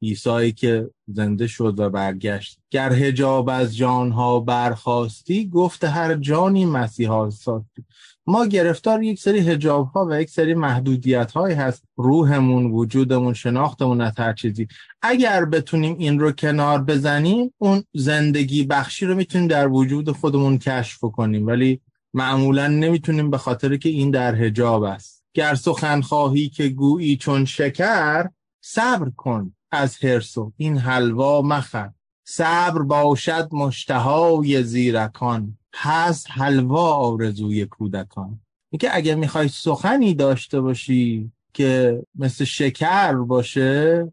ایسایی 0.02 0.52
که 0.52 0.90
زنده 1.06 1.46
شد 1.46 1.78
و 1.78 1.90
برگشت. 1.90 2.58
گر 2.70 2.92
هجاب 2.92 3.48
از 3.48 3.76
جانها 3.76 4.40
برخواستی 4.40 5.48
گفت 5.48 5.84
هر 5.84 6.14
جانی 6.14 6.64
مسیحا 6.64 7.30
ساختی 7.30 7.84
ما 8.26 8.46
گرفتار 8.46 9.02
یک 9.02 9.20
سری 9.20 9.38
هجاب 9.38 9.86
ها 9.86 10.06
و 10.10 10.20
یک 10.20 10.30
سری 10.30 10.54
محدودیت 10.54 11.32
های 11.32 11.54
هست. 11.54 11.84
روحمون 11.96 12.66
وجودمون 12.70 13.34
شناختمون 13.34 14.00
از 14.00 14.12
هر 14.18 14.32
چیزی. 14.32 14.68
اگر 15.02 15.44
بتونیم 15.44 15.96
این 15.98 16.20
رو 16.20 16.32
کنار 16.32 16.82
بزنیم 16.82 17.54
اون 17.58 17.84
زندگی 17.94 18.64
بخشی 18.64 19.06
رو 19.06 19.14
می‌تونیم 19.14 19.48
در 19.48 19.68
وجود 19.68 20.10
خودمون 20.10 20.58
کشف 20.58 21.00
کنیم. 21.00 21.46
ولی 21.46 21.80
معمولا 22.14 22.68
نمی‌تونیم 22.68 23.30
به 23.30 23.38
خاطر 23.38 23.76
که 23.76 23.88
این 23.88 24.10
در 24.10 24.34
هجاب 24.34 24.82
است. 24.82 25.21
گر 25.34 25.54
سخن 25.54 26.00
خواهی 26.00 26.48
که 26.48 26.68
گویی 26.68 27.16
چون 27.16 27.44
شکر 27.44 28.30
صبر 28.60 29.10
کن 29.10 29.54
از 29.70 30.04
هرسو 30.04 30.52
این 30.56 30.78
حلوا 30.78 31.42
مخر. 31.42 31.90
صبر 32.24 32.82
باشد 32.82 33.48
مشتهای 33.52 34.62
زیرکان 34.62 35.58
پس 35.72 36.26
حلوا 36.26 36.92
آرزوی 36.94 37.66
کودکان. 37.66 38.40
میگه 38.72 38.90
اگر 38.92 39.14
می‌خوای 39.14 39.48
سخنی 39.48 40.14
داشته 40.14 40.60
باشی 40.60 41.32
که 41.54 42.02
مثل 42.14 42.44
شکر 42.44 43.14
باشه 43.14 44.12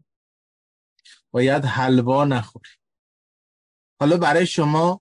باید 1.30 1.64
حلوا 1.64 2.24
نخوری. 2.24 2.70
حالا 4.00 4.16
برای 4.16 4.46
شما 4.46 5.00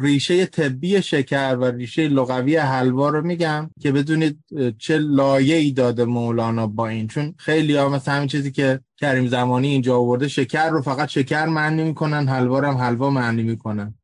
ریشه 0.00 0.46
طبی 0.46 1.02
شکر 1.02 1.56
و 1.56 1.64
ریشه 1.64 2.08
لغوی 2.08 2.56
حلوا 2.56 3.08
رو 3.08 3.26
میگم 3.26 3.70
که 3.80 3.92
بدونید 3.92 4.44
چه 4.78 4.98
لایه 4.98 5.56
ای 5.56 5.70
داده 5.70 6.04
مولانا 6.04 6.66
با 6.66 6.88
این. 6.88 7.06
چون 7.06 7.34
خیلی 7.38 7.76
ها 7.76 7.88
مثل 7.88 8.12
همین 8.12 8.28
چیزی 8.28 8.52
که 8.52 8.80
کریم 9.00 9.26
زمانی 9.26 9.68
اینجا 9.68 9.96
آورده 9.96 10.28
شکر 10.28 10.70
رو 10.70 10.82
فقط 10.82 11.08
شکر 11.08 11.46
معنی 11.46 11.84
می‌کنن 11.84 12.28
حلوا 12.28 12.58
رو 12.58 12.68
هم 12.68 12.76
حلوا 12.76 13.10
معنی 13.10 13.42
می‌کنن. 13.42 13.94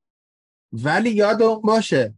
ولی 0.72 1.10
یادم 1.10 1.60
باشه 1.60 2.14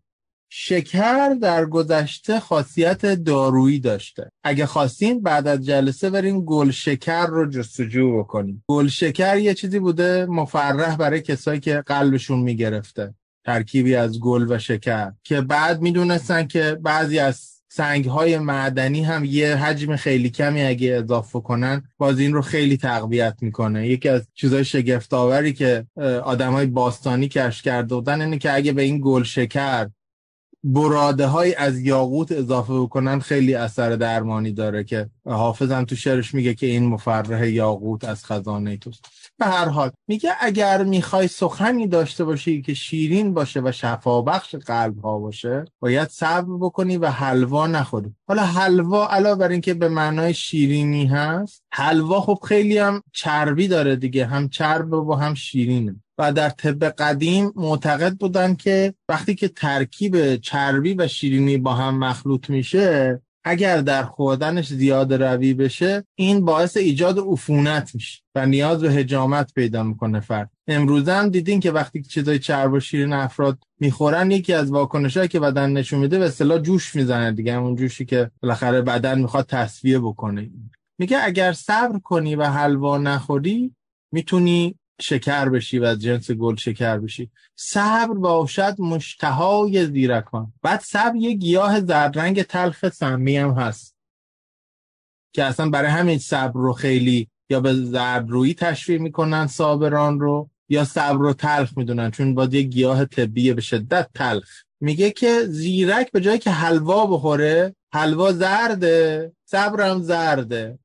شکر 0.54 1.34
در 1.34 1.66
گذشته 1.66 2.40
خاصیت 2.40 3.06
دارویی 3.06 3.80
داشته. 3.80 4.30
اگه 4.44 4.66
خواستین 4.66 5.22
بعد 5.22 5.48
از 5.48 5.66
جلسه 5.66 6.10
بریم 6.10 6.44
گل 6.44 6.70
شکر 6.70 7.26
رو 7.26 7.50
جستجو 7.50 8.18
بکنیم. 8.18 8.64
گل 8.68 8.88
شکر 8.88 9.38
یه 9.38 9.54
چیزی 9.54 9.78
بوده 9.78 10.26
مفرح 10.26 10.96
برای 10.96 11.20
کسایی 11.20 11.60
که 11.60 11.82
قلبشون 11.86 12.40
می‌گرفته. 12.40 13.14
ترکیبی 13.44 13.94
از 13.94 14.20
گل 14.20 14.46
و 14.52 14.58
شکر 14.58 15.12
که 15.24 15.40
بعد 15.40 15.80
می‌دونستن 15.80 16.46
که 16.46 16.78
بعضی 16.82 17.18
از 17.18 17.52
سنگ 17.68 18.04
های 18.04 18.38
معدنی 18.38 19.02
هم 19.02 19.24
یه 19.24 19.56
حجم 19.56 19.96
خیلی 19.96 20.30
کمی 20.30 20.62
اگه 20.62 20.92
اضافه 20.92 21.40
کنن 21.40 21.82
باز 21.98 22.18
این 22.18 22.32
رو 22.32 22.42
خیلی 22.42 22.76
تقویت 22.76 23.36
می‌کنه. 23.40 23.88
یکی 23.88 24.08
از 24.08 24.28
چیزهای 24.34 24.64
شگفتآوری 24.64 25.52
که 25.52 25.86
آدم 26.24 26.52
های 26.52 26.66
باستانی 26.66 27.28
کش 27.28 27.62
کرده 27.62 27.94
بودن 27.94 28.20
اینه 28.20 28.38
که 28.38 28.54
اگه 28.54 28.72
به 28.72 28.82
این 28.82 29.00
گل 29.04 29.22
شکر 29.22 29.88
براده 30.64 31.26
های 31.26 31.54
از 31.54 31.80
یاقوت 31.80 32.32
اضافه 32.32 32.72
بکنن 32.72 33.18
خیلی 33.18 33.54
اثر 33.54 33.90
درمانی 33.90 34.52
داره 34.52 34.84
که 34.84 35.10
حافظم 35.24 35.84
تو 35.84 35.96
شعرش 35.96 36.34
میگه 36.34 36.54
که 36.54 36.66
این 36.66 36.86
مفرح 36.86 37.48
یاقوت 37.48 38.04
از 38.04 38.24
خزانه 38.24 38.76
توست. 38.76 39.04
به 39.42 39.48
هر 39.48 39.68
حال. 39.68 39.90
میگه 40.08 40.30
اگر 40.40 40.84
می‌خوای 40.84 41.28
سخنی 41.28 41.86
داشته 41.86 42.24
باشی 42.24 42.62
که 42.62 42.74
شیرین 42.74 43.34
باشه 43.34 43.60
و 43.60 43.72
شفابخش 43.72 44.54
قلب 44.54 44.98
ها 44.98 45.18
باشه 45.18 45.64
باید 45.80 46.08
صبر 46.08 46.56
بکنی 46.60 46.96
و 46.96 47.06
حلوا 47.06 47.66
نخوری. 47.66 48.14
حالا 48.28 48.42
حلوا 48.42 49.08
علاوه 49.08 49.38
بر 49.38 49.48
اینکه 49.48 49.74
به 49.74 49.88
معنای 49.88 50.34
شیرینی 50.34 51.06
هست 51.06 51.62
حلوا 51.72 52.20
خب 52.20 52.38
خیلی 52.48 52.78
هم 52.78 53.02
چربی 53.12 53.68
داره 53.68 53.96
دیگه 53.96 54.26
هم 54.26 54.48
چرب 54.48 54.92
و 54.92 55.14
هم 55.14 55.34
شیرینه. 55.34 55.96
و 56.18 56.32
در 56.32 56.48
طب 56.48 56.84
قدیم 56.84 57.52
معتقد 57.56 58.16
بودن 58.16 58.54
که 58.54 58.94
وقتی 59.08 59.34
که 59.34 59.48
ترکیب 59.48 60.36
چربی 60.36 60.94
و 60.94 61.08
شیرینی 61.08 61.58
با 61.58 61.74
هم 61.74 61.98
مخلوط 61.98 62.50
میشه 62.50 63.20
اگر 63.44 63.80
در 63.80 64.02
خوردنش 64.02 64.68
زیاد 64.68 65.14
روی 65.14 65.54
بشه 65.54 66.04
این 66.14 66.44
باعث 66.44 66.76
ایجاد 66.76 67.18
عفونت 67.18 67.94
میشه 67.94 68.22
و 68.34 68.46
نیاز 68.46 68.80
به 68.80 68.92
هجامت 68.92 69.54
پیدا 69.54 69.82
می‌کنه 69.82 70.20
فرد. 70.20 70.50
امروز 70.68 71.08
هم 71.08 71.28
دیدین 71.28 71.60
که 71.60 71.70
وقتی 71.70 72.02
چیزای 72.02 72.38
چرب 72.38 72.72
و 72.72 72.80
شیرین 72.80 73.12
افراد 73.12 73.58
می‌خورن 73.80 74.30
یکی 74.30 74.52
از 74.52 74.70
واکنشهایی 74.70 75.28
که 75.28 75.40
بدن 75.40 75.70
نشون 75.70 76.00
میده 76.00 76.18
به 76.18 76.24
اصطلاح 76.24 76.58
جوش 76.58 76.96
می‌زنه 76.96 77.32
دیگه. 77.32 77.54
همون 77.54 77.76
جوشی 77.76 78.04
که 78.04 78.30
بالاخره 78.42 78.82
بدن 78.82 79.18
می‌خواد 79.18 79.46
تصفیه 79.46 79.98
بکنه. 79.98 80.50
میگه 80.98 81.18
اگر 81.22 81.52
صبر 81.52 81.98
کنی 81.98 82.34
و 82.34 82.44
حلوا 82.44 82.98
نخوری 82.98 83.74
می‌تونی 84.12 84.78
شکر 85.02 85.48
بشی 85.48 85.78
و 85.78 85.84
از 85.84 85.98
جنس 85.98 86.30
گل 86.30 86.56
شکر 86.56 86.98
بشی. 86.98 87.30
صبر 87.56 88.14
باشد 88.14 88.76
مشتهای 88.78 89.86
زیرکان. 89.86 90.52
بعد 90.62 90.80
صبر 90.80 91.16
یه 91.16 91.32
گیاه 91.32 91.80
زردرنگ 91.80 92.42
تلخ 92.42 92.88
سمی 92.88 93.36
هم 93.36 93.50
هست. 93.50 93.96
که 95.34 95.44
اصلا 95.44 95.70
برای 95.70 95.90
همین 95.90 96.18
صبر 96.18 96.60
رو 96.60 96.72
خیلی 96.72 97.28
یا 97.50 97.60
به 97.60 97.74
زردرویی 97.74 98.54
تشویق 98.54 99.00
می‌کنن 99.00 99.46
صابران 99.46 100.20
رو 100.20 100.50
یا 100.68 100.84
صبر 100.84 101.18
رو 101.18 101.32
تلخ 101.32 101.78
می‌دونن 101.78 102.10
چون 102.10 102.34
باید 102.34 102.54
یه 102.54 102.62
گیاه 102.62 103.04
طبیه 103.04 103.54
به 103.54 103.60
شدت 103.60 104.08
تلخ. 104.14 104.48
میگه 104.80 105.10
که 105.10 105.42
زیرک 105.46 106.12
به 106.12 106.20
جایی 106.20 106.38
که 106.38 106.50
حلوا 106.50 107.06
بخوره 107.06 107.74
حلوا 107.92 108.32
زرده 108.32 109.32
صبر 109.44 109.90
هم 109.90 110.02
زرده 110.02 110.78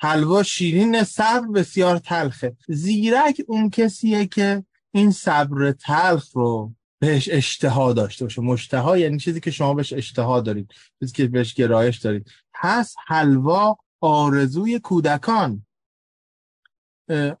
حلوا 0.00 0.42
شیرین 0.42 1.04
صبر 1.04 1.46
بسیار 1.46 1.98
تلخه. 1.98 2.56
زیرک 2.68 3.42
اون 3.48 3.70
کسیه 3.70 4.26
که 4.26 4.64
این 4.90 5.10
صبر 5.10 5.72
تلخ 5.72 6.30
رو 6.32 6.74
بهش 6.98 7.28
اشتها 7.32 7.92
داشته 7.92 8.24
باشه. 8.24 8.42
مشتها 8.42 8.98
یعنی 8.98 9.18
چیزی 9.18 9.40
که 9.40 9.50
شما 9.50 9.74
بهش 9.74 9.92
اشتها 9.92 10.40
دارید. 10.40 10.72
چیزی 11.00 11.12
که 11.12 11.26
بهش 11.26 11.54
گرایش 11.54 11.98
دارید. 11.98 12.30
پس 12.54 12.94
حلوا 13.06 13.76
آرزوی 14.00 14.78
کودکان. 14.78 15.66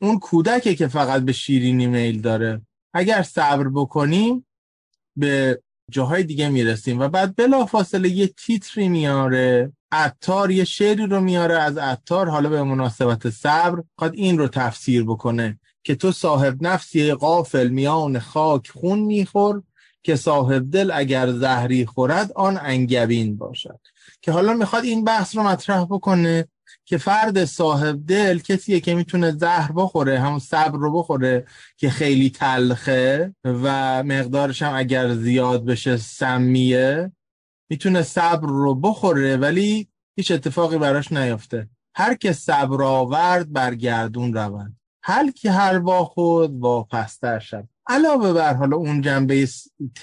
اون 0.00 0.18
کودکه 0.18 0.74
که 0.74 0.88
فقط 0.88 1.22
به 1.22 1.32
شیرینی 1.32 1.86
میل 1.86 2.20
داره. 2.20 2.60
اگر 2.94 3.22
صبر 3.22 3.68
بکنیم 3.68 4.46
به 5.16 5.62
جاهای 5.90 6.22
دیگه 6.22 6.48
می‌رسیم 6.48 7.00
و 7.00 7.08
بعد 7.08 7.36
بلا 7.36 7.66
فاصله 7.66 8.08
یه 8.08 8.26
تیتری 8.26 8.88
میاره. 8.88 9.72
عطار 9.92 10.50
یه 10.50 10.64
شعری 10.64 11.06
رو 11.06 11.20
میاره 11.20 11.58
از 11.58 11.78
عطار 11.78 12.28
حالا 12.28 12.48
به 12.48 12.62
مناسبت 12.62 13.30
صبر 13.30 13.82
قد 13.98 14.10
این 14.14 14.38
رو 14.38 14.48
تفسیر 14.48 15.04
بکنه 15.04 15.60
که 15.82 15.94
تو 15.94 16.12
صاحب 16.12 16.56
نفسی 16.60 17.12
قافل 17.12 17.68
میان 17.68 18.18
خاک 18.18 18.70
خون 18.70 18.98
میخور 18.98 19.62
که 20.02 20.16
صاحب 20.16 20.70
دل 20.70 20.90
اگر 20.94 21.32
زهری 21.32 21.86
خورد 21.86 22.32
آن 22.32 22.58
انگبین 22.62 23.36
باشد. 23.36 23.80
که 24.22 24.32
حالا 24.32 24.52
می‌خواد 24.52 24.84
این 24.84 25.04
بحث 25.04 25.36
رو 25.36 25.42
مطرح 25.42 25.84
بکنه. 25.84 26.48
که 26.88 26.98
فرد 26.98 27.44
صاحب 27.44 28.06
دل 28.06 28.38
کسیه 28.38 28.80
که 28.80 28.94
می‌تونه 28.94 29.30
زهر 29.30 29.72
بخوره 29.72 30.20
همون 30.20 30.38
صبر 30.38 30.78
رو 30.78 30.92
بخوره 30.92 31.46
که 31.76 31.90
خیلی 31.90 32.30
تلخه 32.30 33.34
و 33.44 34.02
مقدارش 34.02 34.62
هم 34.62 34.74
اگر 34.74 35.14
زیاد 35.14 35.64
بشه 35.64 35.96
سمیه 35.96 37.12
می‌تونه 37.70 38.02
صبر 38.02 38.48
رو 38.48 38.74
بخوره 38.74 39.36
ولی 39.36 39.88
هیچ 40.16 40.30
اتفاقی 40.30 40.78
براش 40.78 41.12
نیفته 41.12 41.68
هر 41.94 42.14
که 42.14 42.32
صبر 42.32 42.82
آورد 42.82 43.52
برگردون 43.52 44.34
روند. 44.34 44.76
هر 45.02 45.30
که 45.30 45.50
هر 45.50 45.78
با 45.78 46.04
خود 46.04 46.60
واپستر 46.60 47.38
شد 47.38 47.68
علاوه 47.86 48.32
بر 48.32 48.54
حالا 48.54 48.76
اون 48.76 49.00
جنبه 49.00 49.48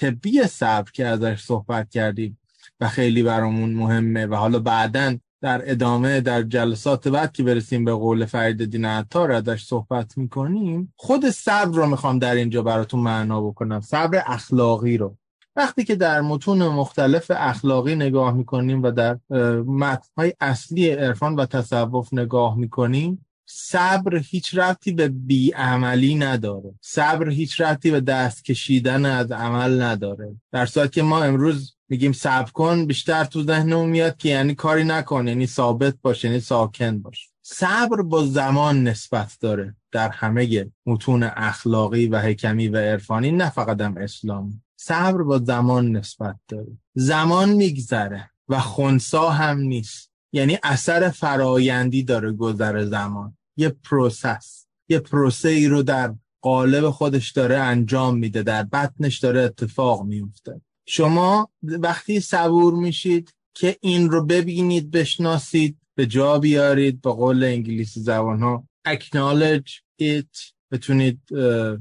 طبی 0.00 0.42
صبر 0.42 0.90
که 0.90 1.06
ازش 1.06 1.42
صحبت 1.42 1.90
کردیم 1.90 2.38
و 2.80 2.88
خیلی 2.88 3.22
برامون 3.22 3.74
مهمه 3.74 4.26
و 4.26 4.34
حالا 4.34 4.58
بعدا 4.58 5.16
در 5.42 5.70
ادامه 5.70 6.20
در 6.20 6.42
جلسات 6.42 7.08
بعد 7.08 7.32
که 7.32 7.42
برسیم 7.42 7.84
به 7.84 7.92
قول 7.92 8.24
فرید 8.24 8.64
دین 8.64 8.84
عطار 8.84 9.32
ازش 9.32 9.64
صحبت 9.64 10.18
می‌کنیم 10.18 10.94
خود 10.96 11.30
صبر 11.30 11.76
رو 11.76 11.86
می‌خوام 11.86 12.18
در 12.18 12.34
اینجا 12.34 12.62
براتون 12.62 13.00
معنا 13.00 13.40
بکنم. 13.40 13.80
صبر 13.80 14.22
اخلاقی 14.26 14.96
رو. 14.96 15.16
وقتی 15.56 15.84
که 15.84 15.94
در 15.94 16.20
متون 16.20 16.68
مختلف 16.68 17.30
اخلاقی 17.36 17.94
نگاه 17.94 18.34
می‌کنیم 18.34 18.82
و 18.82 18.90
در 18.90 19.18
متنهای 19.66 20.34
اصلی 20.40 20.90
عرفان 20.90 21.36
و 21.36 21.46
تصوف 21.46 22.08
نگاه 22.12 22.58
می‌کنیم 22.58 23.26
صبر 23.48 24.16
هیچ 24.16 24.58
ربطی 24.58 24.92
به 24.92 25.08
بیعملی 25.08 26.14
نداره. 26.14 26.74
صبر 26.80 27.28
هیچ 27.28 27.60
ربطی 27.60 27.90
به 27.90 28.00
دست 28.00 28.44
کشیدن 28.44 29.04
از 29.06 29.32
عمل 29.32 29.82
نداره. 29.82 30.36
در 30.52 30.66
صورت 30.66 30.92
که 30.92 31.02
ما 31.02 31.22
امروز 31.22 31.75
میگیم 31.88 32.12
صبر 32.12 32.50
کن 32.50 32.86
بیشتر 32.86 33.24
تو 33.24 33.42
ذهنمون 33.42 33.90
میاد 33.90 34.16
که 34.16 34.28
یعنی 34.28 34.54
کاری 34.54 34.84
نکن 34.84 35.28
یعنی 35.28 35.46
ثابت 35.46 35.94
باش 36.02 36.24
یعنی 36.24 36.40
ساکن 36.40 36.98
باش. 36.98 37.28
صبر 37.42 38.02
با 38.02 38.26
زمان 38.26 38.84
نسبت 38.84 39.36
داره 39.40 39.76
در 39.92 40.08
همه 40.08 40.70
متون 40.86 41.22
اخلاقی 41.22 42.06
و 42.06 42.20
حکمی 42.20 42.68
و 42.68 42.76
عرفانی 42.76 43.30
نه 43.30 43.50
فقط 43.50 43.80
هم 43.80 43.96
اسلام. 43.96 44.62
صبر 44.76 45.22
با 45.22 45.38
زمان 45.38 45.96
نسبت 45.96 46.36
داره. 46.48 46.78
زمان 46.94 47.52
میگذره 47.52 48.30
و 48.48 48.60
خونسا 48.60 49.30
هم 49.30 49.58
نیست. 49.58 50.10
یعنی 50.32 50.58
اثر 50.62 51.08
فرایندی 51.08 52.02
داره 52.02 52.32
گذر 52.32 52.84
زمان. 52.84 53.36
یه 53.56 53.68
process 53.68 54.66
یه 54.88 54.98
پروسه 54.98 55.48
ای 55.48 55.66
رو 55.66 55.82
در 55.82 56.14
قالب 56.40 56.90
خودش 56.90 57.30
داره 57.30 57.58
انجام 57.58 58.18
میده 58.18 58.42
در 58.42 58.62
بطنش 58.62 59.18
داره 59.18 59.40
اتفاق 59.40 60.02
میفته 60.02 60.60
شما 60.86 61.50
وقتی 61.62 62.20
صبور 62.20 62.74
میشید 62.74 63.34
که 63.54 63.76
این 63.80 64.10
رو 64.10 64.26
ببینید 64.26 64.90
بشناسید 64.90 65.78
به 65.94 66.06
جا 66.06 66.38
بیارید 66.38 67.00
به 67.00 67.10
قول 67.10 67.44
انگلیسی 67.44 68.00
زبان 68.00 68.42
ها 68.42 68.64
acknowledge 68.88 69.80
it 70.02 70.56
بتونید 70.72 71.20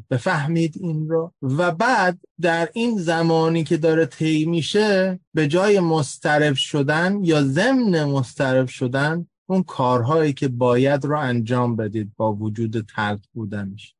بفهمید 0.09 0.75
این 0.79 1.09
رو. 1.09 1.33
و 1.41 1.71
بعد 1.71 2.19
در 2.41 2.69
این 2.73 2.97
زمانی 2.97 3.63
که 3.63 3.77
داره 3.77 4.05
طی 4.05 4.45
میشه 4.45 5.19
به 5.33 5.47
جای 5.47 5.79
مسترب 5.79 6.55
شدن 6.55 7.23
یا 7.23 7.43
ضمن 7.43 8.03
مسترب 8.03 8.67
شدن 8.67 9.27
اون 9.49 9.63
کارهایی 9.63 10.33
که 10.33 10.47
باید 10.47 11.05
رو 11.05 11.19
انجام 11.19 11.75
بدید 11.75 12.11
با 12.15 12.33
وجود 12.33 12.85
تلخ 12.95 13.21
بودنش. 13.33 13.95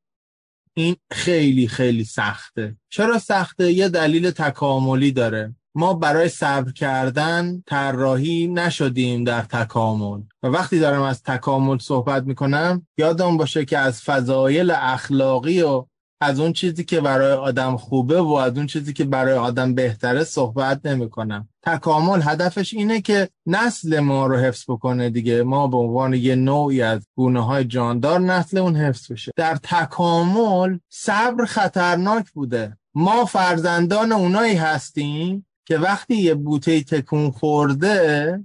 این 0.78 0.96
خیلی 1.12 1.68
خیلی 1.68 2.04
سخته. 2.04 2.76
چرا 2.88 3.18
سخته؟ 3.18 3.72
یه 3.72 3.88
دلیل 3.88 4.30
تکاملی 4.30 5.12
داره. 5.12 5.54
ما 5.74 5.94
برای 5.94 6.28
صبر 6.28 6.72
کردن 6.72 7.62
طراحی 7.66 8.46
نشدیم 8.46 9.24
در 9.24 9.42
تکامل. 9.42 10.20
و 10.42 10.46
وقتی 10.46 10.78
دارم 10.78 11.02
از 11.02 11.22
تکامل 11.22 11.78
صحبت 11.78 12.22
می‌کنم 12.22 12.86
یادم 12.98 13.36
باشه 13.36 13.64
که 13.64 13.78
از 13.78 14.02
فضایل 14.02 14.70
اخلاقی 14.70 15.62
و 15.62 15.86
از 16.20 16.40
اون 16.40 16.52
چیزی 16.52 16.84
که 16.84 17.00
برای 17.00 17.32
آدم 17.32 17.76
خوبه 17.76 18.20
و 18.20 18.32
از 18.32 18.56
اون 18.56 18.66
چیزی 18.66 18.92
که 18.92 19.04
برای 19.04 19.34
آدم 19.34 19.74
بهتره 19.74 20.24
صحبت 20.24 20.86
نمی 20.86 21.10
کنم 21.10 21.48
تکامل 21.62 22.22
هدفش 22.22 22.74
اینه 22.74 23.00
که 23.00 23.28
نسل 23.46 24.00
ما 24.00 24.26
رو 24.26 24.36
حفظ 24.36 24.64
بکنه 24.68 25.10
دیگه. 25.10 25.42
ما 25.42 25.66
به 25.66 25.76
عنوان 25.76 26.14
یه 26.14 26.34
نوعی 26.34 26.82
از 26.82 27.06
گونه 27.16 27.44
های 27.44 27.64
جاندار 27.64 28.20
نسل 28.20 28.58
اون 28.58 28.76
حفظ 28.76 29.12
بشه. 29.12 29.32
در 29.36 29.56
تکامل 29.56 30.78
صبر 30.88 31.44
خطرناک 31.44 32.30
بوده. 32.30 32.76
ما 32.94 33.24
فرزندان 33.24 34.12
اونایی 34.12 34.54
هستیم 34.54 35.46
که 35.64 35.78
وقتی 35.78 36.16
یه 36.16 36.34
بوته 36.34 36.82
تکون 36.82 37.30
خورده 37.30 38.40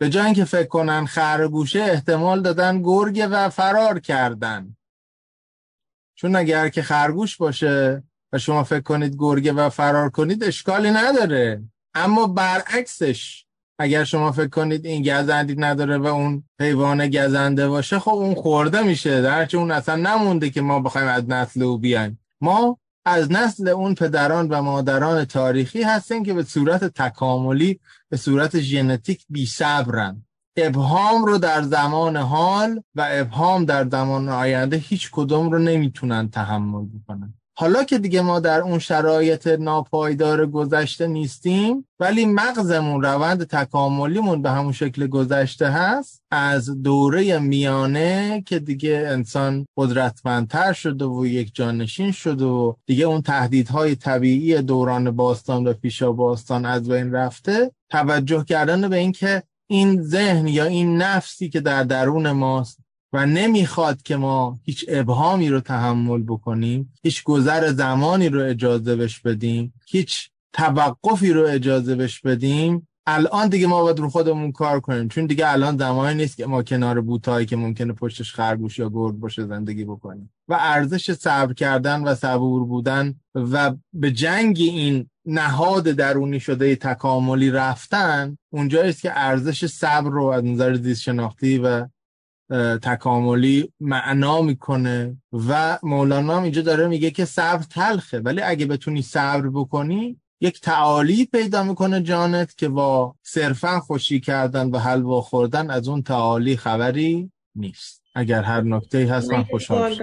به 0.00 0.10
جای 0.10 0.24
اینکه 0.24 0.44
فکر 0.44 0.68
کنن 0.68 1.06
خرگوشه 1.06 1.80
احتمال 1.80 2.42
دادن 2.42 2.82
گرگه 2.82 3.26
و 3.26 3.48
فرار 3.48 4.00
کردن. 4.00 4.76
چون 6.20 6.36
اگر 6.36 6.68
که 6.68 6.82
خرگوش 6.82 7.36
باشه 7.36 8.02
و 8.32 8.38
شما 8.38 8.64
فکر 8.64 8.80
کنید 8.80 9.16
گرگه 9.18 9.52
و 9.52 9.68
فرار 9.68 10.10
کنید 10.10 10.44
اشکالی 10.44 10.90
نداره. 10.90 11.62
اما 11.94 12.26
برعکسش 12.26 13.44
اگر 13.78 14.04
شما 14.04 14.32
فکر 14.32 14.48
کنید 14.48 14.86
این 14.86 15.02
گزندی 15.02 15.54
نداره 15.54 15.98
و 15.98 16.06
اون 16.06 16.44
حیوان 16.60 17.10
گزنده 17.10 17.68
باشه 17.68 17.98
خب 17.98 18.10
اون 18.10 18.34
خورده 18.34 18.82
میشه. 18.82 19.20
درچه 19.20 19.58
اون 19.58 19.70
اصلا 19.70 19.96
نمونده 19.96 20.50
که 20.50 20.60
ما 20.60 20.80
بخوایم 20.80 21.08
از 21.08 21.28
نسل 21.28 21.62
او 21.62 21.78
بیایم. 21.78 22.20
ما 22.40 22.78
از 23.04 23.32
نسل 23.32 23.68
اون 23.68 23.94
پدران 23.94 24.48
و 24.48 24.62
مادران 24.62 25.24
تاریخی 25.24 25.82
هستیم 25.82 26.24
که 26.24 26.34
به 26.34 26.42
صورت 26.42 26.84
تکاملی 26.84 27.80
به 28.08 28.16
صورت 28.16 28.60
ژنتیک 28.60 29.24
بی 29.28 29.46
صبرن 29.46 30.24
ابهام 30.66 31.24
رو 31.24 31.38
در 31.38 31.62
زمان 31.62 32.16
حال 32.16 32.82
و 32.94 33.06
ابهام 33.10 33.64
در 33.64 33.88
زمان 33.88 34.28
آینده 34.28 34.76
هیچ 34.76 35.10
کدوم 35.12 35.50
رو 35.50 35.58
نمی‌تونن 35.58 36.28
تحمل 36.30 36.86
بکنن. 36.86 37.34
حالا 37.60 37.84
که 37.84 37.98
دیگه 37.98 38.20
ما 38.20 38.40
در 38.40 38.60
اون 38.60 38.78
شرایط 38.78 39.46
ناپایدار 39.46 40.46
گذشته 40.46 41.06
نیستیم 41.06 41.86
ولی 42.00 42.26
مغزمون 42.26 43.02
روند 43.02 43.44
تکاملیمون 43.44 44.42
به 44.42 44.50
همون 44.50 44.72
شکل 44.72 45.06
گذشته 45.06 45.68
هست 45.68 46.22
از 46.30 46.82
دوره 46.82 47.38
میانه 47.38 48.42
که 48.46 48.58
دیگه 48.58 49.04
انسان 49.08 49.66
قدرتمندتر 49.76 50.72
شده 50.72 51.04
و 51.04 51.26
یک 51.26 51.54
جانشین 51.54 52.12
شده 52.12 52.44
و 52.44 52.74
دیگه 52.86 53.04
اون 53.04 53.22
تهدیدهای 53.22 53.94
طبیعی 53.94 54.62
دوران 54.62 55.10
باستان 55.10 55.66
و 55.66 55.72
پیشا 55.72 56.12
باستان 56.12 56.64
از 56.66 56.88
بین 56.88 57.12
رفته 57.12 57.70
توجه 57.90 58.44
کردن 58.44 58.88
به 58.88 58.96
اینکه 58.96 59.42
این 59.70 60.02
ذهن 60.02 60.48
یا 60.48 60.64
این 60.64 60.96
نفسی 60.96 61.48
که 61.48 61.60
در 61.60 61.84
درون 61.84 62.30
ماست 62.30 62.78
و 63.12 63.26
نمی‌خواد 63.26 64.02
که 64.02 64.16
ما 64.16 64.58
هیچ 64.64 64.84
ابهامی 64.88 65.48
رو 65.48 65.60
تحمل 65.60 66.22
بکنیم 66.22 66.92
هیچ 67.02 67.24
گذر 67.24 67.72
زمانی 67.72 68.28
رو 68.28 68.40
اجازه 68.44 68.96
بش 68.96 69.20
بدیم 69.20 69.74
هیچ 69.88 70.30
توقفی 70.52 71.32
رو 71.32 71.46
اجازه 71.46 71.94
بش 71.94 72.20
بدیم 72.20 72.88
الان 73.06 73.48
دیگه 73.48 73.66
ما 73.66 73.82
باید 73.82 73.98
رو 73.98 74.08
خودمون 74.08 74.52
کار 74.52 74.80
کنیم. 74.80 75.08
چون 75.08 75.26
دیگه 75.26 75.52
الان 75.52 75.76
زمانی 75.76 76.14
نیست 76.14 76.36
که 76.36 76.46
ما 76.46 76.62
کنار 76.62 77.00
بوتایی 77.00 77.46
که 77.46 77.56
ممکنه 77.56 77.92
پشتش 77.92 78.32
خرگوش 78.32 78.78
یا 78.78 78.88
گرد 78.88 79.20
باشه 79.20 79.46
زندگی 79.46 79.84
بکنیم. 79.84 80.32
و 80.48 80.56
ارزش 80.60 81.12
صبر 81.12 81.52
کردن 81.52 82.02
و 82.02 82.14
صبور 82.14 82.64
بودن 82.64 83.14
و 83.34 83.74
به 83.92 84.10
جنگ 84.10 84.56
این 84.60 85.09
نهاد 85.26 85.84
درونی 85.84 86.40
شده 86.40 86.76
تکاملی 86.76 87.50
رفتن 87.50 88.38
اونجاییست 88.52 89.02
که 89.02 89.12
ارزش 89.14 89.66
صبر 89.66 90.10
رو 90.10 90.24
از 90.24 90.44
نظر 90.44 90.74
زیست 90.74 91.02
شناختی 91.02 91.58
و 91.58 91.86
تکاملی 92.82 93.72
معنا 93.80 94.42
می‌کنه 94.42 95.16
و 95.48 95.78
مولانا 95.82 96.36
هم 96.36 96.42
اینجا 96.42 96.62
داره 96.62 96.88
میگه 96.88 97.10
که 97.10 97.24
صبر 97.24 97.62
تلخه. 97.62 98.18
ولی 98.18 98.40
اگه 98.40 98.66
بتونی 98.66 99.02
صبر 99.02 99.48
بکنی 99.48 100.20
یک 100.40 100.60
تعالی 100.60 101.24
پیدا 101.24 101.62
می‌کنه 101.62 102.02
جانت 102.02 102.56
که 102.56 102.68
با 102.68 103.14
صرفا 103.22 103.80
خوشی 103.80 104.20
کردن 104.20 104.70
و 104.70 104.78
حلوا 104.78 105.20
خوردن 105.20 105.70
از 105.70 105.88
اون 105.88 106.02
تعالی 106.02 106.56
خبری 106.56 107.30
نیست. 107.54 108.02
اگر 108.14 108.42
هر 108.42 108.60
نکته 108.60 108.98
هست 108.98 109.32
من 109.32 109.44
خوشحال 109.44 109.96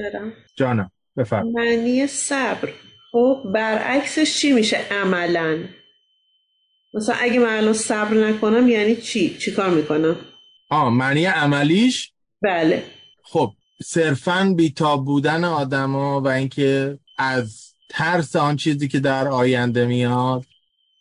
جانم 0.56 0.92
بفرم. 1.18 1.52
معنی 1.52 2.08
صبر. 2.08 2.70
خب 3.18 3.42
برعکسش 3.54 4.40
چی 4.40 4.52
میشه 4.52 4.78
عملا؟ 4.92 5.58
مثلا 6.94 7.16
اگه 7.20 7.40
من 7.40 7.58
الان 7.58 7.74
صبر 7.74 8.14
نکنم 8.14 8.68
یعنی 8.68 8.96
چی؟ 8.96 9.38
چی 9.38 9.52
کار 9.52 9.70
می‌کنم؟ 9.70 10.16
آه 10.70 10.90
معنی 10.90 11.26
عملیش؟ 11.26 12.12
بله. 12.42 12.84
خب 13.24 13.52
صرفا 13.84 14.54
بیتاب 14.58 15.06
بودن 15.06 15.44
آدما 15.44 16.22
و 16.22 16.28
اینکه 16.28 17.00
از 17.18 17.74
ترس 17.90 18.36
آن 18.36 18.56
چیزی 18.56 18.88
که 18.88 19.00
در 19.00 19.28
آینده 19.28 19.86
میاد 19.86 20.46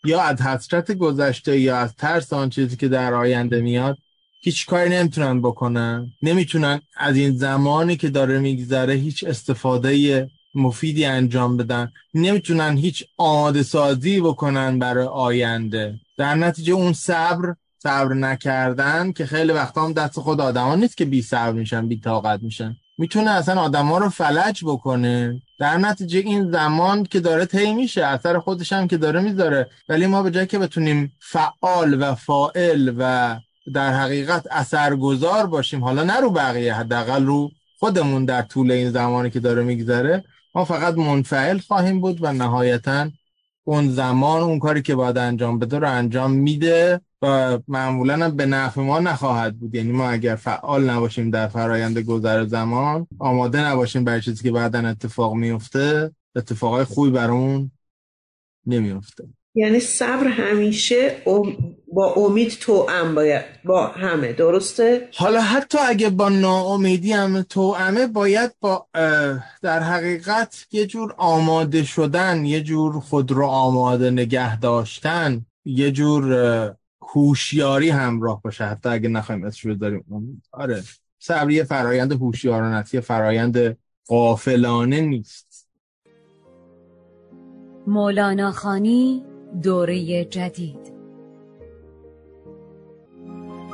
یا 0.04 0.20
از 0.20 0.40
حسرت 0.40 0.92
گذشته 0.92 1.60
یا 1.60 1.76
از 1.76 1.94
ترس 1.94 2.32
آن 2.32 2.50
چیزی 2.50 2.76
که 2.76 2.88
در 2.88 3.14
آینده 3.14 3.60
میاد 3.60 3.96
هیچ 4.40 4.66
کاری 4.66 4.90
نمی‌تونن 4.90 5.42
بکنن. 5.42 6.06
نمی‌تونن 6.22 6.80
از 6.96 7.16
این 7.16 7.36
زمانی 7.36 7.96
که 7.96 8.08
داره 8.08 8.38
میگذره 8.38 8.94
هیچ 8.94 9.24
استفاده 9.24 10.28
مفیدی 10.56 11.04
انجام 11.04 11.56
بدن. 11.56 11.92
نمی‌تونن 12.14 12.76
هیچ 12.76 13.04
آماده 13.16 13.62
سازی 13.62 14.20
بکنن 14.20 14.78
برای 14.78 15.06
آینده. 15.06 15.94
در 16.18 16.34
نتیجه 16.34 16.72
اون 16.72 16.92
صبر 16.92 17.54
صبر 17.82 18.14
نکردن 18.14 19.12
که 19.12 19.26
خیلی 19.26 19.52
وقتا 19.52 19.84
هم 19.84 19.92
دست 19.92 20.20
خود 20.20 20.40
آدما 20.40 20.74
نیست 20.74 20.96
که 20.96 21.04
بی 21.04 21.22
صبر 21.22 21.52
میشن 21.52 21.88
بی 21.88 22.00
طاقت 22.00 22.42
میشن. 22.42 22.76
می‌تونه 22.98 23.30
اصلا 23.30 23.60
آدما 23.60 23.98
رو 23.98 24.08
فلج 24.08 24.64
بکنه. 24.64 25.42
در 25.58 25.76
نتیجه 25.76 26.18
این 26.18 26.50
زمان 26.50 27.04
که 27.04 27.20
داره 27.20 27.46
طی 27.46 27.72
میشه 27.72 28.04
اثر 28.04 28.38
خودش 28.38 28.72
هم 28.72 28.88
که 28.88 28.96
داره 28.96 29.20
می‌ذاره. 29.20 29.70
ولی 29.88 30.06
ما 30.06 30.22
به 30.22 30.30
جای 30.30 30.46
که 30.46 30.58
بتونیم 30.58 31.12
فعال 31.20 32.02
و 32.02 32.14
فائل 32.14 32.92
و 32.98 33.36
در 33.74 33.92
حقیقت 33.92 34.46
اثرگذار 34.50 35.46
باشیم 35.46 35.84
حالا 35.84 36.04
نه 36.04 36.20
رو 36.20 36.30
بقیه 36.30 36.74
حداقل 36.74 37.26
رو 37.26 37.50
خودمون 37.78 38.24
در 38.24 38.42
طول 38.42 38.70
این 38.70 38.90
زمانی 38.90 39.30
که 39.30 39.40
داره 39.40 39.62
میگذره 39.62 40.24
ما 40.56 40.64
فقط 40.64 40.94
منفعل 40.94 41.58
خواهیم 41.58 42.00
بود 42.00 42.18
و 42.20 42.32
نهایتا 42.32 43.10
اون 43.64 43.88
زمان 43.88 44.42
اون 44.42 44.58
کاری 44.58 44.82
که 44.82 44.94
باید 44.94 45.18
انجام 45.18 45.58
بده 45.58 45.78
رو 45.78 45.90
انجام 45.90 46.30
میده 46.32 47.00
و 47.22 47.58
معمولا 47.68 48.14
هم 48.14 48.36
به 48.36 48.46
نفع 48.46 48.80
ما 48.80 48.98
نخواهد 49.00 49.58
بود. 49.58 49.74
یعنی 49.74 49.92
ما 49.92 50.10
اگر 50.10 50.36
فعال 50.36 50.90
نباشیم 50.90 51.30
در 51.30 51.48
فرایند 51.48 51.98
گذر 51.98 52.44
زمان 52.44 53.06
آماده 53.18 53.64
نباشیم 53.64 54.04
برای 54.04 54.20
چیزی 54.20 54.42
که 54.42 54.52
بعدا 54.52 54.88
اتفاق 54.88 55.34
میفته 55.34 56.10
اتفاقای 56.36 56.84
خوبی 56.84 57.10
برامون 57.10 57.70
نمیفته. 58.66 59.24
یعنی 59.54 59.80
صبر 59.80 60.26
همیشه 60.26 61.22
با 61.96 62.12
امید 62.12 62.50
توأم 62.50 63.14
باید 63.14 63.44
با 63.64 63.86
همه 63.86 64.32
درسته؟ 64.32 65.08
حالا 65.16 65.40
حتی 65.40 65.78
اگه 65.78 66.10
با 66.10 66.28
ناامیدی 66.28 67.12
هم 67.12 67.42
توأمه 67.42 68.06
باید 68.06 68.52
با 68.60 68.86
در 69.62 69.80
حقیقت 69.80 70.66
یه 70.72 70.86
جور 70.86 71.14
آماده 71.18 71.84
شدن 71.84 72.44
یه 72.44 72.60
جور 72.60 73.00
خود 73.00 73.32
رو 73.32 73.46
آماده 73.46 74.10
نگه 74.10 74.60
داشتن 74.60 75.46
یه 75.64 75.90
جور 75.90 76.76
هوشیاری 77.02 77.90
همراه 77.90 78.42
باشه. 78.42 78.64
حتی 78.64 78.88
اگه 78.88 79.08
نخوایم 79.08 79.44
اسمش 79.44 79.76
داریم 79.76 80.42
آره 80.52 80.82
صبری 81.18 81.64
فرایند 81.64 82.12
هوشیارانتی 82.12 83.00
فرایند 83.00 83.78
قافلانه 84.06 85.00
نیست. 85.00 85.68
مولانا 87.86 88.52
خانی 88.52 89.24
دوره 89.62 90.24
جدید. 90.24 90.85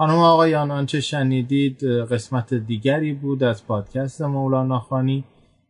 خانم 0.00 0.18
آقایان 0.18 0.70
آنچه 0.70 1.00
شنیدید؟ 1.00 1.84
قسمت 1.84 2.54
دیگری 2.54 3.12
بود 3.12 3.42
از 3.42 3.66
پادکست 3.66 4.22
مولانا 4.22 4.78
خانی. 4.78 5.24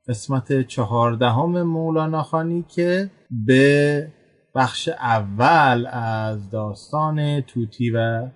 قسمت 0.08 0.66
چهاردهم 0.66 1.62
مولانا 1.62 2.22
خانی 2.22 2.64
که 2.68 3.10
به 3.46 4.08
بخش 4.54 4.88
اول 4.88 5.86
از 5.92 6.50
داستان 6.50 7.40
توتی 7.40 7.90
و 7.90 8.28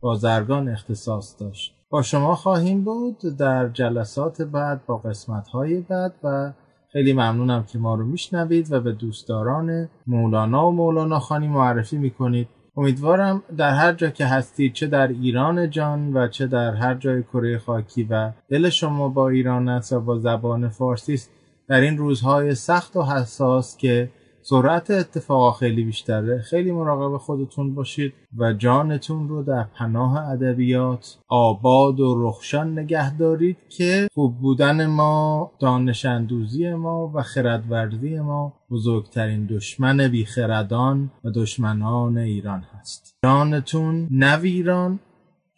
بازرگان 0.00 0.68
اختصاص 0.68 1.40
داشت. 1.40 1.74
با 1.90 2.02
شما 2.02 2.34
خواهیم 2.34 2.84
بود 2.84 3.18
در 3.38 3.68
جلسات 3.68 4.42
بعد 4.42 4.86
با 4.86 4.96
قسمت 4.96 5.48
های 5.48 5.80
بعد 5.80 6.14
و 6.24 6.52
خیلی 6.92 7.12
ممنونم 7.12 7.64
که 7.64 7.78
ما 7.78 7.94
رو 7.94 8.06
میشنوید 8.06 8.72
و 8.72 8.80
به 8.80 8.92
دوستداران 8.92 9.88
مولانا 10.06 10.68
و 10.68 10.72
مولانا 10.72 11.18
خانی 11.18 11.48
معرفی 11.48 11.98
می‌کنید. 11.98 12.48
امیدوارم 12.76 13.42
در 13.56 13.70
هر 13.70 13.92
جا 13.92 14.10
که 14.10 14.26
هستید 14.26 14.72
چه 14.72 14.86
در 14.86 15.08
ایران 15.08 15.70
جان 15.70 16.16
و 16.16 16.28
چه 16.28 16.46
در 16.46 16.74
هر 16.74 16.94
جای 16.94 17.22
کره 17.22 17.58
خاکی 17.58 18.02
و 18.10 18.32
دل 18.48 18.68
شما 18.68 19.08
با 19.08 19.28
ایران 19.28 19.68
است 19.68 19.92
و 19.92 20.00
با 20.00 20.18
زبان 20.18 20.68
فارسی 20.68 21.14
است 21.14 21.30
در 21.68 21.80
این 21.80 21.98
روزهای 21.98 22.54
سخت 22.54 22.96
و 22.96 23.02
حساس 23.02 23.76
که 23.76 24.08
سرعت 24.42 24.90
اتفاقا 24.90 25.52
خیلی 25.52 25.84
بیشتره. 25.84 26.38
خیلی 26.42 26.72
مراقب 26.72 27.16
خودتون 27.16 27.74
باشید 27.74 28.12
و 28.36 28.52
جانتون 28.52 29.28
رو 29.28 29.42
در 29.42 29.62
پناه 29.62 30.28
ادبیات 30.28 31.18
آباد 31.28 32.00
و 32.00 32.28
رخشان 32.28 32.78
نگه 32.78 33.16
دارید 33.16 33.56
که 33.68 34.08
خوب 34.14 34.38
بودن 34.38 34.86
ما 34.86 35.50
دانش 35.58 36.04
اندوزی 36.04 36.74
ما 36.74 37.12
و 37.14 37.22
خردورزی 37.22 38.20
ما 38.20 38.52
بزرگترین 38.70 39.46
دشمن 39.46 40.08
بیخردان 40.08 41.10
و 41.24 41.30
دشمنان 41.30 42.18
ایران 42.18 42.64
هست. 42.72 43.16
جانتون 43.24 44.08
نویران 44.10 45.00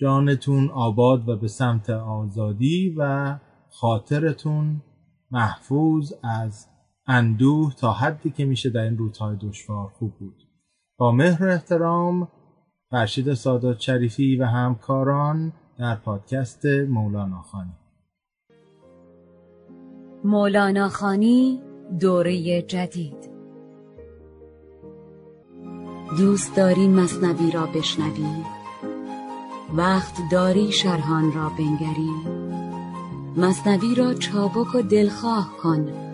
جانتون 0.01 0.70
آباد 0.70 1.28
و 1.28 1.36
به 1.36 1.48
سمت 1.48 1.90
آزادی 1.90 2.94
و 2.98 3.35
خاطرتون 3.70 4.82
محفوظ 5.31 6.12
از 6.23 6.66
اندوه 7.06 7.74
تا 7.74 7.93
حدی 7.93 8.31
که 8.31 8.44
میشه 8.44 8.70
در 8.70 8.81
این 8.81 8.98
روزهای 8.98 9.36
دشوار 9.36 9.89
خوب 9.89 10.14
بود. 10.18 10.43
با 10.97 11.12
مهر 11.12 11.44
و 11.44 11.48
احترام 11.51 12.28
فرشید 12.90 13.35
سادات 13.35 13.81
شریفی 13.81 14.36
و 14.36 14.44
همکاران 14.44 15.52
در 15.78 15.94
پادکست 15.94 16.66
مولانا 16.66 17.43
خانی. 17.43 17.72
مولانا 20.24 20.89
خانی 20.89 21.62
دوره 22.01 22.62
جدید. 22.62 23.31
دوست 26.18 26.56
داری 26.56 26.89
مصنوی 26.89 27.51
را 27.51 27.66
بشنوی؟ 27.66 28.44
وقت 29.76 30.14
داری 30.31 30.72
شرحان 30.72 31.32
را 31.32 31.48
بنگری؟ 31.48 32.10
مصنوی 33.36 33.94
را 33.94 34.14
چابک 34.14 34.74
و 34.74 34.82
دلخواه 34.82 35.52
کن. 35.62 36.14